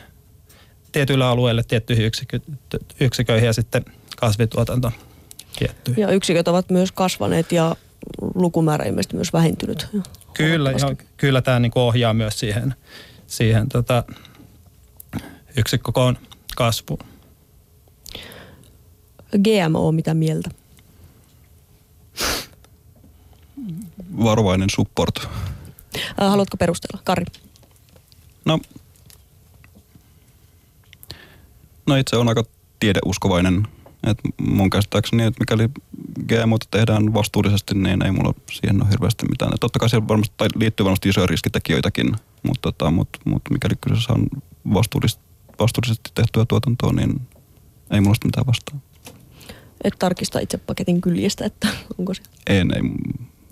tietyillä 0.92 1.28
alueilla 1.28 1.62
tiettyihin 1.62 2.04
yksiky, 2.04 2.42
yksiköihin 3.00 3.46
ja 3.46 3.52
sitten 3.52 3.84
kasvituotanto 4.16 4.92
tiettyihin. 5.58 6.02
Ja 6.02 6.10
yksiköt 6.10 6.48
ovat 6.48 6.70
myös 6.70 6.92
kasvaneet 6.92 7.52
ja 7.52 7.76
lukumäärä 8.34 8.84
ilmeisesti 8.84 9.16
myös 9.16 9.32
vähentynyt. 9.32 9.86
Kyllä, 10.34 10.70
ja 10.70 10.96
kyllä 11.16 11.42
tämä 11.42 11.58
niin 11.58 11.72
ohjaa 11.74 12.14
myös 12.14 12.38
siihen, 12.38 12.74
siihen 13.26 13.68
tota, 13.68 14.04
yksikkökoon 15.56 16.18
kasvuun. 16.56 17.00
GMO, 19.38 19.92
mitä 19.92 20.14
mieltä? 20.14 20.50
Varovainen 24.24 24.70
support. 24.70 25.28
Haluatko 26.16 26.56
perustella? 26.56 27.02
Kari. 27.04 27.24
No 28.44 28.60
No 31.88 31.96
itse 31.96 32.16
on 32.16 32.28
aika 32.28 32.44
tiedeuskovainen. 32.80 33.68
Et 34.06 34.18
mun 34.40 34.70
käsittääkseni, 34.70 35.22
että 35.22 35.40
mikäli 35.40 35.68
GMO 36.28 36.58
tehdään 36.70 37.14
vastuullisesti, 37.14 37.74
niin 37.74 38.04
ei 38.04 38.10
mulla 38.10 38.34
siihen 38.52 38.82
ole 38.82 38.90
hirveästi 38.90 39.26
mitään. 39.30 39.54
Et 39.54 39.60
totta 39.60 39.78
kai 39.78 39.90
siellä 39.90 40.08
varmasti, 40.08 40.34
tai 40.36 40.48
liittyy 40.54 40.84
varmasti 40.84 41.08
isoja 41.08 41.26
riskitekijöitäkin, 41.26 42.16
mutta 42.42 42.72
tota, 42.72 42.90
mut, 42.90 43.08
mut 43.24 43.42
mikäli 43.50 43.74
kyseessä 43.80 44.12
on 44.12 44.26
vastuullisesti, 44.74 45.22
vastuullisesti 45.58 46.10
tehtyä 46.14 46.44
tuotantoa, 46.48 46.92
niin 46.92 47.20
ei 47.90 48.00
mulla 48.00 48.16
mitään 48.24 48.46
vastaan. 48.46 48.82
Et 49.84 49.94
tarkista 49.98 50.38
itse 50.38 50.58
paketin 50.58 51.00
kyljistä, 51.00 51.44
että 51.44 51.68
onko 51.98 52.14
se? 52.14 52.22
En, 52.46 52.70
ei, 52.74 52.82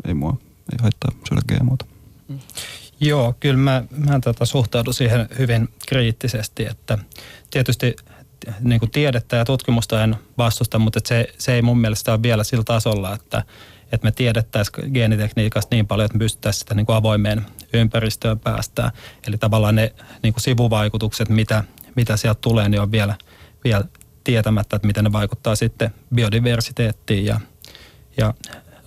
ei 0.05 0.15
mua, 0.15 0.37
ei 0.73 0.79
haittaa 0.83 1.11
syödä 1.29 1.43
GMOta. 1.49 1.85
Mm. 2.29 2.39
Joo, 3.01 3.35
kyllä 3.41 3.59
mä, 3.59 3.85
mä 3.91 4.21
tota 4.21 4.47
suhtaudun 4.47 4.95
siihen 4.95 5.29
hyvin 5.39 5.69
kriittisesti, 5.89 6.65
että 6.65 6.99
tietysti 7.51 7.97
niin 8.61 8.81
kuin 8.81 8.91
tiedettä 8.91 9.37
ja 9.37 9.45
tutkimusta 9.45 10.05
en 10.05 10.17
vastusta, 10.39 10.79
mutta 10.79 11.01
se, 11.05 11.27
se 11.39 11.55
ei 11.55 11.63
mun 11.63 11.79
mielestä 11.79 12.13
ole 12.13 12.23
vielä 12.23 12.45
sillä 12.45 12.65
tasolla, 12.65 13.15
että, 13.15 13.43
että 13.93 14.05
me 14.05 14.13
tiedettäisiin 14.13 14.93
geenitekniikasta 14.93 15.75
niin 15.75 15.87
paljon, 15.87 16.07
että 16.07 16.19
me 16.19 16.25
pystyttäisiin 16.25 16.61
sitä 16.61 16.75
niin 16.75 16.87
kuin 16.87 16.97
avoimeen 16.97 17.47
ympäristöön 17.73 18.39
päästään. 18.39 18.91
Eli 19.27 19.39
tavallaan 19.39 19.75
ne 19.75 19.93
niin 20.23 20.33
kuin 20.33 20.43
sivuvaikutukset, 20.43 21.29
mitä, 21.29 21.65
mitä 21.95 22.17
sieltä 22.17 22.41
tulee, 22.41 22.69
niin 22.69 22.81
on 22.81 22.93
vielä, 22.93 23.15
vielä 23.65 23.85
tietämättä, 24.25 24.77
että 24.77 24.87
miten 24.87 25.05
ne 25.05 25.13
vaikuttaa 25.13 25.57
sitten 25.57 25.95
biodiversiteettiin 26.15 27.25
ja, 27.25 27.41
ja 28.17 28.35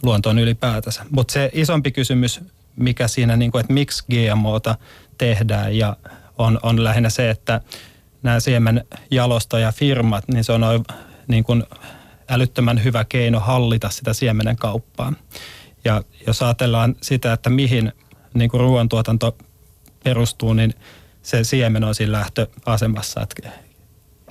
luontoon 0.03 0.39
ylipäätänsä. 0.39 1.05
Mutta 1.10 1.32
se 1.32 1.49
isompi 1.53 1.91
kysymys, 1.91 2.41
mikä 2.76 3.07
siinä, 3.07 3.38
niin 3.38 3.51
kuin, 3.51 3.60
että 3.60 3.74
miksi 3.74 4.03
GMOta 4.12 4.76
tehdään 5.18 5.78
ja 5.78 5.97
on, 6.38 6.60
on 6.64 6.84
lähinnä 6.84 7.10
se, 7.10 7.30
että 7.30 7.62
nämä 8.24 8.39
siemenjalostajafirmat, 8.39 10.28
niin 10.28 10.43
se 10.43 10.51
on 10.51 10.61
niin 11.28 11.43
kuin 11.43 11.63
älyttömän 12.30 12.84
hyvä 12.84 13.05
keino 13.05 13.39
hallita 13.39 13.89
sitä 13.89 14.13
siemenen 14.13 14.55
kauppaa. 14.55 15.13
Ja 15.86 16.03
jos 16.28 16.41
ajatellaan 16.41 16.95
sitä, 17.01 17.34
että 17.34 17.49
mihin 17.49 17.93
niin 18.34 18.49
kuin 18.49 18.61
ruoantuotanto 18.61 19.38
perustuu, 20.03 20.53
niin 20.53 20.74
se 21.22 21.43
siemen 21.43 21.84
on 21.84 21.95
siinä 21.95 22.11
lähtöasemassa, 22.11 23.22
että 23.22 23.49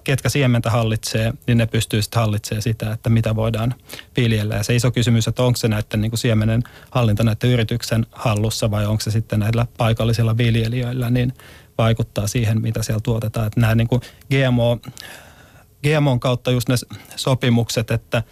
ketkä 0.04 0.28
siementä 0.28 0.70
hallitsee, 0.70 1.32
niin 1.46 1.58
ne 1.58 1.66
pystyy 1.66 2.02
sitten 2.02 2.20
hallitsemaan 2.20 2.62
sitä, 2.62 2.92
että 2.92 3.10
mitä 3.10 3.36
voidaan 3.36 3.74
viljellä. 4.16 4.54
Ja 4.54 4.62
se 4.62 4.76
iso 4.76 4.90
kysymys, 4.90 5.28
että 5.28 5.42
onko 5.42 5.56
se 5.56 5.68
näiden 5.68 6.00
niin 6.00 6.10
kuin 6.10 6.18
siemenen 6.18 6.62
hallinta 6.90 7.24
näiden 7.24 7.50
yrityksen 7.50 8.06
hallussa 8.12 8.70
vai 8.70 8.86
onko 8.86 9.00
se 9.00 9.10
sitten 9.10 9.40
näillä 9.40 9.66
paikallisilla 9.78 10.36
viljelijöillä, 10.36 11.10
niin 11.10 11.32
vaikuttaa 11.78 12.26
siihen, 12.26 12.62
mitä 12.62 12.82
siellä 12.82 13.00
tuotetaan. 13.00 13.46
Että 13.46 13.60
nämä 13.60 13.74
niin 13.74 13.88
kuin 13.88 14.00
GMO, 14.30 14.78
GMOn 15.82 16.20
kautta 16.20 16.50
just 16.50 16.68
ne 16.68 16.76
sopimukset, 17.16 17.90
että 17.90 18.22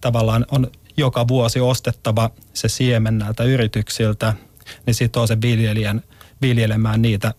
tavallaan 0.00 0.46
on 0.50 0.70
joka 0.96 1.28
vuosi 1.28 1.60
ostettava 1.60 2.30
se 2.54 2.68
siemen 2.68 3.18
näiltä 3.18 3.44
yrityksiltä, 3.44 4.34
niin 4.86 4.94
sitoo 4.94 5.26
se 5.26 5.40
viljelijän 5.42 6.02
viljelemään 6.42 7.02
niitä 7.02 7.34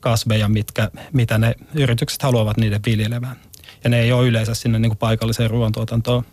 kasveja, 0.00 0.48
mitkä, 0.48 0.90
mitä 1.12 1.38
ne 1.38 1.54
yritykset 1.74 2.22
haluavat 2.22 2.56
niiden 2.56 2.80
viljelevään. 2.86 3.36
ja 3.84 3.90
ne 3.90 4.00
ei 4.00 4.12
ole 4.12 4.28
yleensä 4.28 4.54
sinne 4.54 4.78
niin 4.78 4.90
kuin 4.90 4.98
paikalliseen 4.98 5.50
ruoantuotantoon 5.50 6.24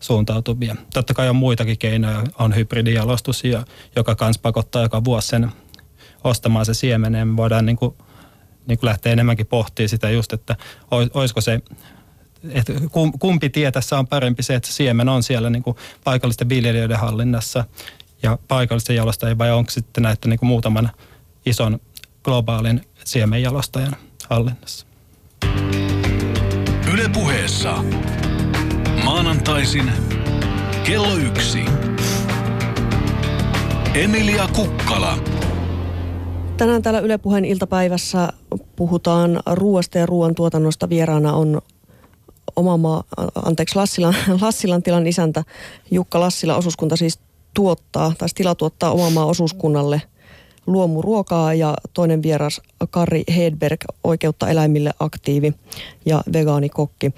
suuntautuvia. 0.00 0.76
Totta 0.94 1.14
kai 1.14 1.28
on 1.28 1.36
muitakin 1.36 1.78
keinoja, 1.78 2.24
on 2.38 2.54
hybridijalostus, 2.54 3.42
joka 3.96 4.14
kans 4.14 4.38
pakottaa 4.38 4.82
joka 4.82 5.04
vuosi 5.04 5.28
sen 5.28 5.52
ostamaan 6.24 6.66
se 6.66 6.74
siemenen. 6.74 7.28
Me 7.28 7.36
voidaan 7.36 7.66
niin 7.66 7.76
kuin, 7.76 7.94
niin 8.66 8.78
kuin 8.78 8.88
lähteä 8.88 9.12
enemmänkin 9.12 9.46
pohtimaan 9.46 9.88
sitä 9.88 10.10
just, 10.10 10.32
että 10.32 10.56
olisiko 10.90 11.40
se 11.40 11.60
että 12.50 12.72
kumpi 13.18 13.50
tie 13.50 13.72
tässä 13.72 13.98
on 13.98 14.06
parempi 14.06 14.42
se, 14.42 14.54
että 14.54 14.72
siemen 14.72 15.08
on 15.08 15.22
siellä 15.22 15.50
niin 15.50 15.62
kuin 15.62 15.76
paikallisten 16.04 16.48
viljelijöiden 16.48 16.98
hallinnassa 16.98 17.64
ja 18.22 18.38
paikallisten 18.48 18.96
jalostajien 18.96 19.38
vai 19.38 19.52
onko 19.52 19.70
sitten 19.70 20.02
näitä 20.02 20.28
niin 20.28 20.38
kuin 20.38 20.48
muutaman 20.48 20.90
ison 21.46 21.80
globaalin 22.22 22.80
siemenjalostajan 23.04 23.96
hallinnassa. 24.28 24.86
Yle 26.92 27.08
puheessa. 27.08 27.84
Maanantaisin 29.04 29.92
kello 30.84 31.16
yksi. 31.16 31.64
Emilia 33.94 34.48
Kukkala. 34.48 35.18
Tänään 36.56 36.82
täällä 36.82 37.00
Yle 37.00 37.18
Puheen 37.18 37.44
iltapäivässä 37.44 38.32
puhutaan 38.76 39.40
ruoasta 39.46 39.98
ja 39.98 40.06
ruoantuotannosta. 40.06 40.88
Vieraana 40.88 41.32
on 41.32 41.62
oma 42.56 42.76
maa, 42.76 43.04
anteeksi, 43.44 43.76
Lassilan, 43.76 44.14
Lassilan 44.40 44.82
tilan 44.82 45.06
isäntä 45.06 45.44
Jukka 45.90 46.20
Lassila. 46.20 46.56
Osuuskunta 46.56 46.96
siis 46.96 47.18
tuottaa, 47.54 48.12
tai 48.18 48.28
tila 48.34 48.54
tuottaa 48.54 48.90
oma 48.90 49.10
maa 49.10 49.26
osuuskunnalle 49.26 50.02
luomuruokaa 50.66 51.54
ja 51.54 51.74
toinen 51.94 52.22
vieras 52.22 52.60
Kari 52.90 53.24
Hedberg, 53.36 53.80
oikeutta 54.04 54.48
eläimille 54.48 54.90
aktiivi 55.00 55.54
ja 56.06 56.22
vegaanikokki. 56.32 57.10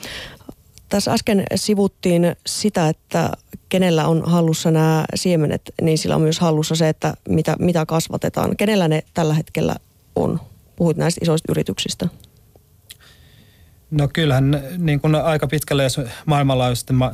Tässä 0.89 1.13
äsken 1.13 1.45
sivuttiin 1.55 2.37
sitä, 2.47 2.89
että 2.89 3.31
kenellä 3.69 4.07
on 4.07 4.23
hallussa 4.27 4.71
nämä 4.71 5.05
siemenet, 5.15 5.73
niin 5.83 5.99
sillä 5.99 6.17
on 6.17 6.23
myös 6.23 6.41
hallussa 6.41 6.75
se, 6.75 6.89
että 6.89 7.15
mitä, 7.29 7.57
mitä 7.59 7.87
kasvatetaan. 7.87 8.57
Kenellä 8.57 8.89
ne 8.89 9.03
tällä 9.15 9.35
hetkellä 9.35 9.77
on? 10.17 10.41
Puhuit 10.77 10.97
näistä 10.97 11.19
isoista 11.23 11.53
yrityksistä. 11.53 12.09
No 13.91 14.09
kyllähän 14.09 14.63
niin 14.79 15.01
kuin 15.01 15.15
aika 15.15 15.47
pitkälle, 15.47 15.83
jos 15.83 16.01
maailmanlaajuisesti 16.27 16.93
ma, 16.93 17.13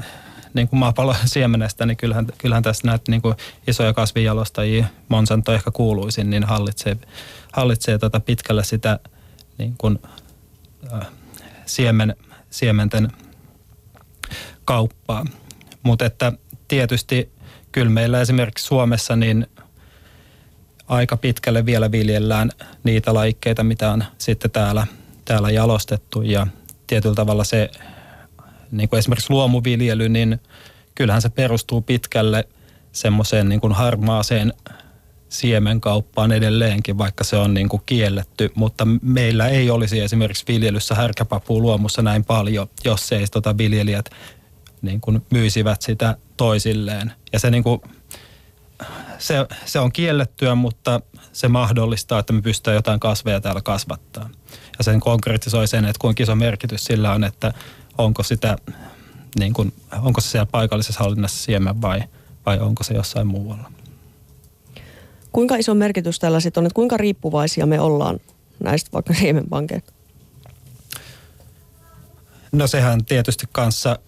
niin 0.54 0.68
kuin 0.68 0.80
maapallon 0.80 1.16
siemenestä, 1.34 1.86
niin 1.86 1.96
kyllähän, 1.96 2.26
kyllähän 2.38 2.62
tässä 2.62 2.86
näitä 2.86 3.10
niin 3.10 3.22
kuin 3.22 3.34
isoja 3.66 3.92
kasvijalostajia, 3.92 4.86
Monsanto 5.08 5.52
ehkä 5.52 5.70
kuuluisin, 5.70 6.30
niin 6.30 6.44
hallitsee, 6.44 6.96
hallitsee 7.52 7.94
tätä 7.94 8.10
tota 8.10 8.20
pitkälle 8.20 8.64
sitä 8.64 8.98
niin 9.58 9.74
kuin, 9.78 9.98
äh, 10.92 11.06
siemen, 11.66 12.16
siementen 12.50 13.12
kauppaa. 14.64 15.24
Mutta 15.82 16.06
että 16.06 16.32
tietysti 16.68 17.32
kyllä 17.72 17.90
meillä 17.90 18.20
esimerkiksi 18.20 18.66
Suomessa 18.66 19.16
niin 19.16 19.46
aika 20.88 21.16
pitkälle 21.16 21.66
vielä 21.66 21.92
viljellään 21.92 22.50
niitä 22.84 23.14
laikkeita, 23.14 23.64
mitä 23.64 23.90
on 23.90 24.04
sitten 24.18 24.50
täällä, 24.50 24.86
täällä 25.24 25.50
jalostettu. 25.50 26.22
Ja 26.22 26.46
tietyllä 26.86 27.14
tavalla 27.14 27.44
se, 27.44 27.70
niin 28.70 28.88
kuin 28.88 28.98
esimerkiksi 28.98 29.32
luomuviljely, 29.32 30.08
niin 30.08 30.40
kyllähän 30.94 31.22
se 31.22 31.28
perustuu 31.28 31.80
pitkälle 31.80 32.48
semmoiseen 32.92 33.48
niin 33.48 33.60
kuin 33.60 33.72
harmaaseen 33.72 34.52
siemenkauppaan 35.28 36.32
edelleenkin, 36.32 36.98
vaikka 36.98 37.24
se 37.24 37.36
on 37.36 37.54
niin 37.54 37.68
kuin 37.68 37.82
kielletty, 37.86 38.50
mutta 38.54 38.86
meillä 39.02 39.48
ei 39.48 39.70
olisi 39.70 40.00
esimerkiksi 40.00 40.44
viljelyssä 40.48 40.94
härkäpapua 40.94 41.60
luomussa 41.60 42.02
näin 42.02 42.24
paljon, 42.24 42.68
jos 42.84 43.12
ei 43.12 43.26
tota 43.26 43.58
viljelijät 43.58 44.10
niin 44.82 45.00
kuin 45.00 45.22
myisivät 45.30 45.82
sitä 45.82 46.16
toisilleen. 46.36 47.12
Ja 47.32 47.38
se, 47.38 47.50
niin 47.50 47.62
kuin, 47.62 47.80
se, 49.18 49.34
se 49.64 49.78
on 49.78 49.92
kiellettyä, 49.92 50.54
mutta 50.54 51.00
se 51.32 51.48
mahdollistaa, 51.48 52.18
että 52.18 52.32
me 52.32 52.42
pystytään 52.42 52.74
jotain 52.74 53.00
kasveja 53.00 53.40
täällä 53.40 53.60
kasvattaa. 53.60 54.30
Ja 54.78 54.84
sen 54.84 55.00
konkretisoi 55.00 55.68
sen, 55.68 55.84
että 55.84 56.00
kuinka 56.00 56.22
iso 56.22 56.34
merkitys 56.34 56.84
sillä 56.84 57.12
on, 57.12 57.24
että 57.24 57.52
onko 57.98 58.22
sitä, 58.22 58.56
niin 59.38 59.52
kuin, 59.52 59.72
onko 60.02 60.20
se 60.20 60.28
siellä 60.28 60.46
paikallisessa 60.46 61.04
hallinnassa 61.04 61.44
siemen 61.44 61.82
vai, 61.82 62.02
vai 62.46 62.58
onko 62.58 62.82
se 62.82 62.94
jossain 62.94 63.26
muualla. 63.26 63.72
Kuinka 65.32 65.56
iso 65.56 65.74
merkitys 65.74 66.18
tällä 66.18 66.40
sitten 66.40 66.60
on, 66.60 66.66
että 66.66 66.74
kuinka 66.74 66.96
riippuvaisia 66.96 67.66
me 67.66 67.80
ollaan 67.80 68.20
näistä 68.60 68.90
vaikka 68.92 69.14
siemenpankeista? 69.14 69.92
No 72.52 72.66
sehän 72.66 73.04
tietysti 73.04 73.46
kanssa 73.52 73.98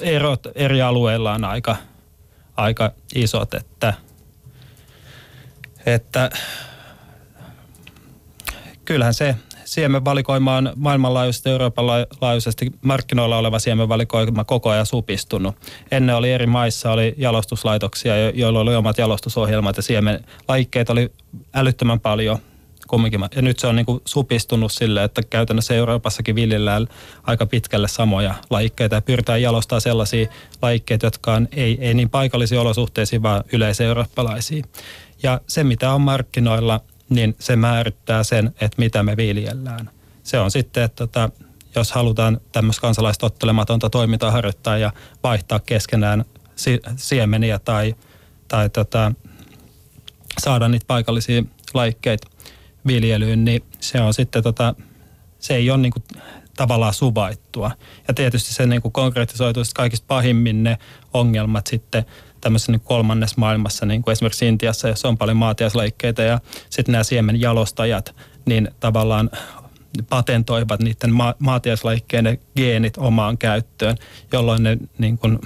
erot 0.00 0.46
eri 0.54 0.82
alueilla 0.82 1.32
on 1.32 1.44
aika, 1.44 1.76
aika 2.56 2.90
isot, 3.14 3.54
että, 3.54 3.94
että 5.86 6.30
kyllähän 8.84 9.14
se 9.14 9.36
siemenvalikoima 9.64 10.56
on 10.56 10.72
maailmanlaajuisesti 10.76 11.50
Euroopan 11.50 11.86
laajuisesti 12.20 12.72
markkinoilla 12.82 13.38
oleva 13.38 13.58
siemenvalikoima 13.58 14.44
koko 14.44 14.70
ajan 14.70 14.86
supistunut. 14.86 15.56
Ennen 15.90 16.16
oli 16.16 16.30
eri 16.30 16.46
maissa 16.46 16.92
oli 16.92 17.14
jalostuslaitoksia, 17.16 18.30
joilla 18.30 18.60
oli 18.60 18.74
omat 18.74 18.98
jalostusohjelmat 18.98 19.76
ja 19.76 19.82
siemenlajikkeet 19.82 20.90
oli 20.90 21.12
älyttömän 21.54 22.00
paljon 22.00 22.38
kumminkin. 22.88 23.20
Ja 23.36 23.42
nyt 23.42 23.58
se 23.58 23.66
on 23.66 23.76
niin 23.76 23.86
kuin 23.86 24.00
supistunut 24.04 24.72
sille, 24.72 25.04
että 25.04 25.22
käytännössä 25.22 25.74
Euroopassakin 25.74 26.34
viljellään 26.34 26.88
aika 27.22 27.46
pitkälle 27.46 27.88
samoja 27.88 28.34
lajikkeita 28.50 28.94
ja 28.94 29.02
pyritään 29.02 29.42
jalostaa 29.42 29.80
sellaisia 29.80 30.28
lajikkeita, 30.62 31.06
jotka 31.06 31.34
on 31.34 31.48
ei, 31.52 31.78
ei 31.80 31.94
niin 31.94 32.10
paikallisiin 32.10 32.60
olosuhteisiin, 32.60 33.22
vaan 33.22 33.44
yleiseurooppalaisiin. 33.52 34.64
Ja 35.22 35.40
se, 35.46 35.64
mitä 35.64 35.92
on 35.92 36.00
markkinoilla, 36.00 36.80
niin 37.08 37.36
se 37.38 37.56
määrittää 37.56 38.24
sen, 38.24 38.46
että 38.46 38.78
mitä 38.78 39.02
me 39.02 39.16
viljellään. 39.16 39.90
Se 40.22 40.38
on 40.38 40.50
sitten, 40.50 40.82
että 40.82 41.06
tota, 41.06 41.30
jos 41.74 41.92
halutaan 41.92 42.40
tämmöistä 42.52 42.80
kansalaistottelematonta 42.80 43.90
toimintaa 43.90 44.30
harjoittaa 44.30 44.78
ja 44.78 44.92
vaihtaa 45.22 45.60
keskenään 45.60 46.24
si- 46.56 46.80
siemeniä 46.96 47.58
tai, 47.58 47.94
tai 48.48 48.70
tota, 48.70 49.12
saada 50.38 50.68
niitä 50.68 50.84
paikallisia 50.86 51.42
laikkeita 51.74 52.28
viljelyyn, 52.86 53.44
niin 53.44 53.64
se 53.80 54.00
on 54.00 54.14
sitten 54.14 54.42
tota, 54.42 54.74
se 55.38 55.54
ei 55.54 55.70
ole 55.70 55.78
niin 55.78 55.92
kuin 55.92 56.02
tavallaan 56.56 56.94
suvaittua. 56.94 57.70
Ja 58.08 58.14
tietysti 58.14 58.54
se 58.54 58.66
niin 58.66 58.82
kuin 58.82 58.92
konkretisoituu 58.92 59.62
kaikista 59.74 60.04
pahimmin 60.08 60.62
ne 60.62 60.78
ongelmat 61.14 61.66
sitten 61.66 62.04
tämmöisessä 62.40 62.72
niin 62.72 62.80
kolmannes 62.80 63.36
maailmassa, 63.36 63.86
niin 63.86 64.02
kuin 64.02 64.12
esimerkiksi 64.12 64.46
Intiassa, 64.46 64.88
jossa 64.88 65.08
on 65.08 65.18
paljon 65.18 65.36
maatiaislaikkeita 65.36 66.22
ja 66.22 66.40
sitten 66.70 66.92
nämä 66.92 67.04
siemenjalostajat, 67.04 68.14
niin 68.46 68.70
tavallaan 68.80 69.30
patentoivat 70.08 70.80
niiden 70.80 71.12
ma- 71.12 71.34
maatiaislaikkeiden 71.38 72.38
geenit 72.56 72.96
omaan 72.96 73.38
käyttöön, 73.38 73.96
jolloin 74.32 74.62
ne 74.62 74.78
niin 74.98 75.18
kuin 75.18 75.38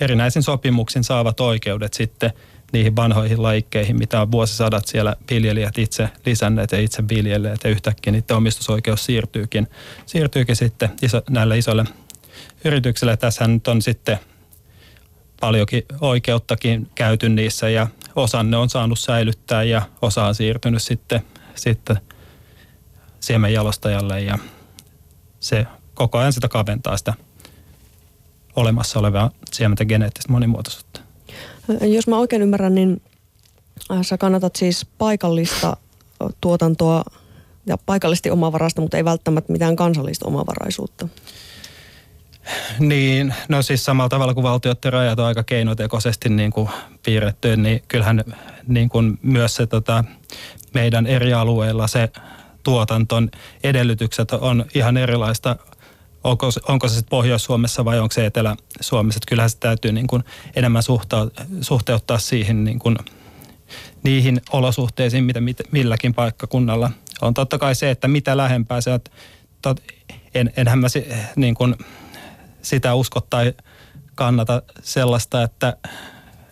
erinäisin 0.00 0.42
sopimuksin 0.42 1.04
saavat 1.04 1.40
oikeudet 1.40 1.94
sitten 1.94 2.32
niihin 2.72 2.96
vanhoihin 2.96 3.42
laikkeihin, 3.42 3.98
mitä 3.98 4.20
on 4.20 4.32
vuosisadat 4.32 4.86
siellä 4.86 5.16
viljelijät 5.30 5.78
itse 5.78 6.08
lisänneet 6.26 6.72
ja 6.72 6.80
itse 6.80 7.08
viljelleet 7.08 7.64
ja 7.64 7.70
yhtäkkiä 7.70 8.12
niiden 8.12 8.36
omistusoikeus 8.36 9.04
siirtyykin, 9.04 9.68
siirtyykin 10.06 10.56
sitten 10.56 10.90
iso, 11.02 11.22
näille 11.30 11.58
isoille 11.58 11.84
yrityksille. 12.64 13.16
Tässähän 13.16 13.54
nyt 13.54 13.68
on 13.68 13.82
sitten 13.82 14.18
paljonkin 15.40 15.82
oikeuttakin 16.00 16.88
käyty 16.94 17.28
niissä 17.28 17.68
ja 17.68 17.86
osan 18.16 18.50
ne 18.50 18.56
on 18.56 18.70
saanut 18.70 18.98
säilyttää 18.98 19.62
ja 19.62 19.82
osa 20.02 20.24
on 20.24 20.34
siirtynyt 20.34 20.82
sitten, 20.82 21.20
sitten 21.54 21.96
siemenjalostajalle 23.20 24.20
ja 24.20 24.38
se 25.40 25.66
koko 25.94 26.18
ajan 26.18 26.32
sitä 26.32 26.48
kaventaa 26.48 26.96
sitä 26.96 27.14
olemassa 28.56 28.98
olevaa 28.98 29.30
siementen 29.52 29.86
geneettistä 29.86 30.32
monimuotoisuutta. 30.32 31.07
Jos 31.80 32.06
mä 32.06 32.18
oikein 32.18 32.42
ymmärrän, 32.42 32.74
niin 32.74 33.02
äh, 33.90 33.98
sä 34.02 34.18
kannatat 34.18 34.56
siis 34.56 34.86
paikallista 34.98 35.76
tuotantoa 36.40 37.04
ja 37.66 37.78
paikallisesti 37.86 38.30
omavarasta, 38.30 38.80
mutta 38.80 38.96
ei 38.96 39.04
välttämättä 39.04 39.52
mitään 39.52 39.76
kansallista 39.76 40.26
omavaraisuutta. 40.26 41.08
Niin, 42.78 43.34
no 43.48 43.62
siis 43.62 43.84
samalla 43.84 44.08
tavalla 44.08 44.34
kuin 44.34 44.44
valtioiden 44.44 44.92
rajat 44.92 45.18
on 45.18 45.26
aika 45.26 45.42
keinotekoisesti 45.42 46.28
niin 46.28 46.50
kuin 46.50 46.68
piirretty, 47.04 47.56
niin 47.56 47.82
kyllähän 47.88 48.24
niin 48.66 48.88
kuin 48.88 49.18
myös 49.22 49.54
se 49.54 49.66
tota, 49.66 50.04
meidän 50.74 51.06
eri 51.06 51.32
alueilla 51.32 51.86
se 51.86 52.08
tuotanton 52.62 53.30
edellytykset 53.64 54.32
on 54.32 54.64
ihan 54.74 54.96
erilaista 54.96 55.56
onko, 56.30 56.50
onko 56.68 56.88
se 56.88 56.94
sitten 56.94 57.10
Pohjois-Suomessa 57.10 57.84
vai 57.84 57.98
onko 57.98 58.12
se 58.12 58.26
Etelä-Suomessa. 58.26 59.20
Kyllähän 59.28 59.50
se 59.50 59.58
täytyy 59.58 59.92
niin 59.92 60.06
kuin 60.06 60.24
enemmän 60.56 60.82
suhta, 60.82 61.28
suhteuttaa 61.60 62.18
siihen 62.18 62.64
niin 62.64 62.78
kuin, 62.78 62.96
niihin 64.02 64.40
olosuhteisiin, 64.52 65.24
mitä 65.24 65.40
milläkin 65.70 66.14
paikkakunnalla 66.14 66.90
on 67.20 67.34
totta 67.34 67.58
kai 67.58 67.74
se, 67.74 67.90
että 67.90 68.08
mitä 68.08 68.36
lähempää 68.36 68.80
se 68.80 68.90
on. 68.92 69.76
En, 70.34 70.52
enhän 70.56 70.78
mä 70.78 70.88
si, 70.88 71.08
niin 71.36 71.54
kuin 71.54 71.74
sitä 72.62 72.94
usko 72.94 73.20
tai 73.20 73.54
kannata 74.14 74.62
sellaista, 74.82 75.42
että 75.42 75.76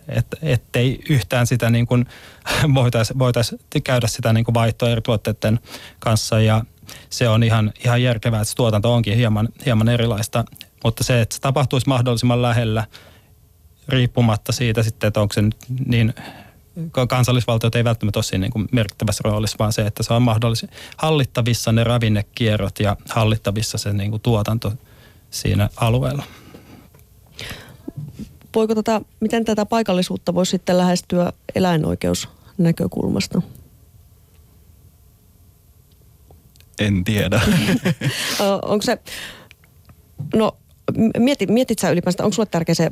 et, 0.08 0.26
ettei 0.42 1.00
yhtään 1.08 1.46
sitä 1.46 1.70
niin 1.70 1.86
voitaisiin 2.74 3.18
voitais 3.18 3.54
käydä 3.84 4.06
sitä 4.06 4.32
niin 4.32 4.44
vaihtoa 4.54 4.90
eri 4.90 5.02
tuotteiden 5.02 5.60
kanssa 5.98 6.40
ja 6.40 6.64
se 7.10 7.28
on 7.28 7.42
ihan, 7.42 7.72
ihan 7.84 8.02
järkevää, 8.02 8.40
että 8.40 8.50
se 8.50 8.56
tuotanto 8.56 8.94
onkin 8.94 9.16
hieman, 9.16 9.48
hieman 9.66 9.88
erilaista, 9.88 10.44
mutta 10.84 11.04
se, 11.04 11.20
että 11.20 11.34
se 11.34 11.40
tapahtuisi 11.40 11.88
mahdollisimman 11.88 12.42
lähellä 12.42 12.84
riippumatta 13.88 14.52
siitä 14.52 14.82
sitten, 14.82 15.08
että 15.08 15.20
onko 15.20 15.32
se 15.32 15.42
niin 15.86 16.14
kansallisvaltiot 17.08 17.74
ei 17.74 17.84
välttämättä 17.84 18.18
ole 18.18 18.24
siinä 18.24 18.42
niin 18.42 18.52
kuin 18.52 18.68
merkittävässä 18.72 19.22
roolissa, 19.24 19.56
vaan 19.58 19.72
se, 19.72 19.86
että 19.86 20.02
se 20.02 20.14
on 20.14 20.22
mahdollisesti 20.22 20.76
hallittavissa 20.96 21.72
ne 21.72 21.84
ravinnekierrot 21.84 22.80
ja 22.80 22.96
hallittavissa 23.08 23.78
se 23.78 23.92
niin 23.92 24.10
kuin 24.10 24.22
tuotanto 24.22 24.72
siinä 25.30 25.68
alueella. 25.76 26.22
Voiko 28.54 28.74
tätä, 28.74 29.00
miten 29.20 29.44
tätä 29.44 29.66
paikallisuutta 29.66 30.34
voisi 30.34 30.50
sitten 30.50 30.78
lähestyä 30.78 31.32
eläinoikeusnäkökulmasta? 31.54 33.42
En 36.78 37.04
tiedä. 37.04 37.40
Onko 38.62 38.82
se, 38.82 38.98
no 40.34 40.56
mieti, 41.18 41.46
mietit 41.46 41.78
sä 41.78 41.90
ylipäänsä, 41.90 42.24
onko 42.24 42.34
sulle 42.34 42.48
tärkeä 42.50 42.74
se, 42.74 42.90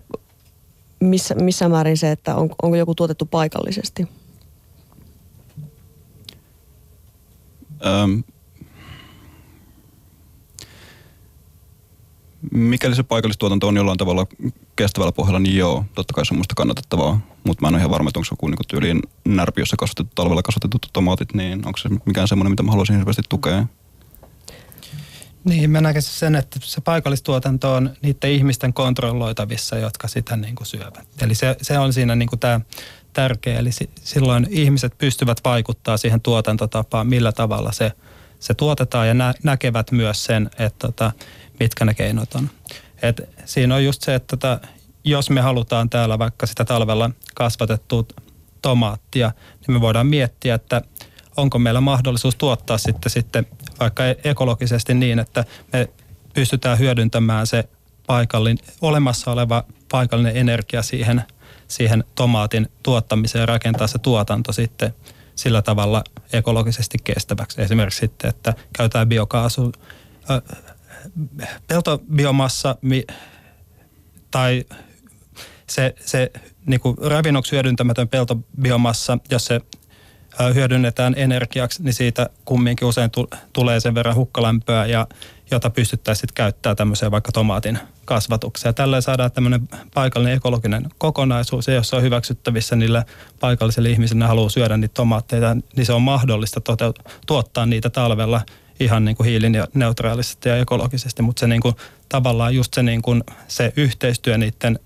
missä, 1.01 1.35
missä 1.35 1.69
määrin 1.69 1.97
se, 1.97 2.11
että 2.11 2.35
on, 2.35 2.51
onko 2.63 2.77
joku 2.77 2.95
tuotettu 2.95 3.27
paikallisesti? 3.27 4.09
Öm, 7.87 8.23
mikäli 12.53 12.95
se 12.95 13.03
paikallistuotanto 13.03 13.69
on 13.69 13.77
jollain 13.77 13.99
tavalla 13.99 14.27
kestävällä 14.77 15.13
pohjalla, 15.13 15.39
niin 15.39 15.57
joo, 15.57 15.85
totta 15.95 16.15
kai 16.15 16.27
se 16.27 16.35
on 16.35 16.39
musta 16.39 16.55
kannatettavaa. 16.55 17.21
Mutta 17.45 17.61
mä 17.61 17.69
en 17.69 17.75
ole 17.75 17.81
ihan 17.81 17.91
varma, 17.91 18.09
että 18.09 18.19
onko 18.19 18.25
se 18.25 18.33
joku 18.33 18.49
niin 18.49 18.59
tyyliin 18.69 19.03
närpiössä 19.25 19.77
kasvatettu, 19.79 20.13
talvella 20.15 20.43
kasvatetut 20.43 20.91
tomaatit, 20.93 21.35
niin 21.35 21.67
onko 21.67 21.77
se 21.77 21.89
mikään 22.07 22.29
semmoinen, 22.29 22.53
mitä 22.53 22.63
mä 22.63 22.71
haluaisin 22.71 22.97
hirveästi 22.97 23.23
tukea. 23.29 23.67
Niin, 25.45 25.71
mä 25.71 25.81
näkisin 25.81 26.19
sen, 26.19 26.35
että 26.35 26.59
se 26.63 26.81
paikallistuotanto 26.81 27.75
on 27.75 27.91
niiden 28.03 28.31
ihmisten 28.31 28.73
kontrolloitavissa, 28.73 29.79
jotka 29.79 30.09
sitä 30.09 30.37
niin 30.37 30.55
kuin 30.55 30.67
syövät. 30.67 31.09
Eli 31.21 31.35
se, 31.35 31.57
se 31.63 31.79
on 31.79 31.93
siinä 31.93 32.15
niin 32.15 32.29
kuin 32.29 32.41
tämä 32.41 32.61
tärkeä. 33.13 33.59
Eli 33.59 33.71
silloin 33.95 34.47
ihmiset 34.51 34.99
pystyvät 34.99 35.41
vaikuttaa 35.45 35.97
siihen 35.97 36.21
tuotantotapaan, 36.21 37.07
millä 37.07 37.33
tavalla 37.33 37.73
se, 37.73 37.93
se 38.41 38.55
tuotetaan 38.55 39.09
ja 39.09 39.15
nä, 39.15 39.35
näkevät 39.43 39.91
myös 39.91 40.25
sen, 40.25 40.51
että 40.59 40.87
tota, 40.87 41.13
mitkä 41.61 41.85
ne 41.85 41.95
keinot 41.95 42.35
on. 42.35 42.51
Et 43.03 43.29
siinä 43.45 43.75
on 43.75 43.85
just 43.85 44.03
se, 44.03 44.15
että 44.15 44.37
tota, 44.37 44.61
jos 45.05 45.31
me 45.31 45.41
halutaan 45.41 45.91
täällä 45.91 46.19
vaikka 46.19 46.47
sitä 46.47 46.65
talvella 46.65 47.11
kasvatettua 47.35 48.05
tomaattia, 48.63 49.33
niin 49.67 49.77
me 49.77 49.81
voidaan 49.81 50.07
miettiä, 50.07 50.55
että 50.55 50.83
onko 51.37 51.59
meillä 51.59 51.81
mahdollisuus 51.81 52.37
tuottaa 52.37 52.79
sitten, 52.79 53.11
sitten 53.11 53.47
vaikka 53.81 54.03
ekologisesti 54.25 54.95
niin, 54.95 55.19
että 55.19 55.45
me 55.73 55.89
pystytään 56.35 56.79
hyödyntämään 56.79 57.47
se 57.47 57.69
paikallin, 58.07 58.59
olemassa 58.81 59.33
oleva 59.33 59.65
paikallinen 59.91 60.37
energia 60.37 60.83
siihen, 60.83 61.25
siihen 61.69 62.05
tomaatin 62.15 62.69
tuottamiseen 62.83 63.41
ja 63.41 63.47
rakentaa 63.47 63.87
se 63.87 63.99
tuotanto 63.99 64.53
sitten 64.53 64.95
sillä 65.35 65.63
tavalla 65.63 66.05
ekologisesti 66.33 66.99
kestäväksi. 67.05 67.63
Esimerkiksi 67.63 68.01
sitten, 68.01 68.31
että 68.31 68.55
käytetään 68.73 69.09
biokaasu, 69.09 69.73
peltobiomassa 71.67 72.77
tai 74.31 74.65
se, 75.69 75.95
se 76.01 76.31
niin 76.67 76.81
kuin 76.81 76.97
ravinnoksi 77.01 77.53
hyödyntämätön 77.53 78.09
peltobiomassa, 78.09 79.19
jos 79.31 79.45
se 79.45 79.61
hyödynnetään 80.55 81.15
energiaksi, 81.17 81.83
niin 81.83 81.95
siitä 81.95 82.31
kumminkin 82.45 82.89
usein 82.89 83.11
tulee 83.53 83.81
sen 83.81 83.95
verran 83.95 84.15
hukkalämpöä, 84.15 84.87
ja, 84.87 85.07
jota 85.51 85.71
pystyttäisiin 85.71 86.31
käyttämään 86.35 86.77
tämmöiseen 86.77 87.13
vaikka 87.13 87.33
tomaatin 87.33 87.79
kasvatukseen. 88.05 88.75
Tällä 88.75 89.01
saadaan 89.01 89.33
tämmöinen 89.33 89.69
paikallinen 89.95 90.37
ekologinen 90.37 90.89
kokonaisuus, 90.99 91.69
ja 91.69 91.75
jos 91.75 91.89
se 91.89 91.97
on 91.97 92.03
hyväksyttävissä 92.03 92.77
niille 92.77 93.05
paikallisille 93.41 93.91
ihmisille, 93.91 94.25
ne 94.25 94.29
haluaa 94.29 94.49
syödä 94.49 94.77
niitä 94.77 94.95
tomaatteita, 94.95 95.57
niin 95.77 95.87
se 95.87 95.93
on 95.93 96.03
mahdollista 96.03 96.61
toteut- 96.61 97.09
tuottaa 97.27 97.67
niitä 97.67 97.91
talvella 97.91 98.41
ihan 98.81 99.05
niin 99.05 99.17
kuin 99.17 99.29
hiilineutraalisesti 99.29 100.49
ja 100.49 100.57
ekologisesti, 100.57 101.23
mutta 101.23 101.41
se 101.41 101.47
niin 101.47 101.61
kuin, 101.61 101.75
tavallaan 102.09 102.55
just 102.55 102.75
se, 102.75 102.83
niin 102.83 103.03
kuin, 103.03 103.25
se 103.49 103.73
yhteistyö 103.77 104.39
niiden 104.39 104.79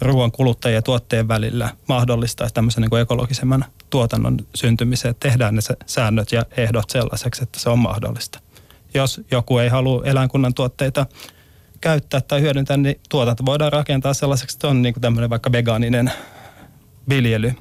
ruoan 0.00 0.32
kuluttajien 0.32 0.74
ja 0.74 0.82
tuotteen 0.82 1.28
välillä 1.28 1.70
mahdollistaisi 1.88 2.54
tämmöisen 2.54 2.80
niin 2.80 2.90
kuin 2.90 3.02
ekologisemman 3.02 3.64
tuotannon 3.90 4.38
syntymiseen, 4.54 5.10
että 5.10 5.28
tehdään 5.28 5.54
ne 5.54 5.60
säännöt 5.86 6.32
ja 6.32 6.46
ehdot 6.56 6.90
sellaiseksi, 6.90 7.42
että 7.42 7.60
se 7.60 7.70
on 7.70 7.78
mahdollista. 7.78 8.40
Jos 8.94 9.20
joku 9.30 9.58
ei 9.58 9.68
halua 9.68 10.04
eläinkunnan 10.04 10.54
tuotteita 10.54 11.06
käyttää 11.80 12.20
tai 12.20 12.40
hyödyntää, 12.40 12.76
niin 12.76 13.00
tuotanto 13.08 13.46
voidaan 13.46 13.72
rakentaa 13.72 14.14
sellaiseksi, 14.14 14.56
että 14.56 14.68
on 14.68 14.82
niin 14.82 14.94
kuin 14.94 15.02
tämmöinen 15.02 15.30
vaikka 15.30 15.52
vegaaninen 15.52 16.12
viljely. 17.08 17.52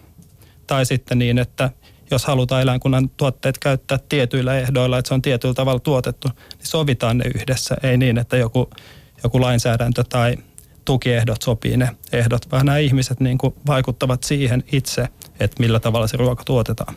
Tai 0.67 0.85
sitten 0.85 1.19
niin, 1.19 1.37
että 1.37 1.69
jos 2.11 2.25
halutaan 2.25 2.61
eläinkunnan 2.61 3.09
tuotteet 3.09 3.57
käyttää 3.57 3.99
tietyillä 4.09 4.59
ehdoilla, 4.59 4.97
että 4.97 5.07
se 5.07 5.13
on 5.13 5.21
tietyllä 5.21 5.53
tavalla 5.53 5.79
tuotettu, 5.79 6.27
niin 6.27 6.67
sovitaan 6.67 7.17
ne 7.17 7.25
yhdessä. 7.35 7.75
Ei 7.83 7.97
niin, 7.97 8.17
että 8.17 8.37
joku, 8.37 8.69
joku 9.23 9.41
lainsäädäntö 9.41 10.03
tai 10.09 10.37
tukiehdot 10.85 11.41
sopii 11.41 11.77
ne 11.77 11.89
ehdot, 12.11 12.51
vaan 12.51 12.65
nämä 12.65 12.77
ihmiset 12.77 13.19
niin 13.19 13.37
kuin 13.37 13.53
vaikuttavat 13.67 14.23
siihen 14.23 14.63
itse, 14.71 15.07
että 15.39 15.59
millä 15.59 15.79
tavalla 15.79 16.07
se 16.07 16.17
ruoka 16.17 16.43
tuotetaan. 16.43 16.95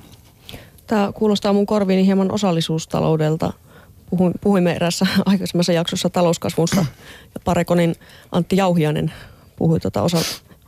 Tämä 0.86 1.12
kuulostaa 1.12 1.52
mun 1.52 1.66
korviini 1.66 2.06
hieman 2.06 2.32
osallisuustaloudelta. 2.32 3.52
Puhuimme 4.40 4.72
erässä 4.72 5.06
aikaisemmassa 5.26 5.72
jaksossa 5.72 6.10
talouskasvussa 6.10 6.84
ja 7.34 7.40
Parekonin 7.44 7.94
Antti 8.32 8.56
Jauhianen 8.56 9.12
puhui 9.60 9.80
tuota 9.80 10.02
osa, 10.02 10.18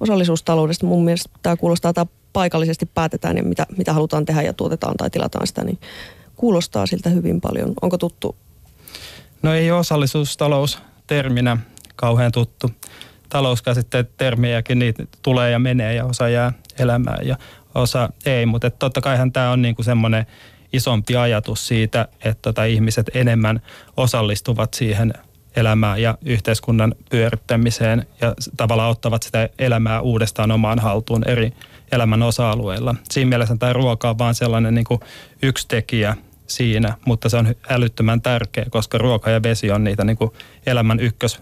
osallisuustaloudesta. 0.00 0.86
Mun 0.86 1.04
mielestä 1.04 1.30
tämä 1.42 1.56
kuulostaa, 1.56 1.92
tämä 1.92 2.06
paikallisesti 2.32 2.86
päätetään 2.86 3.36
ja 3.36 3.42
mitä, 3.42 3.66
mitä 3.76 3.92
halutaan 3.92 4.24
tehdä 4.24 4.42
ja 4.42 4.52
tuotetaan 4.52 4.94
tai 4.96 5.10
tilataan 5.10 5.46
sitä, 5.46 5.64
niin 5.64 5.78
kuulostaa 6.36 6.86
siltä 6.86 7.10
hyvin 7.10 7.40
paljon. 7.40 7.72
Onko 7.82 7.98
tuttu? 7.98 8.36
No 9.42 9.54
ei 9.54 9.70
osallisuustalous 9.70 10.78
terminä 11.06 11.56
kauhean 11.96 12.32
tuttu. 12.32 12.70
Talouskäsitteet 13.28 14.16
termejäkin 14.16 14.78
niitä 14.78 15.04
tulee 15.22 15.50
ja 15.50 15.58
menee 15.58 15.94
ja 15.94 16.04
osa 16.04 16.28
jää 16.28 16.52
elämään 16.78 17.26
ja 17.26 17.36
osa 17.74 18.08
ei, 18.26 18.46
mutta 18.46 18.70
totta 18.70 19.00
kaihan 19.00 19.32
tämä 19.32 19.50
on 19.50 19.62
niinku 19.62 19.82
semmoinen 19.82 20.26
isompi 20.72 21.16
ajatus 21.16 21.66
siitä, 21.66 22.08
että 22.24 22.42
tota 22.42 22.64
ihmiset 22.64 23.10
enemmän 23.14 23.60
osallistuvat 23.96 24.74
siihen 24.74 25.14
elämään 25.56 26.02
ja 26.02 26.18
yhteiskunnan 26.24 26.94
pyörittämiseen 27.10 28.06
ja 28.20 28.34
tavallaan 28.56 28.90
ottavat 28.90 29.22
sitä 29.22 29.48
elämää 29.58 30.00
uudestaan 30.00 30.50
omaan 30.50 30.78
haltuun 30.78 31.28
eri 31.28 31.52
elämän 31.92 32.22
osa-alueilla. 32.22 32.94
Siinä 33.10 33.28
mielessä 33.28 33.56
tämä 33.56 33.72
ruoka 33.72 34.10
on 34.10 34.18
vaan 34.18 34.34
sellainen 34.34 34.74
niin 34.74 34.84
kuin 34.84 35.00
yksi 35.42 35.68
tekijä 35.68 36.16
siinä, 36.46 36.96
mutta 37.06 37.28
se 37.28 37.36
on 37.36 37.54
älyttömän 37.68 38.22
tärkeä, 38.22 38.66
koska 38.70 38.98
ruoka 38.98 39.30
ja 39.30 39.42
vesi 39.42 39.70
on 39.70 39.84
niitä 39.84 40.04
niin 40.04 40.16
kuin 40.16 40.30
elämän 40.66 41.00
ykkös 41.00 41.40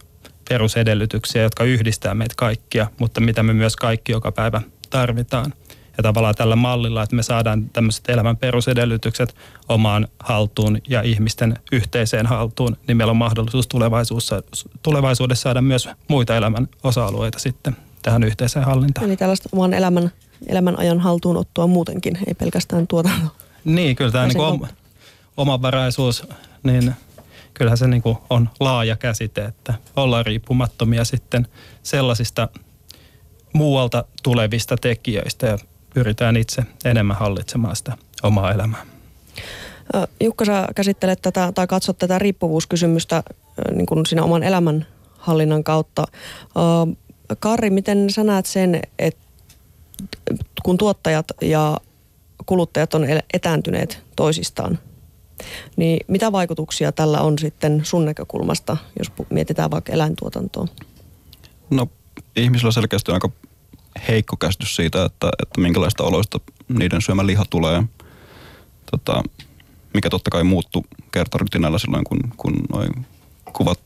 perusedellytyksiä, 0.48 1.42
jotka 1.42 1.64
yhdistää 1.64 2.14
meitä 2.14 2.34
kaikkia, 2.36 2.86
mutta 2.98 3.20
mitä 3.20 3.42
me 3.42 3.52
myös 3.52 3.76
kaikki 3.76 4.12
joka 4.12 4.32
päivä 4.32 4.62
tarvitaan. 4.90 5.52
Ja 5.96 6.02
tavallaan 6.02 6.34
tällä 6.34 6.56
mallilla, 6.56 7.02
että 7.02 7.16
me 7.16 7.22
saadaan 7.22 7.70
tämmöiset 7.70 8.08
elämän 8.08 8.36
perusedellytykset 8.36 9.34
omaan 9.68 10.08
haltuun 10.18 10.78
ja 10.88 11.02
ihmisten 11.02 11.56
yhteiseen 11.72 12.26
haltuun, 12.26 12.76
niin 12.86 12.96
meillä 12.96 13.10
on 13.10 13.16
mahdollisuus 13.16 13.66
tulevaisuudessa, 13.66 14.42
tulevaisuudessa 14.82 15.42
saada 15.42 15.62
myös 15.62 15.88
muita 16.08 16.36
elämän 16.36 16.68
osa-alueita 16.82 17.38
sitten 17.38 17.76
tähän 18.02 18.22
yhteiseen 18.22 18.64
hallintaan. 18.64 19.06
Eli 19.06 19.16
tällaista 19.16 19.48
oman 19.52 19.74
elämän, 19.74 20.10
elämän 20.46 20.78
ajan 20.78 21.00
haltuunottoa 21.00 21.66
muutenkin, 21.66 22.18
ei 22.26 22.34
pelkästään 22.34 22.86
tuotanto. 22.86 23.26
Niin, 23.64 23.96
kyllä 23.96 24.10
tämä 24.10 24.26
niin 24.26 24.40
oma, 24.40 24.68
omavaraisuus, 25.36 26.26
niin 26.62 26.94
kyllähän 27.54 27.78
se 27.78 27.88
niin 27.88 28.02
on 28.30 28.48
laaja 28.60 28.96
käsite, 28.96 29.44
että 29.44 29.74
ollaan 29.96 30.26
riippumattomia 30.26 31.04
sitten 31.04 31.46
sellaisista 31.82 32.48
muualta 33.52 34.04
tulevista 34.22 34.76
tekijöistä 34.76 35.46
ja 35.46 35.58
pyritään 35.94 36.36
itse 36.36 36.62
enemmän 36.84 37.16
hallitsemaan 37.16 37.76
sitä 37.76 37.92
omaa 38.22 38.52
elämää. 38.52 38.86
Jukka, 40.20 40.44
sä 40.44 40.68
käsittelet 40.74 41.22
tätä 41.22 41.52
tai 41.54 41.66
katsot 41.66 41.98
tätä 41.98 42.18
riippuvuuskysymystä 42.18 43.22
niin 43.72 43.86
kuin 43.86 44.06
siinä 44.06 44.24
oman 44.24 44.42
elämänhallinnan 44.42 45.64
kautta. 45.64 46.04
Karri, 47.38 47.70
miten 47.70 48.10
sä 48.10 48.24
näet 48.24 48.46
sen, 48.46 48.80
että 48.98 49.29
kun 50.62 50.78
tuottajat 50.78 51.26
ja 51.40 51.76
kuluttajat 52.46 52.94
on 52.94 53.06
etääntyneet 53.32 54.02
toisistaan, 54.16 54.78
Niin 55.76 56.00
mitä 56.08 56.32
vaikutuksia 56.32 56.92
tällä 56.92 57.20
on 57.20 57.38
sitten 57.38 57.80
sun 57.84 58.04
näkökulmasta, 58.04 58.76
jos 58.98 59.12
mietitään 59.30 59.70
vaikka 59.70 59.92
eläintuotantoa? 59.92 60.68
No 61.70 61.88
ihmisillä 62.36 62.72
selkeästi 62.72 63.10
on 63.10 63.14
aika 63.14 63.30
heikko 64.08 64.36
käsitys 64.36 64.76
siitä, 64.76 65.04
että, 65.04 65.30
että 65.42 65.60
minkälaista 65.60 66.04
oloista 66.04 66.40
niiden 66.68 67.02
syömä 67.02 67.26
liha 67.26 67.44
tulee. 67.50 67.82
Tota, 68.90 69.22
mikä 69.94 70.10
totta 70.10 70.30
kai 70.30 70.44
muuttuu 70.44 70.86
kertarytinällä 71.12 71.78
silloin, 71.78 72.04
kun, 72.04 72.20
kun 72.36 72.54
noin 72.72 73.06
kuvat, 73.52 73.80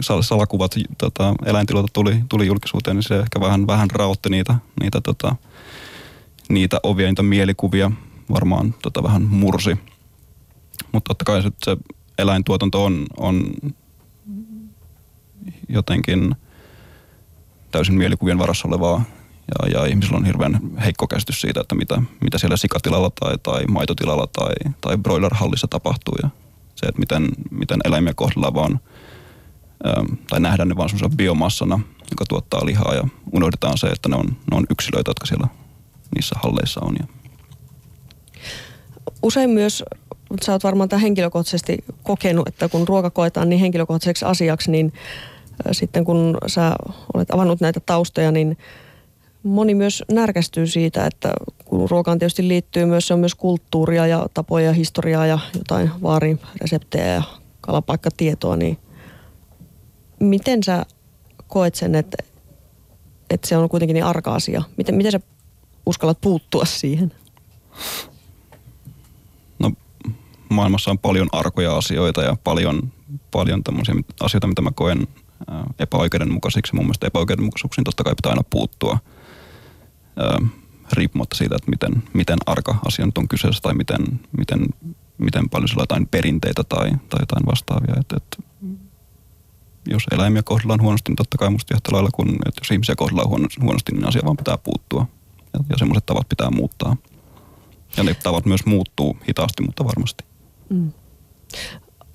sal- 0.00 0.22
salakuvat 0.22 0.74
tota, 0.98 1.34
eläintiloilta 1.46 1.92
tuli, 1.92 2.16
tuli 2.28 2.46
julkisuuteen, 2.46 2.96
niin 2.96 3.02
se 3.02 3.18
ehkä 3.18 3.40
vähän, 3.40 3.66
vähän 3.66 3.90
raotti 3.90 4.30
niitä, 4.30 4.54
niitä, 4.80 5.00
tota, 5.00 5.36
niitä 6.48 6.80
ovia, 6.82 7.06
niitä 7.06 7.22
mielikuvia 7.22 7.90
varmaan 8.32 8.74
tota, 8.82 9.02
vähän 9.02 9.22
mursi. 9.22 9.78
Mutta 10.92 11.08
totta 11.08 11.24
kai 11.24 11.42
se, 11.42 11.50
se 11.64 11.76
eläintuotanto 12.18 12.84
on, 12.84 13.06
on 13.16 13.44
jotenkin 15.68 16.36
täysin 17.70 17.94
mielikuvien 17.94 18.38
varassa 18.38 18.68
olevaa 18.68 19.04
ja, 19.48 19.80
ja 19.80 19.86
ihmisillä 19.86 20.18
on 20.18 20.24
hirveän 20.24 20.60
heikko 20.84 21.06
käsitys 21.06 21.40
siitä, 21.40 21.60
että 21.60 21.74
mitä, 21.74 22.02
mitä 22.20 22.38
siellä 22.38 22.56
sikatilalla 22.56 23.10
tai, 23.20 23.38
tai 23.42 23.64
maitotilalla 23.64 24.26
tai, 24.26 24.72
tai 24.80 24.96
broilerhallissa 24.96 25.66
tapahtuu 25.68 26.14
ja 26.22 26.28
se, 26.74 26.86
että 26.86 27.00
miten, 27.00 27.28
miten 27.50 27.80
eläimiä 27.84 28.14
kohdellaan 28.14 28.54
vaan 28.54 28.80
ähm, 29.86 30.06
tai 30.28 30.40
nähdään 30.40 30.68
ne 30.68 30.76
vaan 30.76 30.88
semmoisena 30.88 31.16
biomassana, 31.16 31.80
joka 32.10 32.24
tuottaa 32.28 32.66
lihaa 32.66 32.94
ja 32.94 33.08
unohdetaan 33.32 33.78
se, 33.78 33.86
että 33.86 34.08
ne 34.08 34.16
on, 34.16 34.26
ne 34.50 34.56
on 34.56 34.66
yksilöitä, 34.70 35.10
jotka 35.10 35.26
siellä 35.26 35.48
niissä 36.14 36.36
halleissa 36.42 36.80
on. 36.84 36.96
Usein 39.22 39.50
myös, 39.50 39.84
sä 40.42 40.52
oot 40.52 40.64
varmaan 40.64 40.88
tämän 40.88 41.02
henkilökohtaisesti 41.02 41.84
kokenut, 42.02 42.48
että 42.48 42.68
kun 42.68 42.88
ruoka 42.88 43.10
koetaan 43.10 43.48
niin 43.48 43.60
henkilökohtaiseksi 43.60 44.24
asiaksi, 44.24 44.70
niin 44.70 44.92
äh, 44.96 45.72
sitten 45.72 46.04
kun 46.04 46.38
sä 46.46 46.76
olet 47.14 47.30
avannut 47.30 47.60
näitä 47.60 47.80
taustoja, 47.80 48.32
niin 48.32 48.58
moni 49.42 49.74
myös 49.74 50.04
närkästyy 50.12 50.66
siitä, 50.66 51.06
että 51.06 51.32
kun 51.64 51.90
ruokaan 51.90 52.18
tietysti 52.18 52.48
liittyy 52.48 52.84
myös, 52.84 53.06
se 53.06 53.14
on 53.14 53.20
myös 53.20 53.34
kulttuuria 53.34 54.06
ja 54.06 54.26
tapoja 54.34 54.66
ja 54.66 54.72
historiaa 54.72 55.26
ja 55.26 55.38
jotain 55.58 55.90
vaarireseptejä 56.02 57.06
ja 57.06 57.22
kalapaikkatietoa, 57.60 58.56
niin 58.56 58.78
miten 60.20 60.62
sä 60.62 60.86
koet 61.46 61.74
sen, 61.74 61.94
että, 61.94 62.16
että 63.30 63.48
se 63.48 63.56
on 63.56 63.68
kuitenkin 63.68 63.94
niin 63.94 64.04
arka 64.04 64.34
asia? 64.34 64.62
Miten, 64.76 64.94
miten 64.94 65.12
sä 65.12 65.20
uskallat 65.88 66.20
puuttua 66.20 66.64
siihen? 66.64 67.12
no, 69.58 69.72
maailmassa 70.48 70.90
on 70.90 70.98
paljon 70.98 71.28
arkoja 71.32 71.76
asioita 71.76 72.22
ja 72.22 72.36
paljon, 72.44 72.92
paljon 73.30 73.64
tämmöisiä 73.64 73.94
asioita, 74.20 74.46
mitä 74.46 74.62
mä 74.62 74.70
koen 74.74 75.08
ää, 75.48 75.64
epäoikeudenmukaisiksi. 75.78 76.74
Mun 76.74 76.84
mielestä 76.84 77.06
epäoikeudenmukaisuuksiin 77.06 77.84
totta 77.84 78.04
kai 78.04 78.14
pitää 78.14 78.30
aina 78.30 78.44
puuttua 78.50 78.98
ää, 80.16 80.38
riippumatta 80.92 81.36
siitä, 81.36 81.56
että 81.56 81.70
miten, 81.70 82.02
miten 82.12 82.38
arka 82.46 82.74
asia 82.86 83.06
on 83.16 83.28
kyseessä 83.28 83.62
tai 83.62 83.74
miten, 83.74 84.20
miten, 84.38 84.66
miten 85.18 85.48
paljon 85.48 85.68
sillä 85.68 85.80
on 85.80 85.82
jotain 85.82 86.06
perinteitä 86.06 86.64
tai, 86.64 86.90
tai 86.90 87.20
jotain 87.20 87.46
vastaavia. 87.46 87.94
Et, 88.00 88.12
et, 88.12 88.44
jos 89.86 90.02
eläimiä 90.10 90.42
kohdellaan 90.42 90.82
huonosti, 90.82 91.10
niin 91.10 91.16
totta 91.16 91.38
kai 91.38 91.50
musta 91.50 91.74
lailla 91.92 92.10
kuin, 92.12 92.28
että 92.30 92.60
jos 92.60 92.70
ihmisiä 92.70 92.96
kohdellaan 92.96 93.28
huono- 93.28 93.62
huonosti, 93.62 93.92
niin 93.92 94.08
asia 94.08 94.22
vaan 94.24 94.36
pitää 94.36 94.58
puuttua. 94.58 95.06
Ja, 95.52 95.60
ja 95.70 95.78
semmoiset 95.78 96.06
tavat 96.06 96.28
pitää 96.28 96.50
muuttaa. 96.50 96.96
Ja 97.96 98.04
ne 98.04 98.14
tavat 98.14 98.46
myös 98.46 98.66
muuttuu 98.66 99.16
hitaasti, 99.28 99.62
mutta 99.62 99.84
varmasti. 99.84 100.24
Mm. 100.68 100.92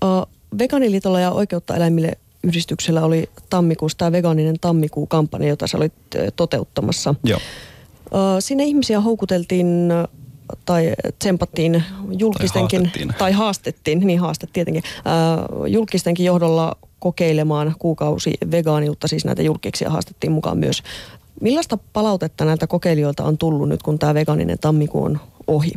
Uh, 0.03 0.27
Vegaaniliitolla 0.57 1.19
ja 1.19 1.31
Oikeutta 1.31 1.75
eläimille 1.75 2.17
yhdistyksellä 2.43 3.05
oli 3.05 3.29
tammikuussa 3.49 3.97
tämä 3.97 4.11
vegaaninen 4.11 4.55
tammikuu-kampanja, 4.61 5.47
jota 5.47 5.67
sä 5.67 5.77
olit 5.77 5.93
toteuttamassa. 6.35 7.15
Joo. 7.23 7.39
Uh, 8.05 8.19
sinne 8.39 8.63
ihmisiä 8.63 9.01
houkuteltiin 9.01 9.93
tai 10.65 10.93
tsempattiin 11.19 11.83
julkistenkin, 12.19 12.79
haastettiin. 12.79 13.13
tai 13.17 13.31
haastettiin, 13.31 13.99
niin 13.99 14.19
haaste 14.19 14.47
tietenkin, 14.53 14.83
uh, 14.85 15.65
julkistenkin 15.65 16.25
johdolla 16.25 16.75
kokeilemaan 16.99 17.75
kuukausi 17.79 18.33
vegaaniutta, 18.51 19.07
siis 19.07 19.25
näitä 19.25 19.41
julkiksia 19.41 19.89
haastettiin 19.89 20.31
mukaan 20.31 20.57
myös. 20.57 20.83
Millaista 21.43 21.77
palautetta 21.93 22.45
näiltä 22.45 22.67
kokeilijoilta 22.67 23.23
on 23.23 23.37
tullut 23.37 23.69
nyt, 23.69 23.83
kun 23.83 23.99
tämä 23.99 24.13
vegaaninen 24.13 24.59
tammikuu 24.59 25.03
on 25.03 25.19
ohi? 25.47 25.71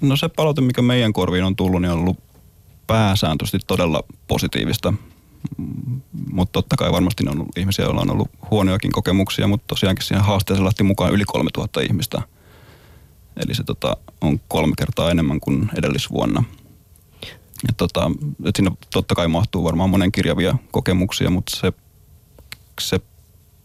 No 0.00 0.16
se 0.16 0.28
palaute, 0.28 0.60
mikä 0.60 0.82
meidän 0.82 1.12
korviin 1.12 1.44
on 1.44 1.56
tullut, 1.56 1.82
niin 1.82 1.90
on 1.90 1.98
ollut 1.98 2.16
pääsääntöisesti 2.86 3.66
todella 3.66 4.02
positiivista. 4.28 4.94
Mutta 6.32 6.52
totta 6.52 6.76
kai 6.76 6.92
varmasti 6.92 7.24
on 7.28 7.34
ollut 7.34 7.58
ihmisiä, 7.58 7.84
joilla 7.84 8.00
on 8.00 8.10
ollut 8.10 8.28
huonojakin 8.50 8.92
kokemuksia, 8.92 9.48
mutta 9.48 9.64
tosiaankin 9.66 10.06
siihen 10.06 10.24
haasteeseen 10.24 10.64
lähti 10.64 10.82
mukaan 10.82 11.12
yli 11.12 11.24
3000 11.24 11.80
ihmistä. 11.80 12.22
Eli 13.44 13.54
se 13.54 13.64
tota, 13.64 13.96
on 14.20 14.40
kolme 14.48 14.74
kertaa 14.78 15.10
enemmän 15.10 15.40
kuin 15.40 15.70
edellisvuonna. 15.78 16.44
Ja 17.68 17.74
tota, 17.76 18.10
et 18.44 18.56
siinä 18.56 18.70
totta 18.92 19.14
kai 19.14 19.28
mahtuu 19.28 19.64
varmaan 19.64 19.90
monen 19.90 20.12
kirjavia 20.12 20.58
kokemuksia, 20.70 21.30
mutta 21.30 21.56
se, 21.56 21.72
se 22.80 23.00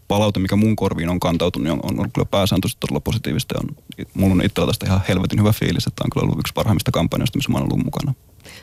palaute, 0.08 0.40
mikä 0.40 0.56
mun 0.56 0.76
korviin 0.76 1.08
on 1.08 1.20
kantautunut, 1.20 1.64
niin 1.64 1.72
on, 1.72 1.80
on 1.82 1.98
ollut 1.98 2.12
kyllä 2.14 2.28
pääsääntöisesti 2.30 2.80
todella 2.80 3.00
positiivista. 3.00 3.54
Ja 3.54 3.60
on, 3.62 3.76
mulla 4.14 4.34
on 4.34 4.44
itsellä 4.44 4.66
tästä 4.66 4.86
ihan 4.86 5.02
helvetin 5.08 5.40
hyvä 5.40 5.52
fiilis, 5.52 5.86
että 5.86 6.04
on 6.04 6.10
kyllä 6.10 6.24
ollut 6.24 6.38
yksi 6.38 6.52
parhaimmista 6.54 6.90
kampanjoista, 6.90 7.38
missä 7.38 7.52
mä 7.52 7.58
oon 7.58 7.68
ollut 7.72 7.84
mukana. 7.84 8.14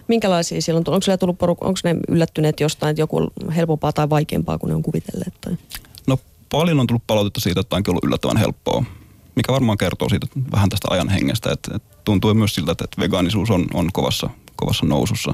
Minkälaisia 0.07 0.61
siellä 0.61 0.77
on 0.77 0.83
tullut? 0.83 0.95
Onko 0.95 1.03
siellä 1.03 1.17
tullut 1.17 1.41
onko 1.41 1.79
ne 1.83 1.95
yllättyneet 2.07 2.59
jostain, 2.59 2.89
että 2.89 3.01
joku 3.01 3.17
on 3.17 3.51
helpompaa 3.55 3.93
tai 3.93 4.09
vaikeampaa 4.09 4.57
kuin 4.57 4.69
ne 4.69 4.75
on 4.75 4.83
kuvitelleet? 4.83 5.33
Tai? 5.41 5.57
No 6.07 6.19
paljon 6.51 6.79
on 6.79 6.87
tullut 6.87 7.07
palautetta 7.07 7.39
siitä, 7.39 7.59
että 7.59 7.75
onkin 7.75 7.91
ollut 7.91 8.03
yllättävän 8.03 8.37
helppoa, 8.37 8.83
mikä 9.35 9.53
varmaan 9.53 9.77
kertoo 9.77 10.09
siitä 10.09 10.27
vähän 10.51 10.69
tästä 10.69 10.87
ajan 10.89 11.09
hengestä. 11.09 11.51
Että, 11.51 11.75
että 11.75 11.97
tuntuu 12.03 12.33
myös 12.33 12.55
siltä, 12.55 12.71
että, 12.71 12.83
että 12.83 13.01
vegaanisuus 13.01 13.51
on, 13.51 13.65
on 13.73 13.89
kovassa, 13.93 14.29
kovassa 14.55 14.85
nousussa. 14.85 15.33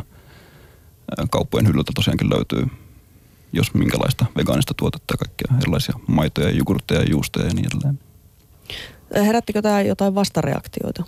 Kauppojen 1.31 1.67
hyllyltä 1.67 1.91
tosiaankin 1.95 2.29
löytyy 2.29 2.67
jos 3.53 3.73
minkälaista 3.73 4.25
vegaanista 4.37 4.73
tuotetta 4.77 5.13
ja 5.13 5.17
kaikkia 5.17 5.57
erilaisia 5.61 5.95
maitoja, 6.07 6.49
jogurtteja, 6.49 7.09
juustoja 7.09 7.45
ja 7.45 7.53
niin 7.53 7.67
edelleen. 7.67 7.99
Herättikö 9.25 9.61
tämä 9.61 9.81
jotain 9.81 10.15
vastareaktioita? 10.15 11.03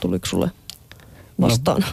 Tuliko 0.00 0.26
sulle 0.26 0.50
vastaan? 1.40 1.80
No. 1.80 1.86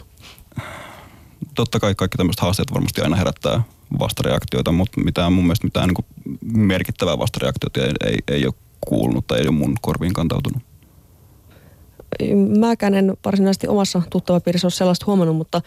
Totta 1.54 1.80
kai 1.80 1.94
kaikki 1.94 2.16
tämmöiset 2.16 2.40
haasteet 2.40 2.72
varmasti 2.72 3.00
aina 3.00 3.16
herättää 3.16 3.62
vastareaktioita, 3.98 4.72
mutta 4.72 5.00
mitään, 5.00 5.32
mun 5.32 5.44
mielestä 5.44 5.66
mitään 5.66 5.88
niin 5.88 6.66
merkittävää 6.66 7.18
vastareaktiota 7.18 7.80
ei, 7.80 7.92
ei, 8.04 8.18
ei 8.28 8.46
ole 8.46 8.54
kuulunut 8.80 9.26
tai 9.26 9.38
ei 9.38 9.46
ole 9.48 9.56
mun 9.56 9.74
korviin 9.80 10.12
kantautunut. 10.12 10.62
Mäkään 12.58 12.94
en 12.94 13.16
varsinaisesti 13.24 13.68
omassa 13.68 14.02
tuttavapiirissä 14.10 14.66
ole 14.66 14.72
sellaista 14.72 15.06
huomannut, 15.06 15.36
mutta 15.36 15.62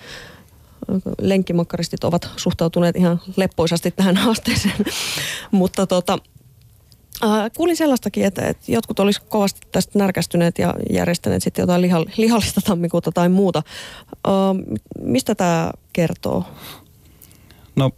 lenkkimakkaristit 1.22 2.04
ovat 2.04 2.30
suhtautuneet 2.36 2.96
ihan 2.96 3.22
leppoisasti 3.36 3.92
tähän 3.92 4.18
haasteeseen. 4.18 4.86
Mutta 5.52 5.88
tota, 5.88 6.18
äh, 7.24 7.52
kuulin 7.58 7.78
sellaistakin, 7.78 8.26
että, 8.26 8.42
että 8.48 8.72
jotkut 8.72 9.00
olisi 9.00 9.22
kovasti 9.30 9.68
tästä 9.72 10.00
närkästyneet 10.00 10.60
ja 10.60 10.74
järjestäneet 10.90 11.44
sitten 11.44 11.64
jotain 11.64 11.82
liha, 11.82 12.06
lihallista 12.18 12.62
tammikuuta 12.62 13.12
tai 13.12 13.30
muuta. 13.30 13.64
Äh, 14.28 14.34
mistä 15.02 15.36
tämä 15.36 15.72
kertoo? 15.94 16.46
No 17.76 17.92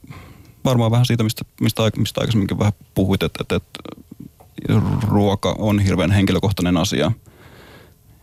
varmaan 0.66 0.92
vähän 0.92 1.06
siitä, 1.06 1.24
mistä, 1.24 1.46
mistä, 1.62 1.92
mistä 1.98 2.22
aikaisemminkin 2.22 2.60
vähän 2.60 2.74
puhuit, 2.94 3.24
että, 3.24 3.40
että, 3.42 3.56
että 3.56 3.80
ruoka 5.08 5.56
on 5.60 5.80
hirveän 5.80 6.12
henkilökohtainen 6.12 6.78
asia. 6.78 7.12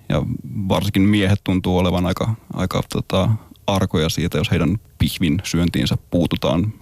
Ja 0.08 0.22
varsinkin 0.68 1.02
miehet 1.02 1.40
tuntuu 1.44 1.78
olevan 1.78 2.06
aika, 2.06 2.34
aika 2.54 2.82
tota, 2.92 3.28
arkoja 3.66 4.08
siitä, 4.08 4.38
jos 4.38 4.50
heidän 4.50 4.78
pihvin 4.98 5.40
syöntiinsä 5.44 5.98
puututaan. 6.10 6.72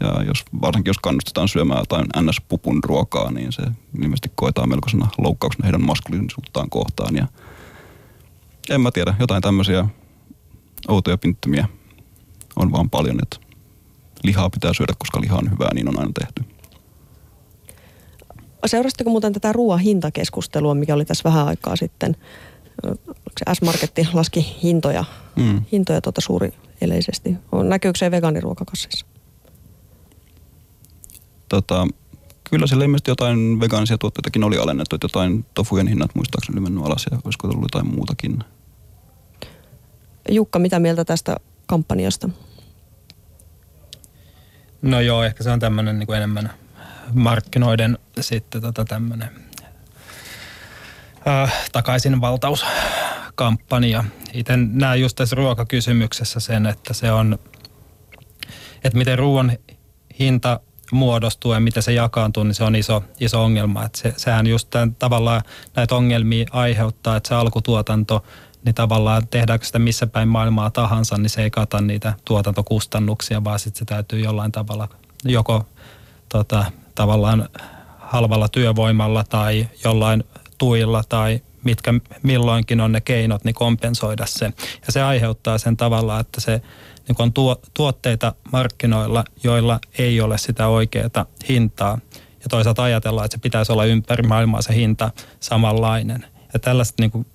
Ja 0.00 0.22
jos, 0.22 0.44
varsinkin 0.60 0.90
jos 0.90 0.98
kannustetaan 0.98 1.48
syömään 1.48 1.80
jotain 1.80 2.06
NS-pupun 2.06 2.80
ruokaa, 2.84 3.30
niin 3.30 3.52
se 3.52 3.62
ilmeisesti 4.02 4.32
koetaan 4.34 4.68
melkoisena 4.68 5.08
loukkauksena 5.18 5.64
heidän 5.64 5.84
maskuliinisuuttaan 5.84 6.70
kohtaan. 6.70 7.16
Ja 7.16 7.26
en 8.70 8.80
mä 8.80 8.90
tiedä, 8.90 9.14
jotain 9.18 9.42
tämmöisiä 9.42 9.88
outoja 10.88 11.18
pinttymiä 11.18 11.68
on 12.56 12.72
vaan 12.72 12.90
paljon, 12.90 13.18
että 13.22 13.36
lihaa 14.22 14.50
pitää 14.50 14.72
syödä, 14.74 14.92
koska 14.98 15.20
liha 15.20 15.36
on 15.36 15.50
hyvää, 15.50 15.74
niin 15.74 15.88
on 15.88 15.98
aina 15.98 16.12
tehty. 16.18 16.44
Seurasitteko 18.66 19.10
muuten 19.10 19.32
tätä 19.32 19.52
ruoan 19.52 19.80
hintakeskustelua, 19.80 20.74
mikä 20.74 20.94
oli 20.94 21.04
tässä 21.04 21.28
vähän 21.28 21.46
aikaa 21.46 21.76
sitten? 21.76 22.16
Se 23.38 23.54
S-Marketti 23.54 24.08
laski 24.12 24.56
hintoja, 24.62 25.04
mm. 25.36 25.62
hintoja 25.72 26.00
tuota 26.00 26.20
suuri 26.20 26.54
eleisesti. 26.80 27.34
Näkyykö 27.62 27.98
se 27.98 28.10
vegaaniruokakasseissa? 28.10 29.06
Tota, 31.48 31.86
kyllä 32.50 32.66
siellä 32.66 32.84
ilmeisesti 32.84 33.10
jotain 33.10 33.60
vegaanisia 33.60 33.98
tuotteitakin 33.98 34.44
oli 34.44 34.58
alennettu, 34.58 34.96
että 34.96 35.04
jotain 35.04 35.46
tofujen 35.54 35.86
hinnat 35.88 36.10
muistaakseni 36.14 36.54
oli 36.54 36.60
mennyt 36.60 36.84
alas 36.84 37.06
ja 37.10 37.18
olisiko 37.24 37.48
tullut 37.48 37.70
jotain 37.74 37.94
muutakin. 37.94 38.44
Jukka, 40.28 40.58
mitä 40.58 40.78
mieltä 40.78 41.04
tästä 41.04 41.36
kampanjasta? 41.66 42.28
No 44.82 45.00
joo, 45.00 45.24
ehkä 45.24 45.44
se 45.44 45.50
on 45.50 45.60
tämmöinen 45.60 45.98
niin 45.98 46.14
enemmän 46.14 46.50
markkinoiden 47.12 47.98
sitten 48.20 48.62
tota 48.62 48.84
tämmöinen 48.84 49.30
äh, 51.28 51.52
takaisin 51.72 52.20
valtauskampanja. 52.20 54.04
Itse 54.32 54.56
näen 54.56 55.00
just 55.00 55.16
tässä 55.16 55.36
ruokakysymyksessä 55.36 56.40
sen, 56.40 56.66
että 56.66 56.94
se 56.94 57.12
on, 57.12 57.38
että 58.84 58.98
miten 58.98 59.18
ruoan 59.18 59.52
hinta 60.18 60.60
muodostuu 60.92 61.52
ja 61.52 61.60
miten 61.60 61.82
se 61.82 61.92
jakaantuu, 61.92 62.44
niin 62.44 62.54
se 62.54 62.64
on 62.64 62.76
iso, 62.76 63.04
iso 63.20 63.44
ongelma. 63.44 63.84
Että 63.84 63.98
se, 63.98 64.14
sehän 64.16 64.46
just 64.46 64.70
tämän, 64.70 64.94
tavallaan 64.94 65.42
näitä 65.76 65.94
ongelmia 65.94 66.46
aiheuttaa, 66.50 67.16
että 67.16 67.28
se 67.28 67.34
alkutuotanto, 67.34 68.24
niin 68.64 68.74
tavallaan 68.74 69.28
tehdäänkö 69.28 69.66
sitä 69.66 69.78
missä 69.78 70.06
päin 70.06 70.28
maailmaa 70.28 70.70
tahansa, 70.70 71.16
niin 71.18 71.30
se 71.30 71.42
ei 71.42 71.50
kata 71.50 71.80
niitä 71.80 72.14
tuotantokustannuksia, 72.24 73.44
vaan 73.44 73.58
sitten 73.58 73.78
se 73.78 73.84
täytyy 73.84 74.20
jollain 74.20 74.52
tavalla 74.52 74.88
joko 75.24 75.66
tota, 76.28 76.64
tavallaan 76.94 77.48
halvalla 77.98 78.48
työvoimalla 78.48 79.24
tai 79.24 79.68
jollain 79.84 80.24
tuilla 80.60 81.02
tai 81.08 81.40
mitkä 81.64 81.94
milloinkin 82.22 82.80
on 82.80 82.92
ne 82.92 83.00
keinot, 83.00 83.44
niin 83.44 83.54
kompensoida 83.54 84.26
se. 84.26 84.44
Ja 84.86 84.92
se 84.92 85.02
aiheuttaa 85.02 85.58
sen 85.58 85.76
tavalla, 85.76 86.20
että 86.20 86.40
se 86.40 86.62
niin 87.08 87.16
on 87.18 87.32
tuo, 87.32 87.60
tuotteita 87.74 88.34
markkinoilla, 88.52 89.24
joilla 89.44 89.78
ei 89.98 90.20
ole 90.20 90.38
sitä 90.38 90.66
oikeaa 90.66 91.26
hintaa. 91.48 91.98
Ja 92.14 92.48
toisaalta 92.50 92.82
ajatellaan, 92.82 93.24
että 93.24 93.36
se 93.36 93.40
pitäisi 93.40 93.72
olla 93.72 93.84
ympäri 93.84 94.22
maailmaa 94.22 94.62
se 94.62 94.74
hinta 94.74 95.10
samanlainen. 95.40 96.26
Ja 96.52 96.58
tällaista, 96.58 97.02
niin 97.02 97.10
kuin, 97.10 97.26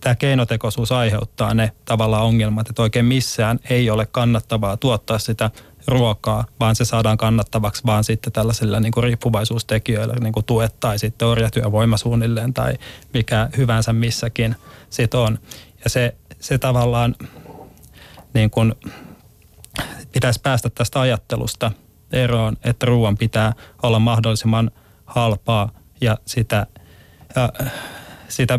tämä 0.00 0.14
keinotekoisuus 0.14 0.92
aiheuttaa 0.92 1.54
ne 1.54 1.72
tavallaan 1.84 2.24
ongelmat, 2.24 2.68
että 2.68 2.82
oikein 2.82 3.04
missään 3.04 3.58
ei 3.70 3.90
ole 3.90 4.06
kannattavaa 4.06 4.76
tuottaa 4.76 5.18
sitä 5.18 5.50
ruokaa, 5.86 6.44
vaan 6.60 6.76
se 6.76 6.84
saadaan 6.84 7.16
kannattavaksi 7.16 7.82
vaan 7.86 8.04
sitten 8.04 8.32
tällaisilla 8.32 8.80
niin 8.80 8.92
kuin 8.92 9.04
riippuvaisuustekijöillä, 9.04 10.14
niin 10.20 10.32
kuin 10.32 10.46
tuet 10.46 10.80
tai 10.80 10.98
sitten 10.98 11.28
orjatyövoima 11.28 11.96
suunnilleen 11.96 12.54
tai 12.54 12.74
mikä 13.14 13.48
hyvänsä 13.56 13.92
missäkin 13.92 14.56
sit 14.90 15.14
on. 15.14 15.38
Ja 15.84 15.90
se, 15.90 16.14
se 16.40 16.58
tavallaan 16.58 17.14
niin 18.34 18.50
kuin 18.50 18.74
pitäisi 20.12 20.40
päästä 20.40 20.70
tästä 20.70 21.00
ajattelusta 21.00 21.72
eroon, 22.12 22.56
että 22.64 22.86
ruoan 22.86 23.16
pitää 23.16 23.52
olla 23.82 23.98
mahdollisimman 23.98 24.70
halpaa 25.04 25.70
ja 26.00 26.18
sitä, 26.26 26.66
ja 27.36 27.52
sitä 28.28 28.58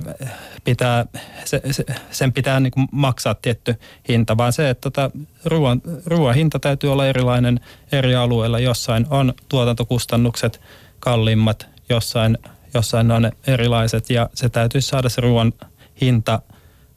pitää, 0.63 1.05
se, 1.45 1.61
se, 1.72 1.86
sen 2.11 2.34
pitää 2.34 2.59
niin 2.59 2.74
maksaa 2.91 3.36
tietty 3.36 3.76
hinta, 4.07 4.38
vaan 4.38 4.53
se, 4.53 4.70
että 4.70 4.82
tota, 4.82 5.11
ruoan, 5.45 5.82
ruoan 6.05 6.36
hinta 6.36 6.59
täytyy 6.59 6.91
olla 6.91 7.07
erilainen 7.07 7.59
eri 7.91 8.16
alueilla. 8.16 8.59
Jossain 8.59 9.07
on 9.09 9.34
tuotantokustannukset 9.49 10.61
kalliimmat, 10.99 11.68
jossain, 11.89 12.38
jossain 12.74 13.11
on 13.11 13.32
erilaiset 13.47 14.09
ja 14.09 14.30
se 14.34 14.49
täytyy 14.49 14.82
saada 14.82 15.09
se 15.09 15.22
ruoan 15.22 15.53
hinta 16.01 16.41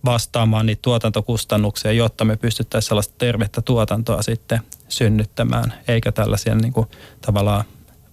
vastaamaan 0.04 0.66
niitä 0.66 0.82
tuotantokustannuksia, 0.82 1.92
jotta 1.92 2.24
me 2.24 2.36
pystyttäisiin 2.36 2.88
sellaista 2.88 3.14
tervettä 3.18 3.62
tuotantoa 3.62 4.22
sitten 4.22 4.60
synnyttämään, 4.88 5.74
eikä 5.88 6.12
tällaisia 6.12 6.54
niin 6.54 6.72
kuin, 6.72 6.86
tavallaan 7.20 7.64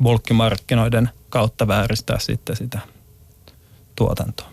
bulkkimarkkinoiden 0.03 1.09
kautta 1.29 1.67
vääristää 1.67 2.19
sitten 2.19 2.55
sitä 2.55 2.94
tuotantoa. 3.95 4.47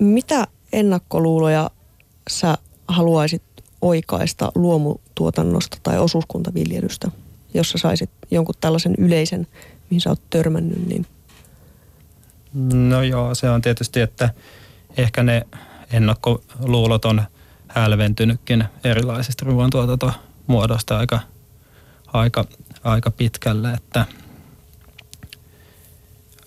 Mitä 0.00 0.46
ennakkoluuloja 0.72 1.70
sä 2.30 2.58
haluaisit 2.88 3.42
oikaista 3.80 4.52
luomutuotannosta 4.54 5.76
tai 5.82 5.98
osuuskuntaviljelystä, 5.98 7.10
jos 7.54 7.70
sä 7.70 7.78
saisit 7.78 8.10
jonkun 8.30 8.54
tällaisen 8.60 8.94
yleisen, 8.98 9.46
mihin 9.90 10.00
sä 10.00 10.10
oot 10.10 10.30
törmännyt? 10.30 10.86
Niin... 10.86 11.06
No 12.88 13.02
joo, 13.02 13.34
se 13.34 13.50
on 13.50 13.62
tietysti, 13.62 14.00
että 14.00 14.30
ehkä 14.96 15.22
ne 15.22 15.46
ennakkoluulot 15.92 17.04
on 17.04 17.22
hälventynytkin 17.68 18.64
erilaisista 18.84 19.46
ruoantuotantomuodosta 19.46 20.98
aika, 20.98 21.20
aika, 22.06 22.44
aika 22.84 23.10
pitkälle, 23.10 23.72
että, 23.72 24.04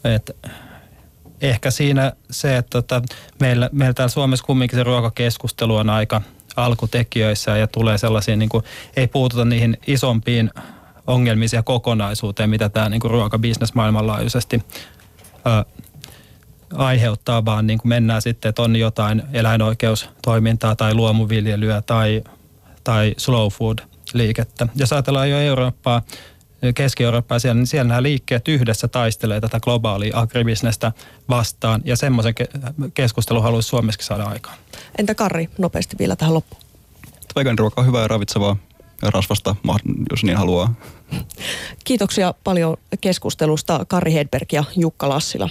että 0.04 0.34
ehkä 1.44 1.72
siinä 1.72 2.14
se, 2.32 2.58
että 2.58 2.70
tota, 2.70 3.02
meillä, 3.40 3.70
meillä 3.72 3.94
täällä 3.94 4.12
Suomessa 4.12 4.46
kumminkin 4.46 4.80
se 4.80 4.84
ruokakeskustelu 4.84 5.76
on 5.76 5.90
aika 5.90 6.22
alkutekijöissä 6.56 7.58
ja 7.58 7.68
tulee 7.68 7.98
sellaisia, 7.98 8.36
niin 8.36 8.50
kuin, 8.50 8.64
ei 8.96 9.08
puututa 9.08 9.46
niihin 9.46 9.78
isompiin 9.88 10.50
ongelmisia 11.08 11.64
kokonaisuuteen, 11.64 12.50
mitä 12.50 12.70
tämä 12.70 12.90
niin 12.90 13.02
ruokabisnes 13.04 13.74
maailmanlaajuisesti 13.74 14.64
ö, 15.48 15.66
aiheuttaa, 16.74 17.46
vaan 17.46 17.68
niin 17.68 17.80
kuin 17.80 17.90
mennään 17.90 18.22
sitten, 18.22 18.50
että 18.50 18.62
on 18.62 18.76
jotain 18.76 19.24
eläinoikeustoimintaa 19.34 20.76
tai 20.76 20.94
luomuviljelyä 20.94 21.82
tai, 21.82 22.24
tai 22.84 23.14
slow 23.18 23.48
food 23.48 23.80
liikettä. 24.14 24.68
Jos 24.76 24.94
ajatellaan 24.94 25.30
jo 25.30 25.38
Eurooppaa, 25.38 26.02
Keski-Eurooppaa 26.76 27.40
siellä, 27.40 27.60
niin 27.60 27.68
siellä 27.68 27.88
nämä 27.88 28.04
liikkeet 28.04 28.48
yhdessä 28.48 28.88
taistelee 28.88 29.42
tätä 29.42 29.60
globaalia 29.60 30.20
agribisnestä 30.20 30.92
vastaan 31.30 31.82
ja 31.86 31.98
semmoisen 31.98 32.34
keskustelun 32.94 33.44
haluaisi 33.44 33.70
Suomessakin 33.70 34.06
saada 34.06 34.24
aikaan. 34.24 34.58
Entä 34.98 35.16
Karri, 35.16 35.50
nopeasti 35.58 35.96
vielä 36.00 36.16
tähän 36.16 36.34
loppuun? 36.34 36.62
Vegan 37.36 37.60
ruoka 37.60 37.82
on 37.82 37.88
hyvää 37.88 38.02
ja 38.02 38.08
ravitsevaa 38.08 38.56
ja 39.02 39.12
rasvasta, 39.12 39.56
jos 40.12 40.24
niin 40.24 40.38
haluaa. 40.38 40.74
Kiitoksia 41.84 42.34
paljon 42.44 42.78
keskustelusta 43.02 43.86
Kari 43.88 44.14
Hedberg 44.14 44.54
ja 44.54 44.64
Jukka 44.76 45.10
Lassila. 45.10 45.50